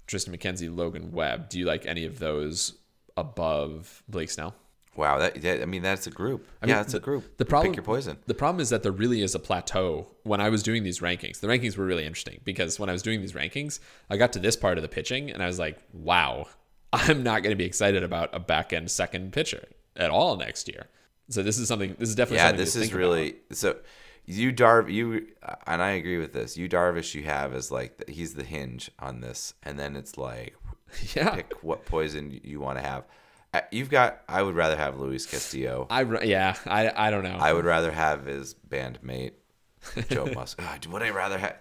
Triston 0.07 0.37
McKenzie, 0.37 0.73
Logan 0.73 1.11
Webb. 1.11 1.49
Do 1.49 1.59
you 1.59 1.65
like 1.65 1.85
any 1.85 2.05
of 2.05 2.19
those 2.19 2.75
above 3.17 4.03
Blake 4.07 4.29
Snell? 4.29 4.55
Wow. 4.95 5.19
That, 5.19 5.41
that 5.41 5.61
I 5.61 5.65
mean, 5.65 5.81
that's 5.81 6.07
a 6.07 6.11
group. 6.11 6.47
mean, 6.65 6.75
yeah, 6.75 6.81
it's 6.81 6.93
a 6.93 6.99
group. 6.99 7.37
the 7.37 7.45
problem- 7.45 7.71
pick 7.71 7.77
your 7.77 7.83
poison. 7.83 8.17
The 8.27 8.33
problem 8.33 8.61
is 8.61 8.69
that 8.69 8.83
there 8.83 8.91
really 8.91 9.21
is 9.21 9.33
a 9.35 9.39
plateau. 9.39 10.07
When 10.23 10.39
I 10.39 10.49
was 10.49 10.63
doing 10.63 10.83
these 10.83 10.99
rankings, 10.99 11.39
the 11.39 11.47
rankings 11.47 11.77
were 11.77 11.85
really 11.85 12.05
interesting 12.05 12.41
because 12.43 12.79
when 12.79 12.89
I 12.89 12.93
was 12.93 13.01
doing 13.01 13.21
these 13.21 13.33
rankings, 13.33 13.79
I 14.09 14.17
got 14.17 14.33
to 14.33 14.39
this 14.39 14.55
part 14.55 14.77
of 14.77 14.81
the 14.81 14.87
pitching 14.89 15.31
and 15.31 15.41
I 15.41 15.47
was 15.47 15.59
like, 15.59 15.79
wow, 15.93 16.47
I'm 16.93 17.23
not 17.23 17.41
going 17.43 17.51
to 17.51 17.57
be 17.57 17.65
excited 17.65 18.03
about 18.03 18.29
a 18.33 18.39
back 18.39 18.71
end 18.73 18.91
second 18.91 19.33
pitcher 19.33 19.65
at 19.95 20.09
all 20.11 20.35
next 20.37 20.67
year. 20.67 20.87
So 21.29 21.41
this 21.41 21.57
is 21.57 21.67
something. 21.67 21.95
This 21.97 22.09
is 22.09 22.15
definitely 22.15 22.37
Yeah, 22.37 22.47
something 22.49 22.65
this 22.65 22.75
is 22.75 22.93
really 22.93 23.35
so. 23.51 23.77
Yu 24.25 24.53
Darv, 24.53 24.91
you 24.91 25.27
and 25.67 25.81
I 25.81 25.91
agree 25.91 26.17
with 26.17 26.31
this. 26.33 26.55
Yu 26.55 26.69
Darvish, 26.69 27.13
you 27.13 27.23
have 27.23 27.53
is 27.53 27.71
like 27.71 28.07
he's 28.07 28.35
the 28.35 28.43
hinge 28.43 28.89
on 28.99 29.21
this, 29.21 29.53
and 29.63 29.77
then 29.79 29.95
it's 29.95 30.17
like 30.17 30.55
yeah. 31.15 31.35
pick 31.35 31.53
what 31.61 31.85
poison 31.85 32.39
you 32.43 32.59
want 32.59 32.77
to 32.77 32.83
have. 32.85 33.03
You've 33.71 33.89
got. 33.89 34.21
I 34.27 34.41
would 34.41 34.55
rather 34.55 34.75
have 34.77 34.99
Luis 34.99 35.25
Castillo. 35.25 35.87
I 35.89 36.01
yeah. 36.23 36.55
I 36.65 36.91
I 37.07 37.11
don't 37.11 37.23
know. 37.23 37.37
I 37.39 37.53
would 37.53 37.65
rather 37.65 37.91
have 37.91 38.25
his 38.25 38.55
bandmate 38.67 39.33
Joe 40.09 40.25
Musk. 40.35 40.57
God, 40.57 40.85
would 40.87 41.01
I 41.03 41.09
rather 41.11 41.37
have? 41.37 41.57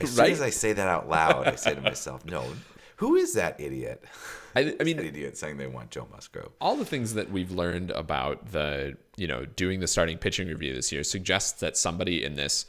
As 0.00 0.10
soon 0.10 0.18
Right? 0.24 0.32
as 0.32 0.40
I 0.42 0.50
say 0.50 0.72
that 0.72 0.88
out 0.88 1.08
loud, 1.08 1.46
I 1.46 1.56
say 1.56 1.74
to 1.74 1.80
myself, 1.80 2.24
"No, 2.24 2.44
who 2.96 3.16
is 3.16 3.34
that 3.34 3.60
idiot?" 3.60 4.04
I, 4.54 4.74
I 4.80 4.84
mean, 4.84 4.96
That 4.98 5.06
idiot 5.06 5.36
saying 5.36 5.58
they 5.58 5.66
want 5.66 5.90
Joe 5.90 6.08
Musgrove. 6.10 6.52
all 6.60 6.76
the 6.76 6.84
things 6.86 7.14
that 7.14 7.30
we've 7.30 7.50
learned 7.50 7.90
about 7.90 8.52
the 8.52 8.96
you 9.16 9.26
know 9.26 9.44
doing 9.44 9.80
the 9.80 9.86
starting 9.86 10.16
pitching 10.18 10.48
review 10.48 10.74
this 10.74 10.90
year 10.90 11.04
suggests 11.04 11.60
that 11.60 11.76
somebody 11.76 12.24
in 12.24 12.34
this 12.36 12.64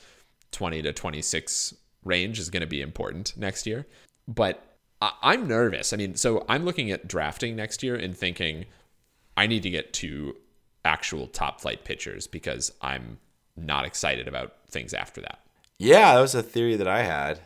20 0.51 0.81
to 0.81 0.93
26 0.93 1.73
range 2.03 2.39
is 2.39 2.49
going 2.49 2.61
to 2.61 2.67
be 2.67 2.81
important 2.81 3.35
next 3.37 3.65
year 3.67 3.85
but 4.27 4.76
I- 5.01 5.13
i'm 5.23 5.47
nervous 5.47 5.93
i 5.93 5.97
mean 5.97 6.15
so 6.15 6.45
i'm 6.49 6.65
looking 6.65 6.91
at 6.91 7.07
drafting 7.07 7.55
next 7.55 7.83
year 7.83 7.95
and 7.95 8.17
thinking 8.17 8.65
i 9.35 9.47
need 9.47 9.63
to 9.63 9.69
get 9.69 9.93
to 9.93 10.35
actual 10.85 11.27
top 11.27 11.61
flight 11.61 11.83
pitchers 11.85 12.27
because 12.27 12.71
i'm 12.81 13.19
not 13.55 13.85
excited 13.85 14.27
about 14.27 14.53
things 14.69 14.93
after 14.93 15.21
that 15.21 15.39
Yeah, 15.79 16.15
that 16.15 16.21
was 16.21 16.35
a 16.35 16.41
theory 16.43 16.75
that 16.77 16.87
I 16.87 17.03
had 17.03 17.39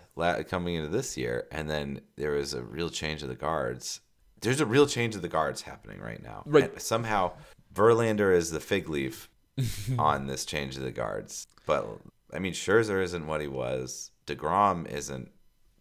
coming 0.48 0.76
into 0.76 0.88
this 0.90 1.18
year, 1.18 1.48
and 1.52 1.70
then 1.70 2.00
there 2.16 2.32
was 2.34 2.54
a 2.54 2.62
real 2.62 2.90
change 2.90 3.24
of 3.24 3.30
the 3.30 3.36
guards. 3.36 4.02
There's 4.42 4.62
a 4.62 4.66
real 4.66 4.86
change 4.86 5.16
of 5.16 5.22
the 5.22 5.28
guards 5.28 5.64
happening 5.64 6.00
right 6.00 6.22
now. 6.22 6.44
Right. 6.46 6.72
And 6.72 6.82
somehow, 6.82 7.32
Verlander 7.74 8.34
is 8.36 8.52
the 8.52 8.60
fig 8.60 8.88
leaf 8.88 9.30
on 10.00 10.28
this 10.28 10.46
change 10.46 10.78
of 10.78 10.84
the 10.84 10.92
guards. 10.92 11.48
But 11.66 11.88
I 12.34 12.40
mean, 12.40 12.54
Scherzer 12.54 13.02
isn't 13.04 13.26
what 13.28 13.42
he 13.42 13.48
was. 13.48 14.12
Degrom 14.28 14.88
isn't 14.90 15.32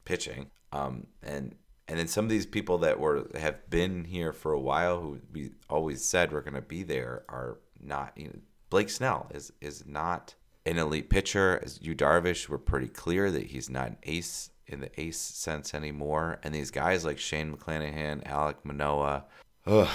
pitching. 0.05 0.51
Um, 0.73 1.07
and 1.23 1.55
and 1.89 1.99
then 1.99 2.09
some 2.09 2.25
of 2.25 2.31
these 2.31 2.47
people 2.47 2.79
that 2.79 3.01
were 3.01 3.29
have 3.35 3.69
been 3.69 4.05
here 4.05 4.33
for 4.33 4.53
a 4.53 4.61
while, 4.61 5.01
who 5.01 5.21
we 5.33 5.51
always 5.69 6.05
said 6.05 6.33
were 6.33 6.43
going 6.43 6.55
to 6.55 6.63
be 6.63 6.83
there, 6.83 7.25
are 7.29 7.59
not. 7.81 8.13
You 8.17 8.29
know, 8.29 8.39
Blake 8.69 8.91
Snell 8.91 9.31
is 9.35 9.53
is 9.61 9.85
not 9.87 10.35
an 10.67 10.79
elite 10.79 11.11
pitcher. 11.11 11.61
As 11.65 11.81
Yu 11.83 11.95
Darvish, 11.95 12.49
we're 12.49 12.59
pretty 12.59 12.89
clear 12.89 13.31
that 13.31 13.47
he's 13.47 13.69
not 13.69 13.89
an 13.89 13.97
ace 14.05 14.51
in 14.67 14.81
the 14.81 15.01
ace 15.01 15.19
sense 15.19 15.75
anymore. 15.75 16.39
And 16.45 16.55
these 16.55 16.71
guys 16.71 17.05
like 17.05 17.19
Shane 17.19 17.53
McClanahan, 17.53 18.23
Alek 18.25 18.57
Manoah, 18.63 19.25
ugh, 19.67 19.89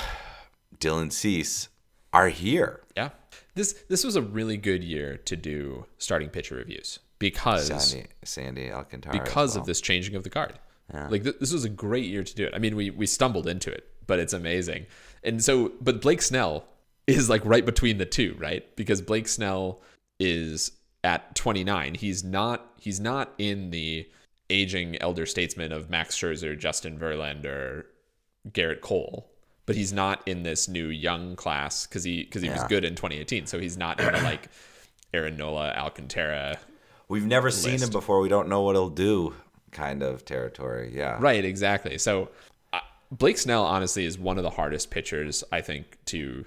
Dylan 0.79 1.11
Cease 1.11 1.69
are 2.11 2.29
here. 2.29 2.81
yeah 2.95 3.09
this 3.55 3.73
this 3.89 4.03
was 4.03 4.15
a 4.15 4.21
really 4.21 4.57
good 4.57 4.83
year 4.83 5.17
to 5.17 5.35
do 5.35 5.85
starting 5.97 6.29
pitcher 6.29 6.55
reviews 6.55 6.99
because 7.19 7.67
Sandy, 7.67 8.07
Sandy 8.23 8.71
Alcantara. 8.71 9.13
because 9.13 9.53
well. 9.53 9.61
of 9.61 9.67
this 9.67 9.81
changing 9.81 10.15
of 10.15 10.23
the 10.23 10.29
guard. 10.29 10.59
Like 11.09 11.23
th- 11.23 11.37
this 11.39 11.51
was 11.51 11.65
a 11.65 11.69
great 11.69 12.05
year 12.05 12.23
to 12.23 12.35
do 12.35 12.45
it. 12.45 12.53
I 12.53 12.59
mean, 12.59 12.75
we 12.75 12.89
we 12.91 13.07
stumbled 13.07 13.47
into 13.47 13.71
it, 13.71 13.87
but 14.05 14.19
it's 14.19 14.33
amazing. 14.33 14.85
And 15.23 15.43
so, 15.43 15.71
but 15.81 16.01
Blake 16.01 16.21
Snell 16.21 16.65
is 17.07 17.29
like 17.29 17.43
right 17.43 17.65
between 17.65 17.97
the 17.97 18.05
two, 18.05 18.35
right? 18.39 18.63
Because 18.75 19.01
Blake 19.01 19.27
Snell 19.27 19.81
is 20.19 20.71
at 21.03 21.35
29. 21.35 21.95
He's 21.95 22.23
not 22.23 22.73
he's 22.79 22.99
not 22.99 23.33
in 23.37 23.71
the 23.71 24.07
aging 24.49 25.01
elder 25.01 25.25
statesman 25.25 25.71
of 25.71 25.89
Max 25.89 26.15
Scherzer, 26.15 26.57
Justin 26.57 26.99
Verlander, 26.99 27.85
Gerrit 28.51 28.81
Cole, 28.81 29.27
but 29.65 29.75
he's 29.75 29.91
not 29.91 30.21
in 30.27 30.43
this 30.43 30.67
new 30.67 30.87
young 30.87 31.35
class 31.35 31.87
because 31.87 32.03
he 32.03 32.23
because 32.23 32.41
he 32.41 32.49
was 32.49 32.63
good 32.65 32.85
in 32.85 32.95
2018. 32.95 33.47
So 33.47 33.59
he's 33.59 33.77
not 33.77 33.99
in 33.99 34.13
the 34.13 34.21
like 34.21 34.49
Aaron 35.13 35.37
Nola, 35.37 35.71
Alcantara, 35.71 36.59
We've 37.07 37.25
never 37.25 37.51
seen 37.51 37.79
him 37.79 37.89
before. 37.89 38.19
We 38.19 38.29
don't 38.29 38.49
know 38.49 38.61
what 38.61 38.75
he'll 38.75 38.89
do 38.89 39.35
kind 39.71 40.01
of 40.01 40.25
territory. 40.25 40.91
Yeah. 40.95 41.17
Right, 41.19 41.43
exactly. 41.43 41.97
So 41.97 42.29
uh, 42.73 42.79
Blake 43.11 43.37
Snell 43.37 43.63
honestly 43.63 44.05
is 44.05 44.17
one 44.17 44.37
of 44.37 44.43
the 44.43 44.49
hardest 44.49 44.89
pitchers 44.89 45.43
I 45.51 45.61
think 45.61 45.97
to 46.05 46.45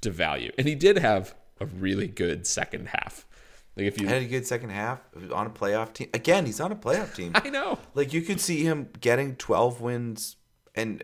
to 0.00 0.10
value, 0.10 0.50
and 0.58 0.66
he 0.66 0.74
did 0.74 0.98
have 0.98 1.34
a 1.60 1.66
really 1.66 2.08
good 2.08 2.46
second 2.46 2.88
half. 2.88 3.24
Like 3.76 3.86
if 3.86 4.00
you, 4.00 4.08
Had 4.08 4.22
a 4.22 4.26
good 4.26 4.46
second 4.46 4.70
half 4.70 5.00
on 5.32 5.46
a 5.46 5.50
playoff 5.50 5.92
team. 5.92 6.08
Again, 6.14 6.46
he's 6.46 6.60
on 6.60 6.72
a 6.72 6.76
playoff 6.76 7.14
team. 7.14 7.32
I 7.34 7.50
know, 7.50 7.78
like 7.94 8.12
you 8.12 8.22
could 8.22 8.40
see 8.40 8.64
him 8.64 8.88
getting 9.00 9.36
12 9.36 9.80
wins 9.80 10.36
and 10.74 11.02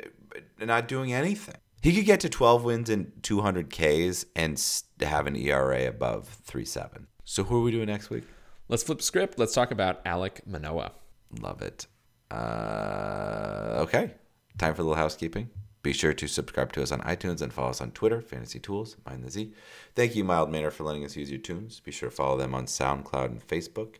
and 0.58 0.68
not 0.68 0.88
doing 0.88 1.12
anything. 1.12 1.54
He 1.82 1.94
could 1.94 2.04
get 2.04 2.20
to 2.20 2.28
12 2.28 2.64
wins 2.64 2.88
and 2.88 3.12
200 3.22 3.68
Ks 3.68 4.24
and 4.36 4.62
have 5.00 5.26
an 5.26 5.34
ERA 5.34 5.88
above 5.88 6.38
3.7. 6.46 7.06
So 7.24 7.42
who 7.42 7.58
are 7.58 7.62
we 7.62 7.72
doing 7.72 7.86
next 7.86 8.08
week? 8.08 8.24
Let's 8.68 8.82
flip 8.82 9.02
script. 9.02 9.38
Let's 9.38 9.54
talk 9.54 9.70
about 9.70 10.04
Alek 10.04 10.46
Manoah. 10.46 10.92
Love 11.40 11.62
it. 11.62 11.86
Uh, 12.30 13.78
okay. 13.82 14.12
Time 14.58 14.74
for 14.74 14.82
a 14.82 14.84
little 14.84 14.96
housekeeping. 14.96 15.50
Be 15.82 15.92
sure 15.92 16.14
to 16.14 16.28
subscribe 16.28 16.72
to 16.74 16.82
us 16.82 16.92
on 16.92 17.00
iTunes 17.00 17.42
and 17.42 17.52
follow 17.52 17.70
us 17.70 17.80
on 17.80 17.90
Twitter, 17.90 18.20
Fantasy 18.20 18.60
Tools, 18.60 18.96
Mind 19.04 19.24
the 19.24 19.30
Z. 19.30 19.52
Thank 19.96 20.14
you, 20.14 20.22
Mild 20.22 20.50
Manner, 20.50 20.70
for 20.70 20.84
letting 20.84 21.04
us 21.04 21.16
use 21.16 21.30
your 21.30 21.40
tunes. 21.40 21.80
Be 21.80 21.90
sure 21.90 22.08
to 22.08 22.14
follow 22.14 22.36
them 22.36 22.54
on 22.54 22.66
SoundCloud 22.66 23.26
and 23.26 23.46
Facebook. 23.46 23.96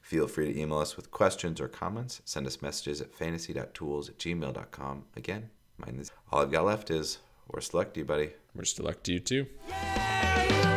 Feel 0.00 0.28
free 0.28 0.52
to 0.52 0.58
email 0.58 0.78
us 0.78 0.96
with 0.96 1.10
questions 1.10 1.60
or 1.60 1.68
comments. 1.68 2.22
Send 2.24 2.46
us 2.46 2.62
messages 2.62 3.02
at 3.02 3.12
fantasy.tools 3.12 4.08
at 4.08 4.18
gmail.com. 4.18 5.04
Again, 5.14 5.50
mind 5.76 5.98
the 5.98 6.04
Z. 6.04 6.12
All 6.32 6.40
I've 6.40 6.52
got 6.52 6.64
left 6.64 6.90
is, 6.90 7.18
worst 7.48 7.74
luck 7.74 7.92
to 7.94 8.00
you, 8.00 8.06
buddy. 8.06 8.30
We're 8.54 8.64
still 8.64 8.86
luck 8.86 9.02
to 9.02 9.12
you 9.12 9.20
too. 9.20 9.46
Yeah. 9.68 10.75